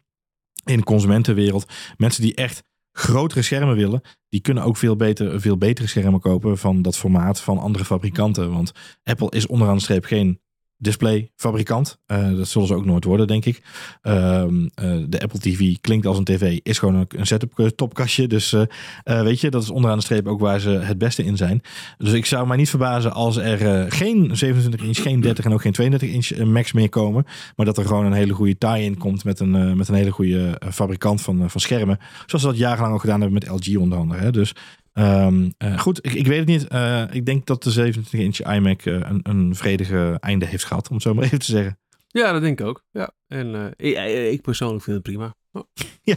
in 0.64 0.76
de 0.76 0.84
consumentenwereld, 0.84 1.72
mensen 1.96 2.22
die 2.22 2.34
echt 2.34 2.64
grotere 3.00 3.42
schermen 3.42 3.76
willen, 3.76 4.00
die 4.28 4.40
kunnen 4.40 4.62
ook 4.62 4.76
veel, 4.76 4.96
beter, 4.96 5.40
veel 5.40 5.56
betere 5.56 5.88
schermen 5.88 6.20
kopen 6.20 6.58
van 6.58 6.82
dat 6.82 6.96
formaat 6.96 7.40
van 7.40 7.58
andere 7.58 7.84
fabrikanten. 7.84 8.52
Want 8.52 8.72
Apple 9.02 9.30
is 9.30 9.46
onderaan 9.46 9.76
de 9.76 9.82
streep 9.82 10.04
geen 10.04 10.40
displayfabrikant. 10.80 11.98
Uh, 12.06 12.36
dat 12.36 12.48
zullen 12.48 12.68
ze 12.68 12.74
ook 12.74 12.84
nooit 12.84 13.04
worden, 13.04 13.26
denk 13.26 13.44
ik. 13.44 13.62
Ehm, 14.02 14.68
eh, 14.74 14.96
de 15.08 15.20
Apple 15.20 15.38
TV 15.38 15.76
klinkt 15.80 16.06
als 16.06 16.18
een 16.18 16.24
tv, 16.24 16.58
is 16.62 16.78
gewoon 16.78 16.94
een, 16.94 17.06
een 17.08 17.26
setup 17.26 17.58
eh, 17.58 17.66
topkastje. 17.66 18.26
Dus 18.26 18.56
weet 19.04 19.40
je, 19.40 19.50
dat 19.50 19.62
is 19.62 19.70
onderaan 19.70 19.98
de 19.98 20.04
streep 20.04 20.26
ook 20.26 20.40
waar 20.40 20.60
ze 20.60 20.70
het 20.70 20.98
beste 20.98 21.24
in 21.24 21.36
zijn. 21.36 21.62
Dus 21.98 22.12
ik 22.12 22.26
zou 22.26 22.46
mij 22.46 22.56
niet 22.56 22.70
verbazen 22.70 23.12
als 23.12 23.36
er 23.36 23.92
geen 23.92 24.36
27 24.36 24.82
inch, 24.82 25.02
geen 25.02 25.20
30 25.20 25.44
en 25.44 25.52
ook 25.52 25.60
geen 25.60 25.72
32 25.72 26.10
inch 26.10 26.44
Max 26.46 26.72
meer 26.72 26.88
komen. 26.88 27.24
Maar 27.56 27.66
dat 27.66 27.78
er 27.78 27.84
gewoon 27.84 28.06
een 28.06 28.12
hele 28.12 28.32
goede 28.32 28.58
tie-in 28.58 28.98
komt 28.98 29.24
met 29.24 29.40
een, 29.40 29.76
met 29.76 29.88
een 29.88 29.94
hele 29.94 30.10
goede 30.10 30.60
fabrikant 30.70 31.20
van, 31.20 31.50
van 31.50 31.60
schermen. 31.60 31.98
Zoals 32.26 32.44
ze 32.44 32.50
dat 32.50 32.58
jarenlang 32.58 32.94
ook 32.94 33.00
gedaan 33.00 33.20
hebben 33.20 33.40
met 33.42 33.66
LG 33.66 33.76
onder 33.76 33.98
andere. 33.98 34.20
Hè. 34.20 34.30
Dus 34.30 34.54
Um, 35.00 35.54
uh, 35.58 35.78
goed, 35.78 36.06
ik, 36.06 36.12
ik, 36.12 36.26
weet 36.26 36.38
het 36.38 36.48
niet. 36.48 36.66
Uh, 36.72 37.04
ik 37.10 37.26
denk 37.26 37.46
dat 37.46 37.62
de 37.62 37.70
27 37.70 38.20
inch 38.20 38.56
iMac 38.56 38.84
uh, 38.84 38.94
een, 38.94 39.20
een 39.22 39.54
vredige 39.54 40.16
einde 40.20 40.46
heeft 40.46 40.64
gehad, 40.64 40.88
om 40.88 40.94
het 40.94 41.02
zo 41.02 41.14
maar 41.14 41.24
even 41.24 41.38
te 41.38 41.50
zeggen. 41.50 41.78
Ja, 42.08 42.32
dat 42.32 42.42
denk 42.42 42.60
ik 42.60 42.66
ook. 42.66 42.84
Ja. 42.90 43.10
En 43.26 43.74
ik, 43.76 43.96
ik, 44.32 44.42
persoonlijk 44.42 44.84
vind 44.84 44.96
het 44.96 45.04
prima. 45.04 45.34
Oh. 45.52 45.62
ja. 46.02 46.16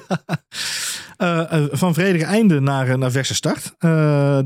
Van 1.71 1.93
vredige 1.93 2.25
einde 2.25 2.59
naar, 2.59 2.97
naar 2.97 3.11
verse 3.11 3.33
start. 3.33 3.75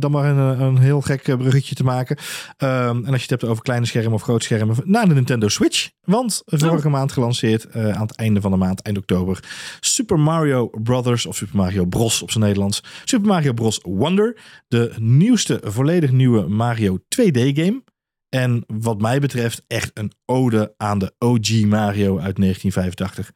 dan 0.02 0.12
maar 0.12 0.26
een, 0.26 0.62
een 0.62 0.78
heel 0.78 1.02
gek 1.02 1.22
bruggetje 1.24 1.76
te 1.76 1.84
maken. 1.84 2.18
Ehm, 2.58 3.06
en 3.06 3.12
als 3.12 3.16
je 3.16 3.22
het 3.22 3.30
hebt 3.30 3.44
over 3.44 3.64
kleine 3.64 3.86
schermen 3.86 4.14
of 4.14 4.22
groot 4.22 4.44
schermen, 4.44 4.76
naar 4.84 5.08
de 5.08 5.14
Nintendo 5.14 5.48
Switch. 5.48 5.90
Want 6.02 6.42
vorige 6.46 6.88
oh. 6.88 6.94
maand 6.94 7.12
gelanceerd, 7.12 7.74
aan 7.74 8.02
het 8.02 8.16
einde 8.16 8.42
van 8.42 8.52
de 8.52 8.58
maand, 8.58 8.82
eind 8.82 8.98
oktober, 8.98 9.40
Super 9.80 10.20
Mario 10.20 10.70
Brothers, 10.84 11.26
of 11.26 11.36
Super 11.36 11.56
Mario 11.56 11.86
Bros 11.86 12.22
op 12.22 12.32
zijn 12.32 12.44
Nederlands. 12.44 12.84
Super 13.04 13.28
Mario 13.28 13.54
Bros. 13.54 13.80
Wonder, 13.84 14.38
de 14.68 14.94
nieuwste, 14.98 15.62
volledig 15.64 16.12
nieuwe 16.12 16.48
Mario 16.48 16.98
2D-game. 17.00 17.84
En 18.30 18.64
wat 18.68 19.02
mij 19.02 19.20
betreft 19.20 19.64
echt 19.68 19.92
een 19.94 20.12
ode 20.26 20.74
aan 20.78 21.00
de 21.00 21.14
OG 21.18 21.66
Mario 21.66 22.20
uit 22.20 22.36
1985. 22.36 23.32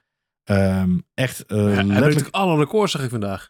Um, 0.46 1.04
echt 1.14 1.44
uh, 1.48 1.76
ja, 1.76 1.84
letterlijk... 1.84 2.28
alle 2.32 2.58
records, 2.58 2.92
zag 2.92 3.04
ik 3.04 3.10
vandaag. 3.10 3.50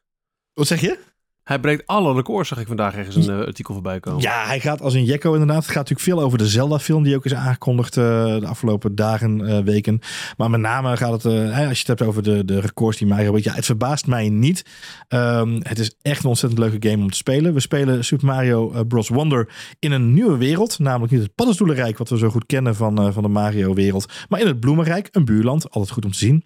Wat 0.54 0.68
zeg 0.68 0.82
je? 0.82 1.00
Hij 1.44 1.60
breekt 1.60 1.88
alle 1.88 2.14
records, 2.14 2.50
zag 2.50 2.60
ik 2.60 2.68
vandaag 2.68 2.96
ergens 2.96 3.16
een 3.28 3.40
uh, 3.40 3.46
artikel 3.46 3.74
voorbij 3.74 4.00
komen. 4.00 4.22
Ja, 4.22 4.46
hij 4.46 4.60
gaat 4.60 4.82
als 4.82 4.94
een 4.94 5.04
jekko 5.04 5.32
inderdaad. 5.32 5.56
Het 5.56 5.66
gaat 5.66 5.76
natuurlijk 5.76 6.02
veel 6.02 6.22
over 6.22 6.38
de 6.38 6.48
Zelda-film 6.48 7.04
die 7.04 7.16
ook 7.16 7.26
is 7.26 7.34
aangekondigd 7.34 7.98
uh, 7.98 8.04
de 8.40 8.48
afgelopen 8.48 8.96
dagen, 8.96 9.40
uh, 9.40 9.60
weken. 9.60 10.00
Maar 10.38 10.50
met 10.50 10.60
name 10.60 10.98
gaat 10.98 11.12
het, 11.12 11.26
als 11.26 11.54
je 11.54 11.86
het 11.86 11.88
hebt 11.88 12.02
over 12.02 12.24
de, 12.24 12.46
de 12.46 12.60
records 12.60 12.98
die 12.98 13.08
Mario 13.08 13.38
Ja, 13.38 13.54
het 13.54 13.66
verbaast 13.66 14.08
mij 14.08 14.30
niet. 14.30 14.66
Um, 15.10 15.60
het 15.64 15.80
is 15.80 15.96
echt 16.02 16.24
een 16.24 16.30
ontzettend 16.30 16.62
leuke 16.62 16.90
game 16.90 17.04
om 17.04 17.10
te 17.10 17.18
spelen. 17.18 17.54
We 17.54 17.60
spelen 17.60 18.06
Super 18.06 18.26
Mario 18.26 18.84
Bros. 18.86 19.10
Wonder 19.10 19.54
in 19.80 19.92
een 19.92 20.14
nieuwe 20.14 20.38
wereld. 20.38 20.80
Namelijk 20.80 21.12
niet 21.12 21.22
het 21.22 21.36
paddenstoelenrijk 21.36 21.98
wat 21.98 22.10
we 22.10 22.18
zo 22.18 22.30
goed 22.30 22.46
kennen 22.46 22.76
van, 22.76 23.14
van 23.14 23.24
de 23.24 23.30
Mario-wereld. 23.30 24.12
Maar 24.30 24.40
in 24.40 24.48
het 24.48 24.60
bloemenrijk, 24.60 25.08
een 25.12 25.26
buurland. 25.26 25.70
Altijd 25.70 25.92
goed 25.92 26.06
om 26.06 26.12
te 26.12 26.18
zien. 26.18 26.46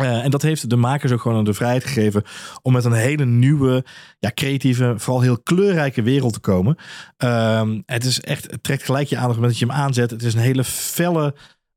Uh, 0.00 0.24
en 0.24 0.30
dat 0.30 0.42
heeft 0.42 0.70
de 0.70 0.76
makers 0.76 1.12
ook 1.12 1.20
gewoon 1.20 1.44
de 1.44 1.54
vrijheid 1.54 1.84
gegeven 1.84 2.22
om 2.62 2.72
met 2.72 2.84
een 2.84 2.92
hele 2.92 3.24
nieuwe, 3.24 3.84
ja, 4.18 4.30
creatieve, 4.34 4.94
vooral 4.96 5.22
heel 5.22 5.38
kleurrijke 5.38 6.02
wereld 6.02 6.32
te 6.32 6.40
komen. 6.40 6.76
Uh, 7.24 7.68
het 7.86 8.04
is 8.04 8.20
echt, 8.20 8.50
het 8.50 8.62
trekt 8.62 8.82
gelijk 8.82 9.08
je 9.08 9.16
aandacht 9.16 9.40
met 9.40 9.48
dat 9.48 9.58
je 9.58 9.66
hem 9.66 9.74
aanzet. 9.74 10.10
Het 10.10 10.22
is 10.22 10.34
een 10.34 10.40
hele 10.40 10.64
felle 10.64 11.34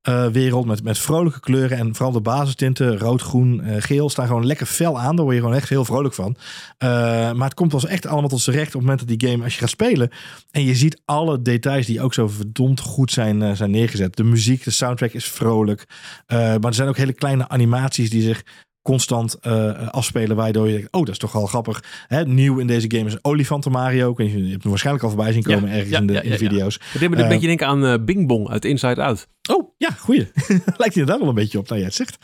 uh, 0.10 0.28
wereld 0.28 0.66
met, 0.66 0.84
met 0.84 1.00
vrolijke 1.00 1.40
kleuren. 1.40 1.78
En 1.78 1.96
vooral 1.96 2.14
de 2.14 2.22
basistinten, 2.22 2.98
rood, 2.98 3.22
groen, 3.22 3.62
uh, 3.64 3.76
geel, 3.80 4.10
staan 4.10 4.28
gewoon 4.28 4.46
lekker 4.46 4.66
fel 4.66 5.00
aan. 5.00 5.16
Daar 5.16 5.26
word 5.26 5.36
je 5.36 5.42
gewoon 5.42 5.58
echt 5.58 5.70
heel 5.70 5.86
vrolijk 5.86 6.14
van. 6.14 6.36
Uh, 6.84 6.90
maar 7.32 7.48
het 7.48 7.54
komt 7.54 7.72
wel 7.72 7.88
echt 7.88 8.08
allemaal 8.08 8.30
tot 8.30 8.42
zijn 8.42 8.56
recht 8.56 8.68
op 8.68 8.74
het 8.74 8.82
moment 8.82 9.00
dat 9.00 9.20
die 9.20 9.30
game, 9.30 9.44
als 9.44 9.54
je 9.54 9.60
gaat 9.60 9.70
spelen. 9.70 10.10
En 10.52 10.66
je 10.66 10.76
ziet 10.76 11.02
alle 11.06 11.42
details 11.42 11.86
die 11.86 12.02
ook 12.02 12.14
zo 12.14 12.28
verdomd 12.28 12.80
goed 12.80 13.12
zijn, 13.12 13.56
zijn 13.56 13.72
neergezet. 13.72 14.16
De 14.16 14.24
muziek, 14.24 14.64
de 14.64 14.72
soundtrack 14.72 15.12
is 15.12 15.26
vrolijk. 15.26 15.86
maar 16.28 16.64
er 16.64 16.74
zijn 16.74 16.88
ook 16.88 16.98
hele 16.98 17.14
kleine 17.14 17.50
animaties 17.50 18.10
die 18.10 18.22
zich 18.22 18.44
constant 18.84 19.38
uh, 19.48 19.88
afspelen. 19.90 20.36
Waardoor 20.36 20.68
je 20.68 20.74
denkt, 20.74 20.92
oh, 20.92 21.00
dat 21.00 21.10
is 21.10 21.18
toch 21.18 21.32
wel 21.32 21.46
grappig. 21.46 21.84
Hè, 22.08 22.26
nieuw 22.26 22.60
in 22.60 22.68
deze 22.68 22.92
game 22.92 23.06
is 23.06 23.18
Olifanten 23.22 23.72
Mario. 23.72 24.14
Je 24.18 24.24
hebt 24.24 24.62
hem 24.62 24.70
waarschijnlijk 24.70 25.06
al 25.06 25.12
voorbij 25.12 25.32
zien 25.32 25.44
komen 25.44 25.70
ergens 25.70 26.00
in 26.00 26.08
de, 26.08 26.22
in 26.24 26.30
de 26.30 26.38
video's. 26.38 26.80
Het 26.92 27.02
deed 27.02 27.10
me 27.10 27.18
een 27.18 27.28
beetje 27.28 27.48
denken 27.48 27.68
aan 27.68 28.06
Bing 28.06 28.28
Bong 28.28 28.50
uit 28.50 28.66
Inside 28.66 29.04
Out. 29.04 29.28
Oh, 29.52 29.74
ja, 29.78 29.90
goeie. 29.90 30.32
Lijkt 30.78 30.96
inderdaad 30.96 31.20
wel 31.20 31.28
een 31.30 31.36
beetje 31.36 31.58
op, 31.58 31.68
nou 31.68 31.78
jij 31.78 31.88
het 31.88 31.96
zegt. 31.96 32.18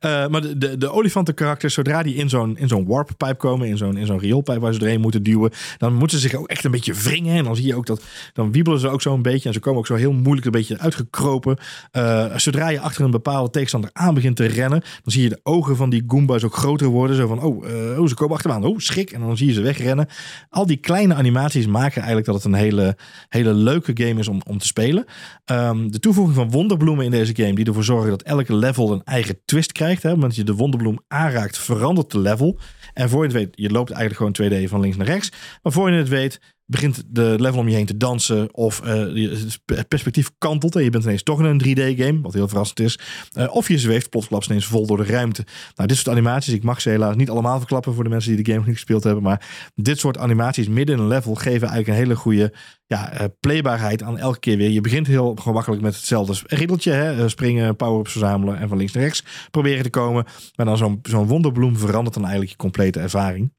Uh, 0.00 0.26
maar 0.26 0.40
de, 0.40 0.58
de, 0.58 0.78
de 0.78 0.90
olifantenkarakters, 0.90 1.74
zodra 1.74 2.02
die 2.02 2.14
in 2.14 2.28
zo'n, 2.28 2.58
zo'n 2.64 2.86
warppijp 2.86 3.38
komen, 3.38 3.68
in 3.68 3.76
zo'n, 3.76 3.98
zo'n 4.02 4.18
rioolpijp 4.18 4.60
waar 4.60 4.72
ze 4.72 4.78
doorheen 4.78 5.00
moeten 5.00 5.22
duwen, 5.22 5.50
dan 5.78 5.94
moeten 5.94 6.18
ze 6.18 6.28
zich 6.28 6.38
ook 6.38 6.48
echt 6.48 6.64
een 6.64 6.70
beetje 6.70 6.94
wringen. 6.94 7.36
En 7.36 7.44
dan 7.44 7.56
zie 7.56 7.66
je 7.66 7.74
ook 7.74 7.86
dat, 7.86 8.02
dan 8.32 8.52
wiebelen 8.52 8.80
ze 8.80 8.88
ook 8.88 9.02
zo 9.02 9.14
een 9.14 9.22
beetje. 9.22 9.48
En 9.48 9.54
ze 9.54 9.60
komen 9.60 9.78
ook 9.78 9.86
zo 9.86 9.94
heel 9.94 10.12
moeilijk 10.12 10.46
een 10.46 10.52
beetje 10.52 10.78
uitgekropen. 10.78 11.56
Uh, 11.92 12.36
zodra 12.36 12.68
je 12.68 12.80
achter 12.80 13.04
een 13.04 13.10
bepaalde 13.10 13.50
tegenstander 13.50 13.90
aan 13.92 14.14
begint 14.14 14.36
te 14.36 14.46
rennen, 14.46 14.80
dan 14.80 15.12
zie 15.12 15.22
je 15.22 15.28
de 15.28 15.40
ogen 15.42 15.76
van 15.76 15.90
die 15.90 16.04
Goombas 16.06 16.44
ook 16.44 16.56
groter 16.56 16.86
worden. 16.86 17.16
Zo 17.16 17.26
van, 17.26 17.42
oh, 17.42 17.68
uh, 17.68 18.00
oh 18.00 18.08
ze 18.08 18.14
komen 18.14 18.34
achter 18.34 18.50
me 18.50 18.56
aan. 18.56 18.64
Oh, 18.64 18.78
schrik. 18.78 19.10
En 19.10 19.20
dan 19.20 19.36
zie 19.36 19.46
je 19.46 19.52
ze 19.52 19.60
wegrennen. 19.60 20.08
Al 20.50 20.66
die 20.66 20.76
kleine 20.76 21.14
animaties 21.14 21.66
maken 21.66 21.96
eigenlijk 21.96 22.26
dat 22.26 22.34
het 22.34 22.44
een 22.44 22.54
hele, 22.54 22.96
hele 23.28 23.54
leuke 23.54 23.90
game 23.94 24.20
is 24.20 24.28
om, 24.28 24.40
om 24.46 24.58
te 24.58 24.66
spelen. 24.66 25.04
Um, 25.50 25.90
de 25.90 25.98
toevoeging 25.98 26.36
van 26.36 26.50
wonderbloemen 26.66 27.04
in 27.04 27.10
deze 27.10 27.36
game 27.36 27.54
die 27.54 27.64
ervoor 27.66 27.84
zorgen 27.84 28.10
dat 28.10 28.22
elke 28.22 28.54
level 28.54 28.92
een 28.92 29.04
eigen 29.04 29.38
twist 29.44 29.72
krijgt. 29.72 30.02
Hè? 30.02 30.16
Want 30.16 30.36
je 30.36 30.44
de 30.44 30.54
wonderbloem 30.54 30.98
aanraakt, 31.08 31.58
verandert 31.58 32.10
de 32.10 32.18
level. 32.18 32.58
En 32.94 33.08
voor 33.08 33.18
je 33.18 33.28
het 33.28 33.36
weet, 33.36 33.48
je 33.52 33.70
loopt 33.70 33.90
eigenlijk 33.90 34.38
gewoon 34.38 34.62
2D 34.62 34.68
van 34.68 34.80
links 34.80 34.96
naar 34.96 35.06
rechts. 35.06 35.32
Maar 35.62 35.72
voor 35.72 35.90
je 35.90 35.96
het 35.96 36.08
weet, 36.08 36.40
begint 36.66 37.02
de 37.06 37.34
level 37.38 37.60
om 37.60 37.68
je 37.68 37.74
heen 37.74 37.86
te 37.86 37.96
dansen 37.96 38.54
of 38.54 38.82
uh, 38.84 39.34
het 39.64 39.88
perspectief 39.88 40.30
kantelt 40.38 40.76
en 40.76 40.84
je 40.84 40.90
bent 40.90 41.04
ineens 41.04 41.22
toch 41.22 41.40
in 41.40 41.44
een 41.44 41.62
3D-game, 41.64 42.20
wat 42.20 42.32
heel 42.32 42.48
verrassend 42.48 42.80
is. 42.80 42.98
Uh, 43.38 43.54
of 43.54 43.68
je 43.68 43.78
zweeft 43.78 44.10
plotsklaps 44.10 44.46
ineens 44.48 44.66
vol 44.66 44.86
door 44.86 44.96
de 44.96 45.04
ruimte. 45.04 45.44
Nou, 45.74 45.88
dit 45.88 45.96
soort 45.96 46.16
animaties, 46.16 46.54
ik 46.54 46.62
mag 46.62 46.80
ze 46.80 46.88
helaas 46.88 47.16
niet 47.16 47.30
allemaal 47.30 47.58
verklappen 47.58 47.94
voor 47.94 48.04
de 48.04 48.10
mensen 48.10 48.34
die 48.34 48.44
de 48.44 48.52
game 48.52 48.64
niet 48.66 48.74
gespeeld 48.74 49.04
hebben, 49.04 49.22
maar 49.22 49.70
dit 49.74 49.98
soort 49.98 50.18
animaties 50.18 50.68
midden 50.68 50.96
in 50.96 51.02
een 51.02 51.08
level 51.08 51.34
geven 51.34 51.68
eigenlijk 51.68 51.88
een 51.88 52.04
hele 52.04 52.16
goede 52.16 52.52
ja, 52.86 53.20
uh, 53.20 53.26
playbaarheid 53.40 54.02
aan 54.02 54.18
elke 54.18 54.38
keer 54.38 54.56
weer. 54.56 54.70
Je 54.70 54.80
begint 54.80 55.06
heel 55.06 55.36
gemakkelijk 55.40 55.82
met 55.82 55.94
hetzelfde 55.94 56.56
riddeltje, 56.56 56.92
hè? 56.92 57.28
springen, 57.28 57.76
power-ups 57.76 58.12
verzamelen 58.12 58.58
en 58.58 58.68
van 58.68 58.76
links 58.76 58.92
naar 58.92 59.02
rechts 59.02 59.24
proberen 59.50 59.82
te 59.82 59.90
komen. 59.90 60.24
Maar 60.54 60.66
dan 60.66 60.76
zo'n 60.76 60.98
zo'n 61.02 61.26
wonderbloem 61.26 61.76
verandert 61.76 62.14
dan 62.14 62.22
eigenlijk 62.22 62.52
je 62.52 62.58
complete 62.58 63.00
ervaring. 63.00 63.55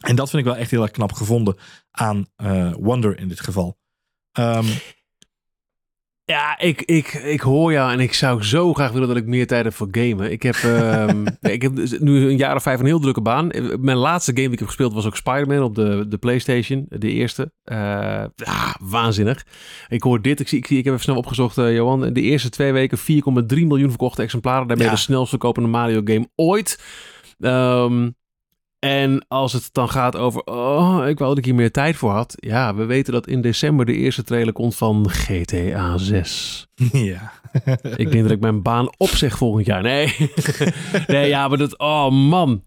En 0.00 0.16
dat 0.16 0.30
vind 0.30 0.42
ik 0.42 0.48
wel 0.48 0.58
echt 0.58 0.70
heel 0.70 0.82
erg 0.82 0.90
knap 0.90 1.12
gevonden 1.12 1.56
aan 1.90 2.26
uh, 2.42 2.72
Wonder 2.78 3.18
in 3.18 3.28
dit 3.28 3.40
geval. 3.40 3.78
Um, 4.38 4.66
ja, 6.30 6.58
ik, 6.58 6.82
ik, 6.82 7.12
ik 7.12 7.40
hoor 7.40 7.72
jou 7.72 7.92
en 7.92 8.00
ik 8.00 8.14
zou 8.14 8.42
zo 8.42 8.74
graag 8.74 8.92
willen 8.92 9.08
dat 9.08 9.16
ik 9.16 9.26
meer 9.26 9.46
tijd 9.46 9.64
heb 9.64 9.74
voor 9.74 9.88
gamen. 9.90 10.32
Ik 10.32 10.42
heb, 10.42 10.56
um, 11.08 11.26
ik 11.40 11.62
heb 11.62 11.76
dus 11.76 11.98
nu 11.98 12.28
een 12.28 12.36
jaar 12.36 12.56
of 12.56 12.62
vijf 12.62 12.80
een 12.80 12.86
heel 12.86 13.00
drukke 13.00 13.20
baan. 13.20 13.50
Mijn 13.80 13.96
laatste 13.96 14.32
game 14.32 14.44
die 14.44 14.52
ik 14.52 14.58
heb 14.58 14.68
gespeeld 14.68 14.92
was 14.92 15.06
ook 15.06 15.16
Spider-Man 15.16 15.62
op 15.62 15.74
de, 15.74 16.04
de 16.08 16.18
PlayStation, 16.18 16.86
de 16.88 17.10
eerste. 17.10 17.52
Uh, 17.64 18.24
waanzinnig. 18.80 19.46
Ik 19.88 20.02
hoor 20.02 20.22
dit, 20.22 20.40
ik, 20.40 20.48
zie, 20.48 20.58
ik, 20.58 20.70
ik 20.70 20.76
heb 20.76 20.86
even 20.86 21.00
snel 21.00 21.16
opgezocht, 21.16 21.56
uh, 21.56 21.74
Johan. 21.74 22.12
De 22.12 22.20
eerste 22.20 22.48
twee 22.50 22.72
weken 22.72 22.98
4,3 22.98 23.04
miljoen 23.46 23.88
verkochte 23.88 24.22
exemplaren. 24.22 24.68
Daarmee 24.68 24.86
ja. 24.86 24.92
de 24.92 24.98
snelst 24.98 25.30
verkopende 25.30 25.68
Mario 25.68 26.00
game 26.04 26.28
ooit. 26.34 26.82
Um, 27.38 28.16
en 28.80 29.24
als 29.28 29.52
het 29.52 29.68
dan 29.72 29.88
gaat 29.88 30.16
over, 30.16 30.44
oh, 30.44 31.02
ik 31.08 31.18
wou 31.18 31.30
dat 31.30 31.38
ik 31.38 31.44
hier 31.44 31.54
meer 31.54 31.70
tijd 31.70 31.96
voor 31.96 32.10
had. 32.10 32.34
Ja, 32.36 32.74
we 32.74 32.84
weten 32.84 33.12
dat 33.12 33.26
in 33.26 33.40
december 33.40 33.86
de 33.86 33.94
eerste 33.94 34.22
trailer 34.22 34.52
komt 34.52 34.76
van 34.76 35.10
GTA 35.10 35.98
6. 35.98 36.66
Ja. 36.92 37.32
ik 37.96 38.10
denk 38.10 38.22
dat 38.22 38.30
ik 38.30 38.40
mijn 38.40 38.62
baan 38.62 38.88
opzeg 38.96 39.36
volgend 39.36 39.66
jaar. 39.66 39.82
Nee. 39.82 40.14
nee, 41.06 41.28
ja, 41.28 41.48
maar 41.48 41.58
dat, 41.58 41.78
oh 41.78 42.10
man. 42.10 42.62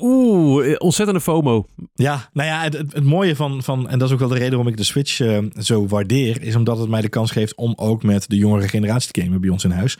Oeh, 0.00 0.74
ontzettende 0.78 1.20
FOMO. 1.20 1.66
Ja, 1.94 2.28
nou 2.32 2.48
ja, 2.48 2.62
het, 2.62 2.74
het, 2.74 3.04
mooie 3.04 3.36
van, 3.36 3.62
van, 3.62 3.88
en 3.88 3.98
dat 3.98 4.08
is 4.08 4.14
ook 4.14 4.20
wel 4.20 4.28
de 4.28 4.34
reden 4.34 4.50
waarom 4.50 4.68
ik 4.68 4.76
de 4.76 4.84
Switch 4.84 5.18
uh, 5.18 5.38
zo 5.58 5.86
waardeer, 5.86 6.42
is 6.42 6.56
omdat 6.56 6.78
het 6.78 6.88
mij 6.88 7.00
de 7.00 7.08
kans 7.08 7.30
geeft 7.30 7.54
om 7.54 7.72
ook 7.76 8.02
met 8.02 8.28
de 8.28 8.36
jongere 8.36 8.68
generatie 8.68 9.12
te 9.12 9.20
gamen 9.20 9.40
bij 9.40 9.50
ons 9.50 9.64
in 9.64 9.70
huis. 9.70 9.98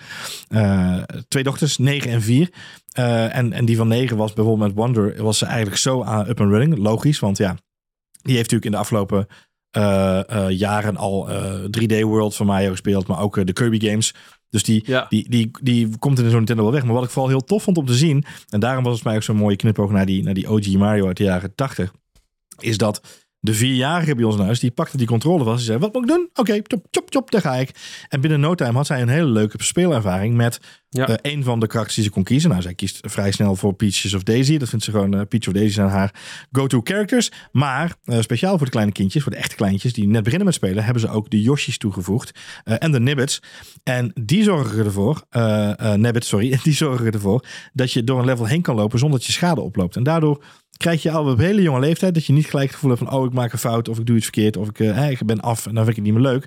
Uh, 0.48 1.02
twee 1.28 1.42
dochters, 1.42 1.78
9 1.78 2.11
en 2.11 2.22
4. 2.22 2.40
Uh, 2.98 3.24
eh, 3.24 3.36
en, 3.36 3.52
en 3.52 3.64
die 3.64 3.76
van 3.76 3.88
9 3.88 4.16
was 4.16 4.32
bijvoorbeeld 4.32 4.68
met 4.68 4.76
Wonder, 4.84 5.22
was 5.22 5.38
ze 5.38 5.46
eigenlijk 5.46 5.76
zo 5.76 6.02
aan 6.02 6.28
up 6.28 6.40
and 6.40 6.50
running. 6.50 6.78
Logisch, 6.78 7.18
want 7.18 7.38
ja, 7.38 7.57
die 8.22 8.36
heeft 8.36 8.50
natuurlijk 8.50 8.64
in 8.64 8.70
de 8.70 8.76
afgelopen 8.76 9.26
jaren 10.48 10.96
al 10.96 11.28
3D 11.80 12.00
World 12.00 12.36
van 12.36 12.46
Mario 12.46 12.70
gespeeld, 12.70 13.07
maar 13.07 13.20
ook 13.20 13.46
de 13.46 13.52
Kirby 13.52 13.86
games. 13.88 14.14
Dus 14.51 14.62
die, 14.62 14.82
ja. 14.86 15.07
die, 15.09 15.28
die, 15.28 15.51
die 15.62 15.99
komt 15.99 16.18
in 16.18 16.24
zo'n 16.24 16.36
Nintendo 16.36 16.62
wel 16.62 16.72
weg. 16.72 16.84
Maar 16.84 16.94
wat 16.94 17.05
ik 17.05 17.11
vooral 17.11 17.30
heel 17.30 17.44
tof 17.44 17.62
vond 17.62 17.78
om 17.78 17.86
te 17.86 17.94
zien, 17.94 18.24
en 18.49 18.61
daarom 18.61 18.84
was 18.84 18.94
het 18.94 19.05
mij 19.05 19.16
ook 19.16 19.22
zo'n 19.22 19.36
mooie 19.36 19.57
knipoog 19.57 19.90
naar 19.90 20.07
die, 20.07 20.22
naar 20.22 20.34
die 20.34 20.51
OG 20.51 20.66
Mario 20.66 21.07
uit 21.07 21.16
de 21.16 21.24
jaren 21.24 21.55
80, 21.55 21.92
is 22.59 22.78
dat 22.78 23.26
de 23.41 23.55
vierjarige 23.55 24.14
bij 24.14 24.24
ons 24.24 24.37
in 24.37 24.45
huis, 24.45 24.61
die 24.61 24.70
pakte 24.70 24.97
die 24.97 25.07
controle 25.07 25.45
vast. 25.45 25.57
Die 25.57 25.66
zei, 25.66 25.78
wat 25.78 25.93
moet 25.93 26.03
ik 26.03 26.09
doen? 26.09 26.28
Oké, 26.30 26.41
okay, 26.41 26.62
chop, 26.66 26.87
chop, 26.91 27.07
chop, 27.11 27.30
daar 27.30 27.41
ga 27.41 27.55
ik. 27.55 27.70
En 28.09 28.20
binnen 28.20 28.41
no 28.41 28.55
time 28.55 28.72
had 28.72 28.87
zij 28.87 29.03
een 29.03 29.09
hele 29.09 29.28
leuke 29.28 29.62
speelervaring 29.62 30.34
met 30.34 30.61
ja. 30.89 31.09
Uh, 31.09 31.14
een 31.22 31.45
van 31.45 31.61
de 31.61 31.66
karakters 31.66 31.95
die 31.95 32.05
ze 32.05 32.11
kon 32.11 32.22
kiezen. 32.22 32.51
Nou, 32.51 32.62
zij 32.62 32.74
kiest 32.74 32.99
vrij 33.03 33.32
snel 33.32 33.57
voor 33.57 33.74
Peaches 33.74 34.14
of 34.14 34.22
Daisy. 34.22 34.59
Dat 34.59 34.68
vindt 34.68 34.84
ze 34.84 34.91
gewoon, 34.91 35.14
uh, 35.14 35.20
Peach 35.28 35.47
of 35.47 35.53
Daisy 35.53 35.72
zijn 35.72 35.89
haar 35.89 36.14
go-to 36.53 36.80
characters. 36.84 37.30
Maar 37.53 37.97
uh, 38.05 38.20
speciaal 38.20 38.57
voor 38.57 38.66
de 38.66 38.72
kleine 38.72 38.93
kindjes, 38.93 39.22
voor 39.22 39.32
de 39.32 39.39
echte 39.39 39.55
kleintjes 39.55 39.93
die 39.93 40.07
net 40.07 40.22
beginnen 40.22 40.47
met 40.47 40.55
spelen, 40.55 40.84
hebben 40.84 41.03
ze 41.03 41.09
ook 41.09 41.30
de 41.30 41.41
Yoshi's 41.41 41.78
toegevoegd. 41.78 42.39
en 42.64 42.93
de 42.93 43.01
Nibbits. 43.01 43.43
En 43.82 44.12
die 44.20 44.43
zorgen 44.43 44.84
ervoor, 44.84 45.22
Nibbits, 45.97 46.28
sorry, 46.28 46.59
die 46.62 46.74
zorgen 46.74 47.11
ervoor 47.11 47.45
dat 47.72 47.93
je 47.93 48.05
door 48.05 48.18
een 48.18 48.24
level 48.24 48.47
heen 48.47 48.62
kan 48.62 48.74
lopen 48.74 48.99
zonder 48.99 49.18
dat 49.18 49.26
je 49.26 49.32
schade 49.32 49.61
oploopt. 49.61 49.97
En 49.97 50.03
daardoor 50.03 50.45
krijg 50.77 51.03
je 51.03 51.11
al 51.11 51.31
op 51.31 51.39
hele 51.39 51.62
jonge 51.62 51.81
leeftijd 51.81 52.14
dat 52.14 52.27
je 52.27 52.33
niet 52.33 52.47
gelijk 52.47 52.66
het 52.66 52.74
gevoel 52.74 52.91
hebt 52.91 53.03
van 53.03 53.12
oh 53.12 53.24
ik 53.24 53.33
maak 53.33 53.53
een 53.53 53.59
fout 53.59 53.89
of 53.89 53.99
ik 53.99 54.07
doe 54.07 54.16
iets 54.16 54.24
verkeerd 54.24 54.57
of 54.57 54.68
ik, 54.68 54.79
uh, 54.79 55.11
ik 55.11 55.24
ben 55.27 55.41
af 55.41 55.66
en 55.66 55.74
dan 55.74 55.85
vind 55.85 55.97
ik 55.97 56.05
het 56.05 56.12
niet 56.12 56.22
meer 56.22 56.33
leuk. 56.33 56.47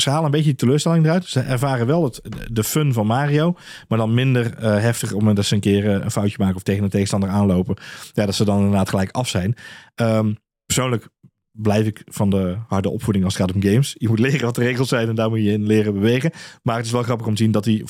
ze 0.00 0.10
halen 0.10 0.24
een 0.24 0.30
beetje 0.30 0.46
die 0.46 0.54
teleurstelling 0.54 1.04
eruit. 1.04 1.26
Ze 1.26 1.40
ervaren 1.40 1.86
wel 1.86 2.04
het, 2.04 2.20
de 2.52 2.64
fun 2.64 2.92
van 2.92 3.06
Mario, 3.06 3.54
maar 3.88 3.98
dan 3.98 4.14
minder 4.14 4.62
uh, 4.62 4.80
heftig 4.80 5.12
om 5.12 5.34
dat 5.34 5.44
ze 5.44 5.54
een 5.54 5.60
keer 5.60 5.84
uh, 5.84 5.92
een 5.92 6.10
foutje 6.10 6.36
maken 6.38 6.56
of 6.56 6.62
tegen 6.62 6.84
een 6.84 6.90
tegenstander 6.90 7.28
aanlopen. 7.28 7.76
Ja, 8.12 8.26
dat 8.26 8.34
ze 8.34 8.44
dan 8.44 8.58
inderdaad 8.58 8.88
gelijk 8.88 9.10
af 9.10 9.28
zijn. 9.28 9.54
Um, 9.96 10.36
persoonlijk 10.66 11.08
blijf 11.52 11.86
ik 11.86 12.02
van 12.04 12.30
de 12.30 12.56
harde 12.66 12.90
opvoeding 12.90 13.24
als 13.24 13.36
het 13.36 13.42
gaat 13.42 13.54
om 13.54 13.62
games. 13.62 13.94
Je 13.98 14.08
moet 14.08 14.18
leren 14.18 14.44
wat 14.44 14.54
de 14.54 14.62
regels 14.62 14.88
zijn 14.88 15.08
en 15.08 15.14
daar 15.14 15.28
moet 15.28 15.38
je 15.38 15.50
in 15.50 15.66
leren 15.66 15.94
bewegen. 15.94 16.30
Maar 16.62 16.76
het 16.76 16.86
is 16.86 16.92
wel 16.92 17.02
grappig 17.02 17.26
om 17.26 17.34
te 17.34 17.42
zien 17.42 17.52
dat 17.52 17.64
die 17.64 17.84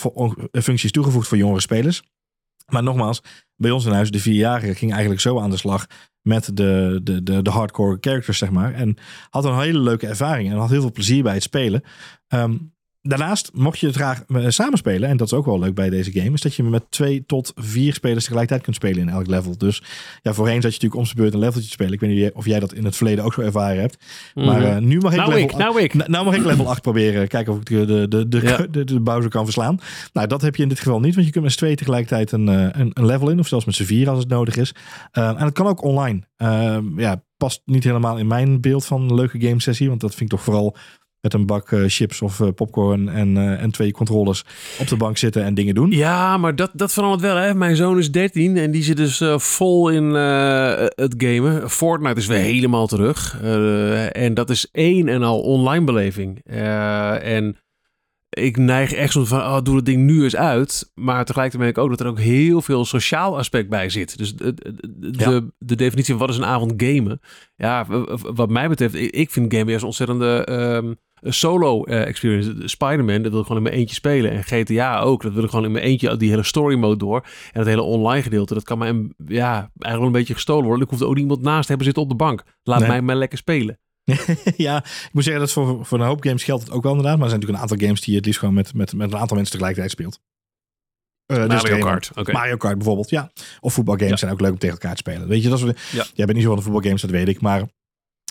functies 0.53 0.91
toegevoegd 0.91 1.29
voor 1.29 1.37
jongere 1.37 1.61
spelers. 1.61 2.03
Maar 2.73 2.83
nogmaals, 2.83 3.23
bij 3.57 3.71
ons 3.71 3.85
in 3.85 3.93
huis, 3.93 4.11
de 4.11 4.21
vierjarige, 4.21 4.75
ging 4.75 4.91
eigenlijk 4.91 5.21
zo 5.21 5.41
aan 5.41 5.51
de 5.51 5.57
slag 5.57 5.87
met 6.23 6.57
de, 6.57 7.01
de, 7.03 7.23
de, 7.23 7.43
de 7.43 7.51
hardcore 7.51 7.99
characters, 8.01 8.39
zeg 8.39 8.51
maar. 8.51 8.75
En 8.75 8.97
had 9.31 9.45
een 9.45 9.59
hele 9.59 9.79
leuke 9.79 10.07
ervaring 10.07 10.51
en 10.51 10.57
had 10.57 10.71
heel 10.71 10.81
veel 10.81 10.93
plezier 10.93 11.23
bij 11.23 11.35
het 11.35 11.43
spelen. 11.43 11.83
Um, 12.29 12.77
Daarnaast, 13.09 13.51
mocht 13.55 13.79
je 13.79 13.87
het 13.87 13.97
graag 13.97 14.23
eh, 14.29 14.45
samenspelen, 14.49 15.09
en 15.09 15.17
dat 15.17 15.27
is 15.27 15.33
ook 15.33 15.47
wel 15.47 15.59
leuk 15.59 15.75
bij 15.75 15.91
deze 15.91 16.13
game, 16.13 16.33
is 16.33 16.41
dat 16.41 16.55
je 16.55 16.63
met 16.63 16.91
twee 16.91 17.25
tot 17.27 17.53
vier 17.57 17.95
spelers 17.95 18.23
tegelijkertijd 18.23 18.63
kunt 18.63 18.77
spelen 18.77 18.99
in 18.99 19.09
elk 19.09 19.27
level. 19.27 19.59
Dus 19.59 19.83
ja, 20.23 20.33
voorheen 20.33 20.63
zat 20.63 20.75
je 20.75 20.81
natuurlijk 20.81 21.01
om 21.01 21.05
zijn 21.05 21.17
beurt 21.17 21.33
een 21.35 21.39
leveltje 21.39 21.67
te 21.67 21.73
spelen. 21.73 21.93
Ik 21.93 22.01
weet 22.01 22.11
niet 22.11 22.33
of 22.33 22.45
jij 22.45 22.61
dat 22.61 22.73
in 22.73 22.85
het 22.85 22.97
verleden 22.97 23.25
ook 23.25 23.33
zo 23.33 23.41
ervaren 23.41 23.81
hebt. 23.81 23.97
Maar 24.35 24.63
uh, 24.63 24.77
nu 24.77 24.99
mag 24.99 25.13
ik, 25.13 25.19
nou 25.19 25.29
level, 25.29 25.45
ik, 25.45 25.57
nou, 25.57 25.81
ik. 25.81 25.95
Nou, 25.95 26.25
mag 26.25 26.35
ik 26.35 26.45
level 26.45 26.69
8 26.69 26.83
proberen. 26.83 27.29
Kijken 27.29 27.53
of 27.53 27.59
ik 27.59 27.67
de, 27.67 27.85
de, 27.85 28.09
de, 28.09 28.29
de, 28.29 28.69
de, 28.71 28.85
de 28.85 29.01
Bowser 29.01 29.31
kan 29.31 29.45
verslaan. 29.45 29.81
Nou, 30.13 30.27
dat 30.27 30.43
heb 30.43 30.57
je 30.57 30.63
in 30.63 30.69
dit 30.69 30.79
geval 30.79 31.01
niet, 31.01 31.15
want 31.15 31.27
je 31.27 31.33
kunt 31.33 31.45
met 31.45 31.53
z'n 31.53 31.59
twee 31.59 31.77
tegelijkertijd 31.77 32.33
een, 32.33 32.49
eh, 32.49 32.81
een, 32.81 32.91
een, 32.93 33.07
level 33.07 33.31
in, 33.31 33.39
of 33.39 33.49
zelfs 33.49 33.65
met 33.65 33.75
z'n 33.75 33.85
vier 33.85 34.09
als 34.09 34.19
het 34.19 34.29
nodig 34.29 34.57
is. 34.57 34.75
Uh, 35.13 35.29
en 35.29 35.45
het 35.45 35.55
kan 35.55 35.67
ook 35.67 35.83
online. 35.83 36.21
Uh, 36.39 36.79
ja, 36.97 37.23
past 37.37 37.63
niet 37.65 37.85
helemaal 37.85 38.19
in 38.19 38.27
mijn 38.27 38.61
beeld 38.61 38.85
van 38.85 39.03
een 39.03 39.15
leuke 39.15 39.41
game 39.41 39.61
sessie, 39.61 39.89
want 39.89 40.01
dat 40.01 40.15
vind 40.15 40.33
ik 40.33 40.37
toch 40.37 40.45
vooral 40.45 40.77
met 41.21 41.35
een 41.35 41.47
bak 41.47 41.71
uh, 41.71 41.85
chips 41.87 42.23
of 42.23 42.41
uh, 42.41 42.49
popcorn 42.55 43.09
en, 43.09 43.37
uh, 43.37 43.63
en 43.63 43.71
twee 43.71 43.93
controllers 43.93 44.45
op 44.79 44.89
de 44.89 44.97
bank 44.97 45.17
zitten 45.17 45.45
en 45.45 45.55
dingen 45.55 45.75
doen. 45.75 45.91
Ja, 45.91 46.37
maar 46.37 46.57
dat, 46.57 46.71
dat 46.75 46.93
verandert 46.93 47.23
wel. 47.23 47.37
Hè? 47.37 47.55
Mijn 47.55 47.77
zoon 47.77 47.99
is 47.99 48.11
13 48.11 48.57
en 48.57 48.71
die 48.71 48.83
zit 48.83 48.97
dus 48.97 49.23
vol 49.37 49.89
in 49.89 50.05
het 50.15 51.15
gamen. 51.19 51.71
Fortnite 51.71 52.21
is 52.21 52.27
weer 52.27 52.39
helemaal 52.39 52.87
terug. 52.87 53.41
en 54.13 54.35
dat 54.35 54.51
is 54.51 54.69
één 54.73 55.09
en 55.09 55.23
al 55.23 55.41
online 55.41 55.85
beleving. 55.85 56.41
en 56.45 57.57
ik 58.31 58.57
neig 58.57 58.93
echt 58.93 59.13
zo 59.13 59.25
van, 59.25 59.41
oh, 59.41 59.63
doe 59.63 59.75
dat 59.75 59.85
ding 59.85 60.05
nu 60.05 60.23
eens 60.23 60.37
uit. 60.37 60.91
Maar 60.95 61.25
tegelijkertijd 61.25 61.65
merk 61.65 61.77
ik 61.77 61.83
ook 61.83 61.91
dat 61.91 62.01
er 62.01 62.07
ook 62.07 62.19
heel 62.19 62.63
veel 62.63 62.85
sociaal 62.85 63.39
aspect 63.39 63.69
bij 63.69 63.89
zit. 63.89 64.19
Dus 64.19 64.37
de, 64.37 64.55
de, 64.97 65.53
de 65.59 65.75
definitie 65.75 66.15
van 66.15 66.27
wat 66.27 66.35
is 66.35 66.41
een 66.41 66.45
avond 66.45 66.73
gamen. 66.77 67.21
Ja, 67.57 67.87
wat 68.17 68.51
mij 68.51 68.69
betreft, 68.69 68.95
ik 68.95 69.31
vind 69.31 69.53
gamen 69.53 69.69
juist 69.69 69.81
een 69.81 69.89
ontzettende... 69.89 70.49
Um, 70.51 70.97
solo 71.23 71.87
uh, 71.87 72.07
experience. 72.07 72.69
Spider-Man, 72.69 73.23
dat 73.23 73.31
wil 73.31 73.41
ik 73.41 73.47
gewoon 73.47 73.63
in 73.63 73.69
mijn 73.69 73.81
eentje 73.81 73.95
spelen. 73.95 74.31
En 74.31 74.45
GTA 74.45 75.01
ook, 75.01 75.23
dat 75.23 75.33
wil 75.33 75.45
ik 75.45 75.51
gewoon 75.51 75.65
in 75.65 75.73
mijn 75.73 75.85
eentje 75.85 76.17
die 76.17 76.31
hele 76.31 76.43
story 76.43 76.77
mode 76.77 76.97
door. 76.97 77.27
En 77.53 77.59
het 77.59 77.69
hele 77.69 77.83
online 77.83 78.23
gedeelte, 78.23 78.55
dat 78.55 78.65
kan 78.65 78.79
mij 78.79 78.89
ja, 79.27 79.53
eigenlijk 79.53 79.97
wel 79.97 80.03
een 80.07 80.13
beetje 80.13 80.35
gestolen 80.35 80.65
worden. 80.65 80.85
Ik 80.85 80.91
hoef 80.91 81.01
er 81.01 81.07
ook 81.07 81.15
niemand 81.15 81.43
naast 81.43 81.63
te 81.63 81.69
hebben 81.69 81.87
zitten 81.87 82.03
op 82.03 82.09
de 82.09 82.15
bank. 82.15 82.43
Laat 82.63 82.87
mij 82.87 83.03
maar 83.03 83.17
lekker 83.17 83.39
spelen. 83.39 83.79
ja, 84.57 84.77
ik 84.85 85.11
moet 85.13 85.25
zeggen 85.25 85.43
dat 85.43 85.53
voor, 85.53 85.87
voor 85.87 86.01
een 86.01 86.07
hoop 86.07 86.23
games 86.23 86.45
geldt 86.45 86.63
het 86.63 86.73
ook 86.73 86.83
wel 86.83 86.93
inderdaad. 86.93 87.17
Maar 87.17 87.25
er 87.25 87.31
zijn 87.31 87.41
natuurlijk 87.41 87.65
een 87.65 87.71
aantal 87.71 87.87
games 87.87 88.01
die 88.01 88.11
je 88.11 88.17
het 88.17 88.27
liefst 88.27 88.41
gewoon 88.41 88.55
met, 88.55 88.75
met, 88.75 88.93
met 88.93 89.13
een 89.13 89.19
aantal 89.19 89.37
mensen 89.37 89.59
tegelijkertijd 89.59 89.91
speelt. 89.91 90.21
Uh, 91.33 91.47
Mario 91.47 91.75
dus 91.75 91.85
Kart. 91.85 92.11
Okay. 92.15 92.35
Mario 92.35 92.57
Kart 92.57 92.77
bijvoorbeeld, 92.77 93.11
ja. 93.11 93.31
Of 93.61 93.73
voetbalgames 93.73 94.21
zijn 94.21 94.33
ook 94.33 94.41
leuk 94.41 94.51
om 94.51 94.59
tegen 94.59 94.75
elkaar 94.75 94.95
te 94.95 94.97
spelen. 94.97 95.29
Weet 95.29 95.43
je, 95.43 95.49
dat 95.49 95.59
is, 95.59 95.65
ja. 95.91 96.05
jij 96.15 96.27
bent 96.27 96.33
niet 96.33 96.43
zo 96.43 96.49
van 96.49 96.57
de 96.57 96.65
voetbalgames, 96.65 97.01
dat 97.01 97.11
weet 97.11 97.29
ik. 97.29 97.41
Maar 97.41 97.61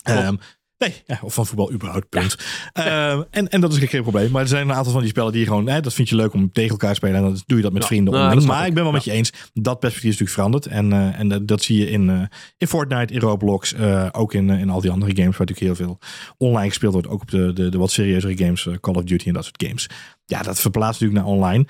um, 0.09 0.39
Nee, 0.77 1.01
ja, 1.05 1.19
of 1.21 1.33
van 1.33 1.45
voetbal 1.45 1.71
überhaupt, 1.71 2.09
punt. 2.09 2.37
Ehm, 2.73 3.21
en, 3.29 3.49
en 3.49 3.61
dat 3.61 3.73
is 3.73 3.89
geen 3.89 4.01
probleem. 4.01 4.31
Maar 4.31 4.41
er 4.41 4.47
zijn 4.47 4.69
een 4.69 4.75
aantal 4.75 4.91
van 4.91 5.01
die 5.01 5.09
spellen 5.09 5.31
die 5.31 5.41
je 5.41 5.47
gewoon... 5.47 5.67
Hè, 5.67 5.81
dat 5.81 5.93
vind 5.93 6.09
je 6.09 6.15
leuk 6.15 6.33
om 6.33 6.51
tegen 6.51 6.71
elkaar 6.71 6.89
te 6.89 6.95
spelen. 6.95 7.15
En 7.15 7.21
dan 7.21 7.41
doe 7.45 7.57
je 7.57 7.63
dat 7.63 7.73
met 7.73 7.85
vrienden 7.85 8.13
nou, 8.13 8.45
Maar 8.45 8.67
ik 8.67 8.73
ben 8.73 8.83
wel 8.83 8.91
met 8.91 9.03
je 9.03 9.11
eens. 9.11 9.31
Dat 9.53 9.79
perspectief 9.79 10.11
is 10.11 10.19
natuurlijk 10.19 10.31
veranderd. 10.31 10.65
En, 10.65 10.91
uh, 10.91 11.19
en 11.19 11.45
dat 11.45 11.63
zie 11.63 11.79
je 11.79 11.89
in, 11.89 12.09
uh, 12.09 12.21
in 12.57 12.67
Fortnite, 12.67 13.13
in 13.13 13.19
Roblox. 13.19 13.73
Uh, 13.73 14.07
ook 14.11 14.33
in, 14.33 14.49
in 14.49 14.69
al 14.69 14.81
die 14.81 14.91
andere 14.91 15.15
games 15.15 15.37
waar 15.37 15.47
natuurlijk 15.47 15.77
heel 15.77 15.85
veel 15.85 15.99
online 16.37 16.67
gespeeld 16.67 16.93
wordt. 16.93 17.07
Ook 17.07 17.21
op 17.21 17.31
de, 17.31 17.53
de, 17.53 17.69
de 17.69 17.77
wat 17.77 17.91
serieuzere 17.91 18.37
games. 18.37 18.67
Call 18.79 18.93
of 18.93 19.03
Duty 19.03 19.27
en 19.27 19.33
dat 19.33 19.43
soort 19.43 19.63
games. 19.67 19.89
Ja, 20.25 20.41
dat 20.41 20.59
verplaatst 20.59 21.01
natuurlijk 21.01 21.27
naar 21.27 21.35
online. 21.35 21.65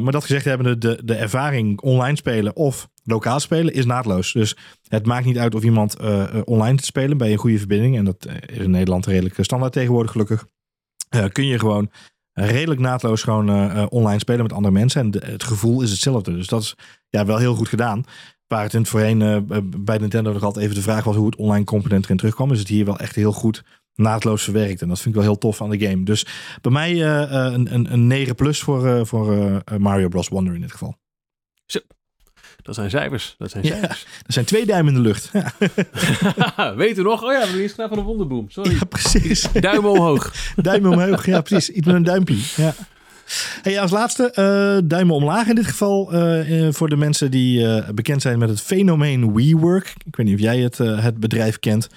maar 0.00 0.12
dat 0.12 0.24
gezegd 0.24 0.44
hebben, 0.44 0.80
de, 0.80 1.00
de 1.04 1.14
ervaring 1.14 1.80
online 1.80 2.16
spelen 2.16 2.56
of 2.56 2.88
lokaal 3.08 3.40
spelen 3.40 3.74
is 3.74 3.84
naadloos. 3.84 4.32
Dus 4.32 4.56
het 4.88 5.06
maakt 5.06 5.26
niet 5.26 5.38
uit 5.38 5.54
of 5.54 5.62
iemand 5.62 6.00
uh, 6.00 6.24
online 6.44 6.76
te 6.76 6.84
spelen 6.84 7.18
bij 7.18 7.32
een 7.32 7.38
goede 7.38 7.58
verbinding. 7.58 7.96
En 7.96 8.04
dat 8.04 8.28
is 8.46 8.58
in 8.58 8.70
Nederland 8.70 9.06
redelijk 9.06 9.34
standaard 9.40 9.72
tegenwoordig 9.72 10.10
gelukkig. 10.10 10.46
Kun 11.32 11.46
je 11.46 11.58
gewoon 11.58 11.90
redelijk 12.32 12.80
naadloos 12.80 13.22
gewoon 13.22 13.88
online 13.88 14.18
spelen 14.18 14.42
met 14.42 14.52
andere 14.52 14.74
mensen. 14.74 15.00
En 15.00 15.30
het 15.30 15.44
gevoel 15.44 15.82
is 15.82 15.90
hetzelfde. 15.90 16.32
Dus 16.32 16.46
dat 16.46 16.62
is 16.62 16.74
ja, 17.08 17.26
wel 17.26 17.38
heel 17.38 17.54
goed 17.54 17.68
gedaan. 17.68 18.04
Waar 18.46 18.62
het 18.62 18.74
in 18.74 18.80
het 18.80 18.88
voorheen 18.88 19.46
bij 19.84 19.98
Nintendo 19.98 20.32
nog 20.32 20.42
altijd 20.42 20.64
even 20.64 20.76
de 20.76 20.82
vraag 20.82 21.04
was 21.04 21.16
hoe 21.16 21.26
het 21.26 21.36
online 21.36 21.64
component 21.64 22.04
erin 22.04 22.16
terugkwam. 22.16 22.52
Is 22.52 22.58
het 22.58 22.68
hier 22.68 22.84
wel 22.84 22.98
echt 22.98 23.14
heel 23.14 23.32
goed 23.32 23.64
naadloos 23.94 24.42
verwerkt. 24.42 24.82
En 24.82 24.88
dat 24.88 25.00
vind 25.00 25.14
ik 25.14 25.20
wel 25.20 25.30
heel 25.30 25.38
tof 25.38 25.62
aan 25.62 25.70
de 25.70 25.86
game. 25.86 26.02
Dus 26.02 26.26
bij 26.60 26.72
mij 26.72 27.02
een, 27.02 27.74
een, 27.74 27.92
een 27.92 28.06
9 28.06 28.34
plus 28.34 28.60
voor, 28.60 29.06
voor 29.06 29.62
Mario 29.78 30.08
Bros. 30.08 30.28
Wonder 30.28 30.54
in 30.54 30.60
dit 30.60 30.72
geval. 30.72 30.96
Zo. 31.66 31.78
Dat 32.68 32.76
zijn 32.76 32.90
cijfers. 32.90 33.34
Dat 33.38 33.50
zijn 33.50 33.64
cijfers. 33.64 34.00
Ja, 34.00 34.18
dat 34.24 34.32
zijn 34.32 34.44
twee 34.44 34.66
duimen 34.66 34.94
in 34.94 35.02
de 35.02 35.08
lucht. 35.08 35.30
Ja. 35.32 35.52
Weet 36.82 36.98
u 36.98 37.02
nog? 37.02 37.22
Oh 37.22 37.32
ja, 37.32 37.52
we 37.52 37.64
is 37.64 37.70
gedaan 37.70 37.88
van 37.88 37.98
een 37.98 38.04
wonderboom. 38.04 38.50
Sorry. 38.50 38.74
Ja, 38.74 38.84
precies. 38.84 39.46
Duim 39.52 39.84
omhoog. 39.84 40.32
duim 40.56 40.86
omhoog, 40.86 41.26
ja 41.26 41.40
precies. 41.40 41.74
Iets 41.76 41.86
met 41.86 41.94
een 41.94 42.02
duimpje. 42.02 42.36
Ja. 42.56 42.74
Hey, 43.62 43.80
als 43.80 43.90
laatste, 43.90 44.32
uh, 44.34 44.88
duimen 44.88 45.14
omlaag 45.14 45.48
in 45.48 45.54
dit 45.54 45.66
geval. 45.66 46.14
Uh, 46.14 46.68
voor 46.72 46.88
de 46.88 46.96
mensen 46.96 47.30
die 47.30 47.82
bekend 47.92 48.22
zijn 48.22 48.38
met 48.38 48.48
het 48.48 48.60
fenomeen 48.60 49.34
WeWork. 49.34 49.94
Ik 50.04 50.16
weet 50.16 50.26
niet 50.26 50.34
of 50.34 50.40
jij 50.40 50.58
het, 50.58 50.78
het 50.78 51.20
bedrijf 51.20 51.58
kent. 51.58 51.88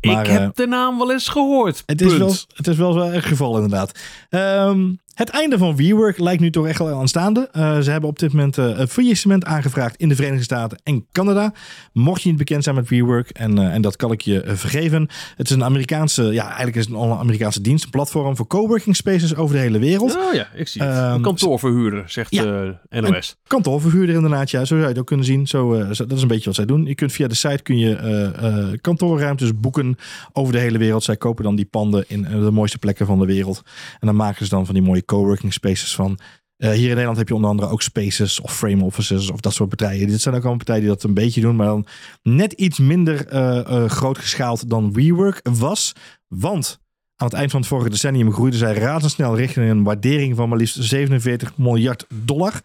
Maar, 0.00 0.20
ik 0.20 0.30
heb 0.30 0.56
de 0.56 0.66
naam 0.66 0.98
wel 0.98 1.12
eens 1.12 1.28
gehoord. 1.28 1.82
Het 1.86 2.00
is, 2.00 2.16
wel, 2.16 2.34
het 2.54 2.66
is 2.66 2.76
wel 2.76 2.92
zo'n 2.92 3.22
geval 3.22 3.54
inderdaad. 3.54 3.98
Um, 4.30 5.00
het 5.20 5.28
einde 5.28 5.58
van 5.58 5.76
WeWork 5.76 6.18
lijkt 6.18 6.40
nu 6.40 6.50
toch 6.50 6.66
echt 6.66 6.78
wel 6.78 6.98
aanstaande. 6.98 7.48
Uh, 7.52 7.78
ze 7.78 7.90
hebben 7.90 8.08
op 8.10 8.18
dit 8.18 8.32
moment 8.32 8.56
uh, 8.56 8.78
een 8.78 8.88
faillissement 8.88 9.44
aangevraagd 9.44 9.96
in 9.96 10.08
de 10.08 10.14
Verenigde 10.14 10.44
Staten 10.44 10.80
en 10.82 11.06
Canada. 11.12 11.52
Mocht 11.92 12.22
je 12.22 12.28
niet 12.28 12.38
bekend 12.38 12.64
zijn 12.64 12.74
met 12.74 12.88
WeWork, 12.88 13.30
en, 13.30 13.58
uh, 13.58 13.74
en 13.74 13.82
dat 13.82 13.96
kan 13.96 14.12
ik 14.12 14.20
je 14.20 14.42
vergeven. 14.46 15.08
Het 15.36 15.48
is 15.50 15.56
een 15.56 15.64
Amerikaanse, 15.64 16.22
ja, 16.22 16.46
eigenlijk 16.46 16.76
is 16.76 16.86
het 16.86 16.94
een 16.94 17.10
Amerikaanse 17.10 17.60
dienst, 17.60 17.84
een 17.84 17.90
platform 17.90 18.36
voor 18.36 18.46
coworking 18.46 18.96
spaces 18.96 19.36
over 19.36 19.54
de 19.54 19.60
hele 19.60 19.78
wereld. 19.78 20.16
Oh 20.16 20.34
ja, 20.34 20.48
ik 20.54 20.68
zie 20.68 20.82
het. 20.82 20.96
Um, 20.96 21.12
een 21.12 21.22
kantoorverhuurder, 21.22 22.04
zegt 22.06 22.34
ja, 22.34 22.78
NOS. 22.90 23.36
kantoorverhuurder 23.46 24.14
inderdaad, 24.14 24.50
ja, 24.50 24.58
zo 24.58 24.64
zou 24.64 24.80
je 24.80 24.86
het 24.86 24.98
ook 24.98 25.06
kunnen 25.06 25.26
zien. 25.26 25.46
Zo, 25.46 25.86
dat 25.86 26.12
is 26.12 26.22
een 26.22 26.28
beetje 26.28 26.44
wat 26.44 26.54
zij 26.54 26.66
doen. 26.66 26.84
Je 26.84 26.94
kunt 26.94 27.12
via 27.12 27.28
de 27.28 27.34
site 27.34 27.62
kun 27.62 27.78
je 27.78 28.78
kantoorruimtes 28.80 29.56
boeken 29.56 29.96
over 30.32 30.52
de 30.52 30.58
hele 30.58 30.78
wereld. 30.78 31.04
Zij 31.04 31.16
kopen 31.16 31.44
dan 31.44 31.56
die 31.56 31.64
panden 31.64 32.04
in 32.08 32.22
de 32.22 32.50
mooiste 32.50 32.78
plekken 32.78 33.06
van 33.06 33.18
de 33.18 33.26
wereld. 33.26 33.62
En 34.00 34.06
dan 34.06 34.16
maken 34.16 34.44
ze 34.44 34.50
dan 34.50 34.66
van 34.66 34.74
die 34.74 34.84
mooie 34.84 35.02
coworking 35.10 35.52
spaces 35.52 35.94
van. 35.94 36.18
Uh, 36.58 36.70
hier 36.70 36.82
in 36.82 36.88
Nederland 36.88 37.16
heb 37.16 37.28
je 37.28 37.34
onder 37.34 37.50
andere 37.50 37.68
ook 37.68 37.82
spaces 37.82 38.40
of 38.40 38.56
frame 38.56 38.84
offices 38.84 39.30
of 39.30 39.40
dat 39.40 39.52
soort 39.52 39.68
partijen. 39.68 40.06
Dit 40.06 40.20
zijn 40.20 40.34
ook 40.34 40.40
allemaal 40.40 40.64
partijen 40.64 40.82
die 40.82 40.90
dat 40.90 41.02
een 41.02 41.14
beetje 41.14 41.40
doen, 41.40 41.56
maar 41.56 41.66
dan 41.66 41.86
net 42.22 42.52
iets 42.52 42.78
minder 42.78 43.32
uh, 43.32 43.40
uh, 43.40 43.88
groot 43.88 44.18
geschaald 44.18 44.70
dan 44.70 44.92
WeWork 44.92 45.40
was. 45.42 45.92
Want 46.28 46.78
aan 47.16 47.26
het 47.26 47.36
eind 47.36 47.50
van 47.50 47.60
het 47.60 47.68
vorige 47.68 47.90
decennium 47.90 48.32
groeiden 48.32 48.58
zij 48.58 48.74
razendsnel 48.74 49.36
richting 49.36 49.70
een 49.70 49.82
waardering 49.82 50.36
van 50.36 50.48
maar 50.48 50.58
liefst 50.58 50.82
47 50.82 51.56
miljard 51.56 52.06
dollar. 52.08 52.60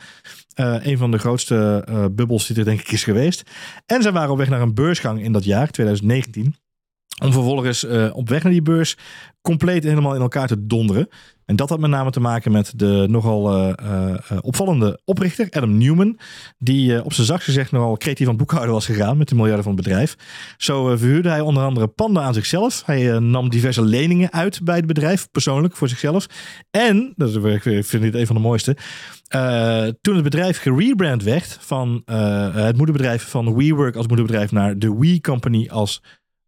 een 0.55 0.97
van 0.97 1.11
de 1.11 1.17
grootste 1.17 1.87
bubbels 2.11 2.47
die 2.47 2.57
er 2.57 2.65
denk 2.65 2.79
ik 2.79 2.91
is 2.91 3.03
geweest. 3.03 3.43
En 3.85 4.01
zij 4.01 4.11
waren 4.11 4.31
op 4.31 4.37
weg 4.37 4.49
naar 4.49 4.61
een 4.61 4.73
beursgang 4.73 5.23
in 5.23 5.31
dat 5.31 5.43
jaar, 5.43 5.71
2019. 5.71 6.55
Om 7.23 7.31
vervolgens 7.31 7.85
op 8.11 8.29
weg 8.29 8.43
naar 8.43 8.51
die 8.51 8.61
beurs 8.61 8.97
compleet 9.41 9.83
helemaal 9.83 10.15
in 10.15 10.21
elkaar 10.21 10.47
te 10.47 10.65
donderen. 10.65 11.07
En 11.45 11.55
dat 11.55 11.69
had 11.69 11.79
met 11.79 11.89
name 11.89 12.11
te 12.11 12.19
maken 12.19 12.51
met 12.51 12.73
de 12.75 13.05
nogal 13.09 13.57
uh, 13.57 13.73
uh, 13.83 14.37
opvallende 14.41 14.99
oprichter, 15.05 15.47
Adam 15.49 15.77
Newman. 15.77 16.19
Die 16.57 17.03
op 17.03 17.13
zijn 17.13 17.27
zacht 17.27 17.43
gezegd 17.43 17.71
nogal 17.71 17.97
creatief 17.97 18.27
aan 18.27 18.37
boekhouden 18.37 18.73
was 18.73 18.85
gegaan 18.85 19.17
met 19.17 19.29
de 19.29 19.35
miljarden 19.35 19.63
van 19.63 19.73
het 19.73 19.83
bedrijf. 19.83 20.15
Zo 20.57 20.95
verhuurde 20.95 21.29
hij 21.29 21.39
onder 21.39 21.63
andere 21.63 21.87
panden 21.87 22.23
aan 22.23 22.33
zichzelf. 22.33 22.83
Hij 22.85 23.19
nam 23.19 23.49
diverse 23.49 23.81
leningen 23.81 24.31
uit 24.31 24.63
bij 24.63 24.75
het 24.75 24.85
bedrijf, 24.85 25.31
persoonlijk 25.31 25.75
voor 25.75 25.89
zichzelf. 25.89 26.25
En, 26.71 27.13
dat 27.15 27.29
is, 27.29 27.35
ik 27.53 27.85
vind 27.85 28.03
dit 28.03 28.15
een 28.15 28.27
van 28.27 28.35
de 28.35 28.41
mooiste. 28.41 28.77
toen 30.01 30.15
het 30.15 30.23
bedrijf 30.23 30.59
gerebrand 30.61 31.23
werd 31.23 31.57
van 31.61 32.01
het 32.05 32.77
moederbedrijf 32.77 33.29
van 33.29 33.55
WeWork 33.55 33.95
als 33.95 34.07
moederbedrijf 34.07 34.51
naar 34.51 34.79
de 34.79 34.95
We 34.95 35.21
Company 35.21 35.67
als 35.71 36.01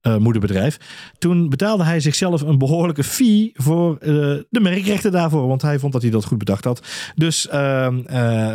uh, 0.08 0.18
moederbedrijf. 0.18 0.78
Toen 1.18 1.50
betaalde 1.50 1.84
hij 1.84 2.00
zichzelf 2.00 2.42
een 2.42 2.58
behoorlijke 2.58 3.04
fee 3.04 3.52
voor 3.54 3.92
uh, 3.92 4.08
de 4.50 4.60
merkrechten 4.60 5.12
daarvoor. 5.12 5.48
Want 5.48 5.62
hij 5.62 5.80
vond 5.80 5.94
dat 5.94 6.02
hij 6.02 6.12
dat 6.12 6.26
goed 6.26 6.38
bedacht 6.38 6.64
had. 6.64 6.88
Dus 7.16 7.48
uh, 7.54 7.88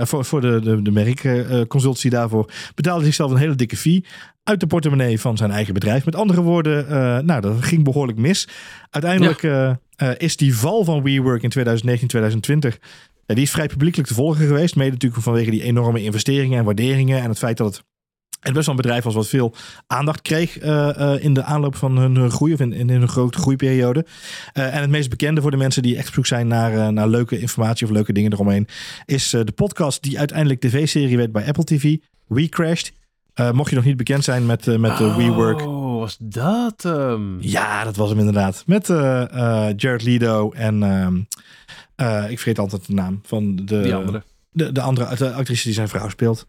voor, 0.03 0.25
voor 0.25 0.41
de, 0.41 0.61
de, 0.61 0.83
de 0.83 0.91
merkconsultie 0.91 2.11
daarvoor 2.11 2.51
betaalde 2.75 2.99
hij 2.99 3.09
zichzelf 3.09 3.31
een 3.31 3.37
hele 3.37 3.55
dikke 3.55 3.77
fee. 3.77 4.05
Uit 4.43 4.61
de 4.61 4.67
portemonnee 4.67 5.21
van 5.21 5.37
zijn 5.37 5.51
eigen 5.51 5.75
bedrijf. 5.75 6.05
Met 6.05 6.17
andere 6.17 6.41
woorden, 6.41 6.87
nou, 7.27 7.41
dat 7.41 7.65
ging 7.65 7.85
behoorlijk 7.85 8.19
mis. 8.19 8.49
Uiteindelijk 8.91 9.77
is 10.17 10.37
die 10.37 10.57
val 10.57 10.85
van 10.85 11.03
WeWork 11.03 11.43
in 11.43 11.51
2019, 11.51 12.09
2020 12.09 12.79
die 13.35 13.45
is 13.45 13.51
vrij 13.51 13.67
publiekelijk 13.67 14.09
te 14.09 14.15
volgen 14.15 14.47
geweest. 14.47 14.77
Mede 14.77 14.91
natuurlijk 14.91 15.23
vanwege 15.23 15.51
die 15.51 15.63
enorme 15.63 16.03
investeringen 16.03 16.59
en 16.59 16.65
waarderingen. 16.65 17.23
En 17.23 17.29
het 17.29 17.39
feit 17.39 17.57
dat 17.57 17.67
het 17.75 17.85
Het 18.43 18.53
best 18.53 18.67
wel 18.67 18.75
een 18.75 18.83
bedrijf 18.83 19.05
was 19.05 19.15
wat 19.15 19.29
veel 19.29 19.55
aandacht 19.87 20.23
kreeg 20.23 20.63
uh, 20.63 21.15
in 21.19 21.35
de 21.35 21.43
aanloop 21.43 21.77
van 21.77 21.97
hun 21.97 22.31
groei 22.31 22.53
of 22.53 22.61
in, 22.61 22.73
in 22.73 22.89
hun 22.89 23.09
grote 23.09 23.39
groeiperiode. 23.39 24.07
Uh, 24.55 24.75
en 24.75 24.81
het 24.81 24.91
meest 24.91 25.11
bekende 25.11 25.41
voor 25.41 25.51
de 25.51 25.57
mensen 25.57 25.83
die 25.83 25.97
echt 25.97 26.09
op 26.09 26.15
zoek 26.15 26.27
zijn 26.27 26.47
naar, 26.47 26.93
naar 26.93 27.09
leuke 27.09 27.39
informatie 27.39 27.87
of 27.87 27.93
leuke 27.93 28.13
dingen 28.13 28.33
eromheen, 28.33 28.69
is 29.05 29.31
de 29.31 29.53
podcast 29.55 30.03
die 30.03 30.19
uiteindelijk 30.19 30.61
tv-serie 30.61 31.17
werd 31.17 31.33
bij 31.33 31.47
Apple 31.47 31.65
TV, 31.65 31.97
We 32.27 32.49
Crashed. 32.49 32.93
mocht 33.53 33.71
je 33.71 33.77
nog 33.77 33.85
niet 33.85 33.97
bekend 33.97 34.25
zijn 34.25 34.47
met, 34.47 34.79
met 34.79 35.01
oh, 35.01 35.17
WeWork. 35.17 35.61
Oh, 35.61 35.99
was 35.99 36.17
dat 36.21 36.83
hem? 36.83 37.37
Ja, 37.41 37.85
dat 37.85 37.97
was 37.97 38.09
hem 38.09 38.19
inderdaad. 38.19 38.63
Met 38.67 38.87
Jared 39.77 40.03
Leto 40.03 40.53
en 40.53 40.83
ehm, 40.83 41.17
ik 42.31 42.39
vergeet 42.39 42.59
altijd 42.59 42.87
de 42.87 42.95
naam 42.95 43.21
van 43.25 43.57
de, 43.57 43.95
andere. 43.95 44.23
De, 44.51 44.73
de 44.73 44.81
andere 44.81 45.17
de 45.17 45.33
actrice 45.33 45.65
die 45.65 45.75
zijn 45.75 45.89
vrouw 45.89 46.09
speelt. 46.09 46.47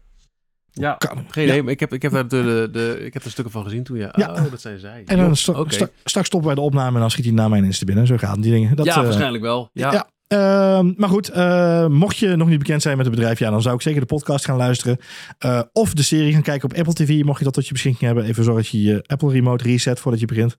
Ja, 0.74 0.98
geen 1.28 1.44
idee. 1.44 1.64
Ik 1.64 1.80
heb, 1.80 1.92
ik, 1.92 2.02
heb 2.02 2.12
daar 2.12 2.28
de, 2.28 2.68
de, 2.72 2.98
ik 3.04 3.12
heb 3.14 3.24
er 3.24 3.30
stukken 3.30 3.52
van 3.52 3.64
gezien 3.64 3.82
toen. 3.82 3.96
Ja. 3.96 4.14
ja. 4.16 4.32
Oh, 4.32 4.50
dat 4.50 4.60
zijn 4.60 4.78
zij. 4.78 5.02
En 5.06 5.16
dan 5.16 5.36
st 5.36 5.48
okay. 5.48 5.88
straks 6.04 6.26
stoppen 6.26 6.46
wij 6.46 6.54
de 6.54 6.60
opname 6.60 6.94
en 6.94 7.00
dan 7.00 7.10
schiet 7.10 7.24
hij 7.24 7.34
naar 7.34 7.48
mijn 7.48 7.64
Insta 7.64 7.84
binnen. 7.84 8.06
Zo 8.06 8.16
gaan 8.16 8.40
die 8.40 8.52
dingen. 8.52 8.76
Dat, 8.76 8.86
ja, 8.86 8.96
uh, 8.96 9.02
waarschijnlijk 9.02 9.42
wel. 9.42 9.70
Ja. 9.72 9.92
ja. 9.92 10.12
Uh, 10.28 10.80
maar 10.96 11.08
goed, 11.08 11.30
uh, 11.30 11.86
mocht 11.86 12.16
je 12.16 12.36
nog 12.36 12.48
niet 12.48 12.58
bekend 12.58 12.82
zijn 12.82 12.96
met 12.96 13.06
het 13.06 13.14
bedrijf, 13.14 13.38
ja, 13.38 13.50
dan 13.50 13.62
zou 13.62 13.74
ik 13.74 13.82
zeker 13.82 14.00
de 14.00 14.06
podcast 14.06 14.44
gaan 14.44 14.56
luisteren. 14.56 14.98
Uh, 15.44 15.60
of 15.72 15.94
de 15.94 16.02
serie 16.02 16.32
gaan 16.32 16.42
kijken 16.42 16.70
op 16.70 16.76
Apple 16.76 16.92
TV, 16.92 17.22
mocht 17.24 17.38
je 17.38 17.44
dat 17.44 17.54
tot 17.54 17.66
je 17.66 17.72
beschikking 17.72 18.04
hebben. 18.04 18.24
Even 18.24 18.44
zorg 18.44 18.56
dat 18.56 18.68
je 18.68 18.82
je 18.82 19.04
Apple 19.06 19.32
Remote 19.32 19.64
reset 19.64 20.00
voordat 20.00 20.20
je 20.20 20.26
begint. 20.26 20.56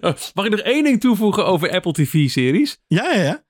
Mag 0.34 0.44
ik 0.44 0.50
nog 0.50 0.60
één 0.60 0.84
ding 0.84 1.00
toevoegen 1.00 1.46
over 1.46 1.70
Apple 1.70 1.92
TV-series? 1.92 2.78
Ja, 2.86 3.12
ja, 3.12 3.22
ja. 3.22 3.43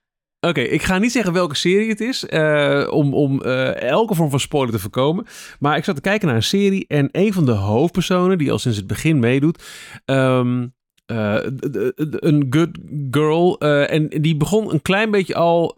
Oké, 0.49 0.61
ik 0.61 0.83
ga 0.83 0.99
niet 0.99 1.13
zeggen 1.13 1.33
welke 1.33 1.57
serie 1.57 1.89
het 1.89 2.01
is, 2.01 2.25
uh, 2.31 2.87
om, 2.91 3.15
om 3.15 3.41
uh, 3.45 3.83
elke 3.83 4.15
vorm 4.15 4.31
van 4.31 4.41
spoiler 4.41 4.73
te 4.73 4.79
voorkomen. 4.79 5.27
Maar 5.59 5.77
ik 5.77 5.85
zat 5.85 5.95
te 5.95 6.01
kijken 6.01 6.27
naar 6.27 6.37
een 6.37 6.43
serie 6.43 6.85
en 6.87 7.09
een 7.13 7.33
van 7.33 7.45
de 7.45 7.53
hoofdpersonen, 7.53 8.39
die 8.39 8.53
al 8.53 8.59
sinds 8.59 8.77
het 8.77 8.87
begin 8.87 9.19
meedoet, 9.19 9.65
um, 10.05 10.75
uh, 11.13 11.37
een 12.01 12.47
good 12.51 12.69
girl. 13.11 13.59
en 13.59 14.09
die 14.09 14.37
begon 14.37 14.73
een 14.73 14.83
klein 14.83 15.11
beetje 15.11 15.35
al, 15.35 15.73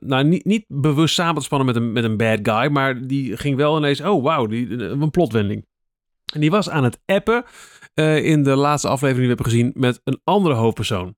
nou 0.00 0.24
niet, 0.24 0.44
niet 0.44 0.64
bewust 0.68 1.14
samen 1.14 1.34
te 1.34 1.44
spannen 1.44 1.66
met 1.66 1.76
een, 1.76 1.92
met 1.92 2.04
een 2.04 2.16
bad 2.16 2.38
guy, 2.42 2.70
maar 2.70 3.06
die 3.06 3.36
ging 3.36 3.56
wel 3.56 3.76
ineens, 3.76 4.00
oh 4.00 4.22
wauw, 4.22 4.48
een 4.50 5.10
plotwending. 5.10 5.66
En 6.32 6.40
die 6.40 6.50
was 6.50 6.70
aan 6.70 6.84
het 6.84 7.00
appen 7.06 7.44
in 8.22 8.42
de 8.42 8.56
laatste 8.56 8.88
aflevering 8.88 9.26
die 9.26 9.36
we 9.36 9.42
hebben 9.42 9.52
gezien 9.52 9.72
met 9.74 10.00
een 10.04 10.20
andere 10.24 10.54
hoofdpersoon. 10.54 11.14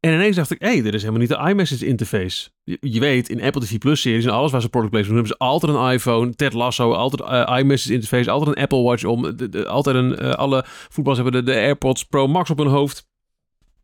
En 0.00 0.12
ineens 0.12 0.36
dacht 0.36 0.50
ik, 0.50 0.60
hé, 0.60 0.68
hey, 0.68 0.82
dit 0.82 0.94
is 0.94 1.00
helemaal 1.00 1.20
niet 1.20 1.28
de 1.28 1.48
iMessage 1.48 1.86
interface. 1.86 2.50
Je, 2.64 3.00
weet, 3.00 3.28
in 3.28 3.42
Apple 3.42 3.60
TV 3.60 3.78
Plus 3.78 4.00
series 4.00 4.24
en 4.24 4.30
alles 4.30 4.50
waar 4.50 4.60
ze 4.60 4.68
product 4.68 4.92
placement 4.92 5.16
doen, 5.16 5.26
hebben 5.26 5.46
ze 5.46 5.52
altijd 5.52 5.74
een 5.74 5.92
iPhone, 5.92 6.34
Ted 6.34 6.52
Lasso, 6.52 6.92
altijd 6.92 7.30
uh, 7.30 7.58
iMessage 7.58 7.92
interface, 7.92 8.30
altijd 8.30 8.56
een 8.56 8.62
Apple 8.62 8.82
Watch 8.82 9.04
om, 9.04 9.24
altijd 9.66 9.96
een, 9.96 10.22
uh, 10.22 10.30
alle 10.30 10.64
voetballers 10.66 11.22
hebben 11.22 11.44
de, 11.44 11.52
de, 11.52 11.58
AirPods 11.58 12.04
Pro 12.04 12.26
Max 12.26 12.50
op 12.50 12.58
hun 12.58 12.66
hoofd. 12.66 13.06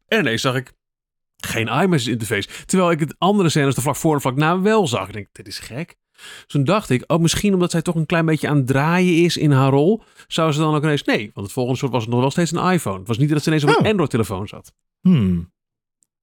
En 0.09 0.19
ineens 0.19 0.41
zag 0.41 0.55
ik 0.55 0.73
geen 1.37 1.69
iMessage 1.69 2.11
interface. 2.11 2.49
Terwijl 2.67 2.91
ik 2.91 3.01
het 3.01 3.15
andere 3.19 3.49
scènes 3.49 3.77
er 3.77 3.83
vlak 3.83 3.97
voor 3.97 4.15
en 4.15 4.21
vlak 4.21 4.37
na 4.37 4.61
wel 4.61 4.87
zag. 4.87 5.07
Ik 5.07 5.13
denk, 5.13 5.29
dit 5.33 5.47
is 5.47 5.59
gek. 5.59 5.97
Dus 6.15 6.45
toen 6.47 6.65
dacht 6.65 6.91
ik, 6.91 7.05
oh, 7.07 7.21
misschien 7.21 7.55
omdat 7.55 7.71
zij 7.71 7.83
toch 7.83 7.95
een 7.95 8.07
klein 8.07 8.27
beetje 8.27 8.49
aan 8.49 8.57
het 8.57 8.67
draaien 8.67 9.25
is 9.25 9.37
in 9.37 9.51
haar 9.51 9.71
rol, 9.71 10.03
zou 10.27 10.53
ze 10.53 10.59
dan 10.59 10.75
ook 10.75 10.83
ineens, 10.83 11.05
nee, 11.05 11.31
want 11.35 11.47
het 11.47 11.53
volgende 11.53 11.79
soort 11.79 11.93
was 11.93 12.03
het 12.03 12.11
nog 12.11 12.21
wel 12.21 12.31
steeds 12.31 12.53
een 12.53 12.73
iPhone. 12.73 12.99
Het 12.99 13.09
was 13.09 13.19
niet 13.19 13.29
dat 13.29 13.43
ze 13.43 13.49
ineens 13.49 13.65
op 13.65 13.71
een 13.71 13.85
oh. 13.85 13.87
Android-telefoon 13.87 14.49
zat. 14.49 14.73
Hmm. 15.01 15.53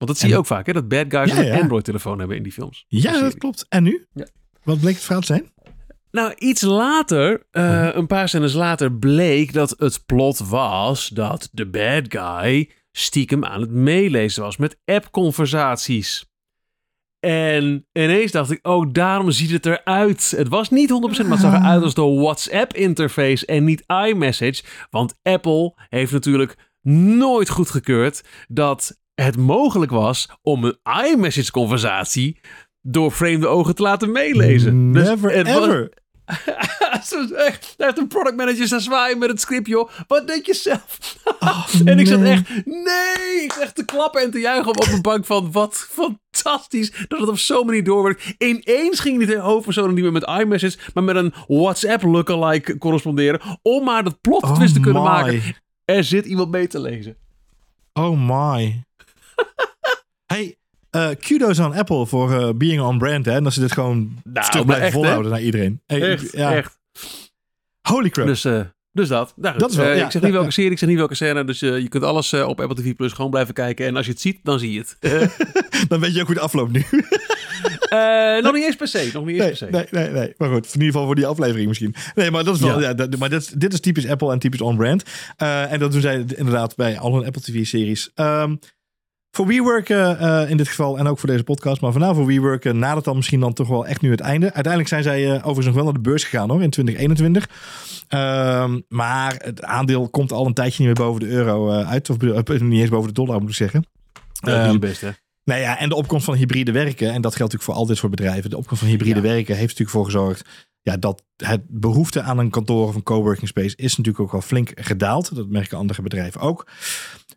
Want 0.02 0.14
dat 0.14 0.22
zie 0.22 0.30
je 0.30 0.38
ook 0.38 0.46
vaak, 0.46 0.66
hè? 0.66 0.74
Dat 0.74 0.88
bad 0.88 1.06
guys 1.10 1.32
een 1.32 1.62
Android-telefoon 1.62 2.20
hebben 2.20 2.38
in 2.38 2.44
die 2.44 2.52
films. 2.52 2.86
Ja, 2.88 3.20
dat 3.20 3.38
klopt. 3.38 3.66
En 3.70 3.84
nu? 3.84 4.06
Ja. 4.14 4.28
Wat 4.64 4.80
bleek 4.80 4.94
het 4.94 5.04
verhaal 5.04 5.22
te 5.22 5.28
zijn? 5.28 5.52
Nou, 6.12 6.34
iets 6.38 6.62
later, 6.62 7.48
uh, 7.52 7.90
een 7.94 8.08
paar 8.08 8.30
scènes 8.30 8.54
later, 8.54 8.94
bleek 8.94 9.54
dat 9.54 9.76
het 9.78 10.06
plot 10.06 10.40
was 10.40 11.08
dat 11.08 11.50
de 11.52 11.70
bad 11.70 12.06
guy 12.08 12.72
stiekem 12.92 13.46
aan 13.46 13.62
het 13.62 13.72
meelezen 13.72 14.44
was 14.44 14.58
met 14.58 14.78
app-conversaties. 14.86 16.26
En 17.20 17.88
ineens 17.92 18.32
dacht 18.32 18.52
ik, 18.52 18.68
oh, 18.68 18.88
daarom 18.92 19.32
ziet 19.32 19.52
het 19.52 19.66
eruit. 19.66 20.34
Het 20.38 20.48
was 20.48 20.70
niet 20.70 20.90
100%, 20.90 20.94
maar 20.94 21.30
het 21.30 21.40
zag 21.40 21.54
eruit 21.54 21.84
als 21.84 21.94
de 21.94 22.02
WhatsApp-interface 22.02 23.46
en 23.46 23.64
niet 23.64 23.84
iMessage. 24.08 24.64
Want 24.90 25.16
Apple 25.22 25.74
heeft 25.90 26.12
natuurlijk 26.12 26.72
nooit 27.18 27.50
goedgekeurd 27.50 28.24
dat 28.48 29.01
het 29.16 29.38
mogelijk 29.38 29.92
was 29.92 30.30
om 30.42 30.64
een 30.64 30.78
iMessage-conversatie 31.06 32.40
door 32.82 33.12
vreemde 33.12 33.48
ogen 33.48 33.76
te 33.76 33.82
laten 33.82 34.12
meelezen. 34.12 34.92
Dus 34.92 35.04
Never 35.04 35.32
ever. 35.32 35.90
echt, 37.36 37.74
daar 37.78 37.88
heeft 37.88 37.98
een 37.98 38.08
product 38.08 38.36
manager 38.36 38.66
staan 38.66 38.82
zwaaien 38.82 39.18
met 39.18 39.30
het 39.30 39.42
script, 39.42 39.68
joh. 39.68 39.90
Wat 40.08 40.28
denk 40.28 40.46
je 40.46 40.54
zelf? 40.54 41.18
Oh, 41.40 41.68
en 41.86 42.00
ik 42.00 42.08
zat 42.08 42.22
echt, 42.22 42.66
nee! 42.66 43.44
Ik 43.44 43.52
echt 43.62 43.76
te 43.76 43.86
klappen 43.86 44.22
en 44.22 44.32
te 44.32 44.40
juichen 44.40 44.78
op 44.78 44.88
mijn 44.88 45.02
bank 45.02 45.26
van, 45.26 45.52
wat 45.52 45.88
fantastisch 45.90 46.92
dat 47.08 47.20
het 47.20 47.30
op 47.30 47.38
zo'n 47.38 47.66
manier 47.66 47.84
doorwerkt. 47.84 48.34
Ineens 48.38 49.00
ging 49.00 49.18
niet 49.18 49.28
de 49.28 49.38
hoofdpersoon 49.38 49.94
niet 49.94 50.04
meer 50.04 50.12
met 50.12 50.28
iMessage, 50.40 50.78
maar 50.94 51.04
met 51.04 51.16
een 51.16 51.34
WhatsApp 51.48 52.04
lookalike 52.04 52.78
corresponderen, 52.78 53.42
om 53.62 53.84
maar 53.84 54.04
dat 54.04 54.22
plot 54.22 54.56
twist 54.56 54.70
oh 54.70 54.76
te 54.76 54.80
kunnen 54.80 55.02
maken. 55.02 55.42
Er 55.86 56.04
zit 56.04 56.26
iemand 56.26 56.52
mee 56.52 56.68
te 56.68 56.80
lezen. 56.80 57.18
Oh 57.94 58.28
my. 58.28 58.84
hey, 60.34 60.56
uh, 60.96 61.10
kudos 61.20 61.60
aan 61.60 61.74
Apple 61.74 62.06
voor 62.06 62.32
uh, 62.32 62.50
being 62.56 62.82
on 62.82 62.98
brand. 62.98 63.26
Hè? 63.26 63.32
En 63.32 63.44
dat 63.44 63.54
ze 63.54 63.60
dit 63.60 63.72
gewoon 63.72 64.20
nou, 64.24 64.46
stuk 64.46 64.66
blijven 64.66 64.92
volhouden 64.92 65.32
naar 65.32 65.42
iedereen. 65.42 65.82
Hey, 65.86 66.02
echt, 66.02 66.32
ja. 66.32 66.56
echt. 66.56 66.80
Holy 67.82 68.10
crap. 68.10 68.28
Dus, 68.28 68.46
uh, 68.46 68.62
dus 68.92 69.08
dat. 69.08 69.34
Nou, 69.36 69.58
dat 69.58 69.72
is 69.72 69.76
wel, 69.76 69.94
ja, 69.94 70.06
ik 70.06 70.12
zeg 70.12 70.22
niet 70.22 70.32
welke 70.32 70.52
serie, 70.52 70.72
ik 70.72 70.78
zeg 70.78 70.90
niet 70.90 70.98
welke 70.98 71.16
scène. 71.16 71.44
Dus 71.44 71.60
je 71.60 71.88
kunt 71.90 72.04
alles 72.04 72.34
op 72.34 72.62
Apple 72.62 72.76
TV 72.76 72.96
Plus 72.96 73.14
gewoon 73.14 73.32
blijven 73.32 73.54
kijken. 73.54 73.86
En 73.86 73.96
als 73.96 74.06
je 74.06 74.12
het 74.12 74.22
ziet, 74.22 74.40
dan 74.44 74.60
zie 74.60 74.72
je 74.72 74.80
het. 74.80 74.98
dan 75.90 76.00
weet 76.00 76.14
je 76.14 76.22
ook 76.22 76.28
hoe 76.28 76.36
het 76.36 76.44
afloopt 76.44 76.72
nu. 76.72 76.86
nog 78.42 78.54
niet 78.54 78.64
eens 78.64 78.76
per 78.76 78.88
se. 78.88 79.10
Nog 79.14 79.26
niet 79.26 79.40
eens 79.40 79.60
nee, 79.60 79.70
per 79.70 79.86
se. 79.90 79.96
Nee, 79.96 80.04
nee, 80.04 80.12
nee. 80.12 80.34
Maar 80.38 80.50
goed, 80.50 80.66
in 80.66 80.72
ieder 80.74 80.92
geval 80.92 81.06
voor 81.06 81.16
die 81.16 81.28
aflevering 81.28 81.68
misschien. 81.68 81.96
Nee, 82.16 82.32
maar 82.32 82.44
dat 82.44 82.56
is 82.56 82.62
wel. 82.62 82.82
Ja. 82.82 82.94
dat, 82.94 83.18
maar 83.18 83.30
dat, 83.30 83.54
dit 83.58 83.74
is 83.74 83.80
typisch 83.80 84.08
Apple 84.08 84.32
en 84.32 84.40
typisch 84.40 84.62
on-brand. 84.62 85.04
en 85.38 85.80
dat 85.80 85.92
doen 85.92 86.02
zij 86.02 86.16
inderdaad 86.36 86.76
bij 86.76 87.00
al 87.00 87.16
hun 87.16 87.26
Apple 87.26 87.42
TV-series. 87.42 88.12
Um, 88.16 88.60
voor 89.32 89.48
WeWork 89.48 89.90
uh, 89.90 90.50
in 90.50 90.58
dit 90.58 90.68
geval 90.68 90.98
en 90.98 91.08
ook 91.08 91.20
voor 91.20 91.30
deze 91.30 91.44
podcast, 91.44 91.82
maar 91.82 91.92
vanavond 91.92 92.18
voor 92.18 92.26
WeWork 92.26 92.66
uh, 92.66 92.74
nadert 92.74 93.06
dan 93.06 93.16
misschien 93.16 93.40
dan 93.40 93.54
toch 93.54 93.68
wel 93.68 93.88
echt 93.88 94.02
nu 94.02 94.12
het 94.12 94.20
einde. 94.20 94.46
Uiteindelijk 94.46 94.88
zijn 94.88 95.04
zij 95.04 95.24
uh, 95.24 95.34
overigens 95.34 95.66
nog 95.66 95.76
wel 95.76 95.84
naar 95.84 95.94
de 95.94 96.00
beurs 96.00 96.24
gegaan 96.24 96.50
hoor, 96.50 96.64
in 96.64 96.70
2021. 96.70 97.50
Ehm, 98.08 98.80
maar 98.88 99.36
het 99.38 99.64
aandeel 99.64 100.10
komt 100.10 100.32
al 100.32 100.46
een 100.46 100.54
tijdje 100.54 100.84
niet 100.86 100.98
meer 100.98 101.08
boven 101.08 101.20
de 101.22 101.28
euro 101.28 101.70
uit, 101.70 102.10
of 102.10 102.18
niet 102.20 102.82
eens 102.82 102.90
boven 102.90 103.08
de 103.08 103.14
dollar 103.14 103.40
moet 103.40 103.50
ik 103.50 103.56
zeggen. 103.56 103.86
Dat 104.40 104.66
is 104.66 104.72
het 104.72 104.80
beste. 104.80 105.06
hè? 105.06 105.12
Nou 105.44 105.62
ja, 105.62 105.80
en 105.80 105.90
de 105.90 105.96
opkomst 105.96 106.26
van 106.26 106.36
hybride 106.36 106.72
werken, 106.72 107.08
en 107.08 107.22
dat 107.22 107.36
geldt 107.36 107.54
natuurlijk 107.54 107.64
voor 107.64 107.74
al 107.74 107.86
dit 107.86 107.98
soort 107.98 108.12
bedrijven. 108.12 108.50
De 108.50 108.58
opkomst 108.58 108.84
van 108.84 108.92
hybride 108.92 109.22
werken 109.22 109.56
heeft 109.56 109.80
natuurlijk 109.80 109.90
voor 109.90 110.06
gezorgd 110.06 110.46
ja, 110.82 110.98
dat 110.98 111.24
het 111.36 111.62
behoefte 111.68 112.22
aan 112.22 112.38
een 112.38 112.50
kantoor 112.50 112.88
of 112.88 112.96
een 112.96 113.04
coworking 113.04 113.48
space 113.48 113.76
is 113.76 113.98
natuurlijk 113.98 114.20
ook 114.24 114.32
wel 114.32 114.42
flink 114.42 114.72
gedaald. 114.76 115.36
Dat 115.36 115.48
merken 115.48 115.78
andere 115.78 116.02
bedrijven 116.02 116.42
ook. 116.42 116.68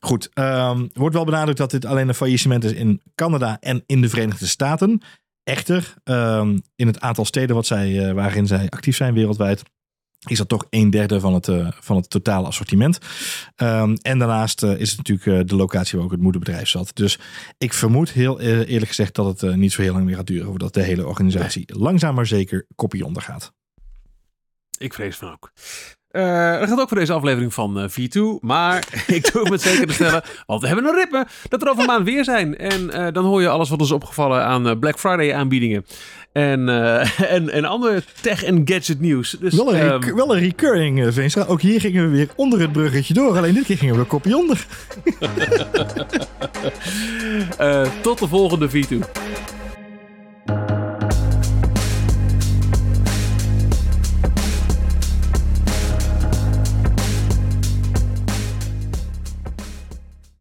Goed, 0.05 0.31
um, 0.35 0.91
wordt 0.93 1.15
wel 1.15 1.25
benadrukt 1.25 1.59
dat 1.59 1.71
dit 1.71 1.85
alleen 1.85 2.09
een 2.09 2.15
faillissement 2.15 2.65
is 2.65 2.73
in 2.73 3.03
Canada 3.15 3.57
en 3.61 3.83
in 3.87 4.01
de 4.01 4.09
Verenigde 4.09 4.47
Staten. 4.47 5.03
Echter, 5.43 5.95
um, 6.05 6.63
in 6.77 6.87
het 6.87 7.01
aantal 7.01 7.25
steden 7.25 7.55
wat 7.55 7.67
zij, 7.67 7.91
uh, 7.91 8.13
waarin 8.13 8.47
zij 8.47 8.69
actief 8.69 8.97
zijn 8.97 9.15
wereldwijd, 9.15 9.63
is 10.27 10.39
dat 10.39 10.49
toch 10.49 10.67
een 10.71 10.91
derde 10.91 11.21
van 11.21 11.35
het, 11.35 11.49
uh, 11.49 11.69
van 11.81 11.97
het 11.97 12.11
totale 12.11 12.47
assortiment. 12.47 12.99
Um, 13.57 13.95
en 13.95 14.19
daarnaast 14.19 14.63
uh, 14.63 14.81
is 14.81 14.89
het 14.89 15.09
natuurlijk 15.09 15.49
de 15.49 15.57
locatie 15.57 15.97
waar 15.97 16.07
ook 16.07 16.13
het 16.13 16.21
moederbedrijf 16.21 16.69
zat. 16.69 16.91
Dus 16.95 17.19
ik 17.59 17.73
vermoed 17.73 18.11
heel 18.11 18.41
eerlijk 18.41 18.89
gezegd 18.89 19.15
dat 19.15 19.41
het 19.41 19.57
niet 19.57 19.73
zo 19.73 19.83
heel 19.83 19.93
lang 19.93 20.05
meer 20.05 20.17
gaat 20.17 20.27
duren 20.27 20.47
voordat 20.47 20.75
de 20.75 20.83
hele 20.83 21.07
organisatie 21.07 21.79
langzaam 21.79 22.15
maar 22.15 22.27
zeker 22.27 22.67
kopie 22.75 23.05
ondergaat. 23.05 23.53
Ik 24.79 24.95
vrees 24.95 25.17
van 25.17 25.33
ook. 25.33 25.53
Uh, 26.17 26.59
dat 26.59 26.69
gaat 26.69 26.81
ook 26.81 26.89
voor 26.89 26.99
deze 26.99 27.13
aflevering 27.13 27.55
van 27.55 27.79
uh, 27.79 27.85
V2. 27.89 28.41
Maar 28.41 28.89
ik 29.07 29.33
doe 29.33 29.43
het 29.43 29.51
met 29.51 29.63
zeker 29.63 29.87
te 29.87 29.93
stellen, 29.93 30.23
want 30.47 30.61
we 30.61 30.67
hebben 30.67 30.85
een 30.85 30.95
rippen 30.95 31.27
dat 31.49 31.63
er 31.63 31.69
over 31.69 31.81
een 31.81 31.87
maand 31.89 32.05
weer 32.05 32.25
zijn. 32.25 32.57
En 32.57 32.91
uh, 32.95 33.07
dan 33.13 33.25
hoor 33.25 33.41
je 33.41 33.49
alles 33.49 33.69
wat 33.69 33.81
ons 33.81 33.91
opgevallen 33.91 34.45
aan 34.45 34.79
Black 34.79 34.99
Friday 34.99 35.35
aanbiedingen. 35.35 35.87
En, 36.33 36.69
en, 37.37 37.51
en 37.51 37.65
andere 37.65 38.03
tech- 38.21 38.45
en 38.45 38.63
gadget 38.65 39.01
nieuws. 39.01 39.37
Dus, 39.41 39.55
wel, 39.55 39.75
een, 39.75 39.93
um, 39.93 40.15
wel 40.15 40.35
een 40.35 40.41
recurring, 40.41 41.15
Veenstra. 41.15 41.45
Ook 41.45 41.61
hier 41.61 41.81
gingen 41.81 42.11
we 42.11 42.17
weer 42.17 42.29
onder 42.37 42.61
het 42.61 42.73
bruggetje 42.73 43.15
door. 43.15 43.37
Alleen 43.37 43.55
dit 43.55 43.65
keer 43.65 43.79
gingen 43.79 43.95
we 43.95 44.01
een 44.01 44.07
kopje 44.07 44.37
onder. 44.37 44.67
tot 48.03 48.19
de 48.19 48.29
volgende 48.29 48.69
V2. 48.71 48.99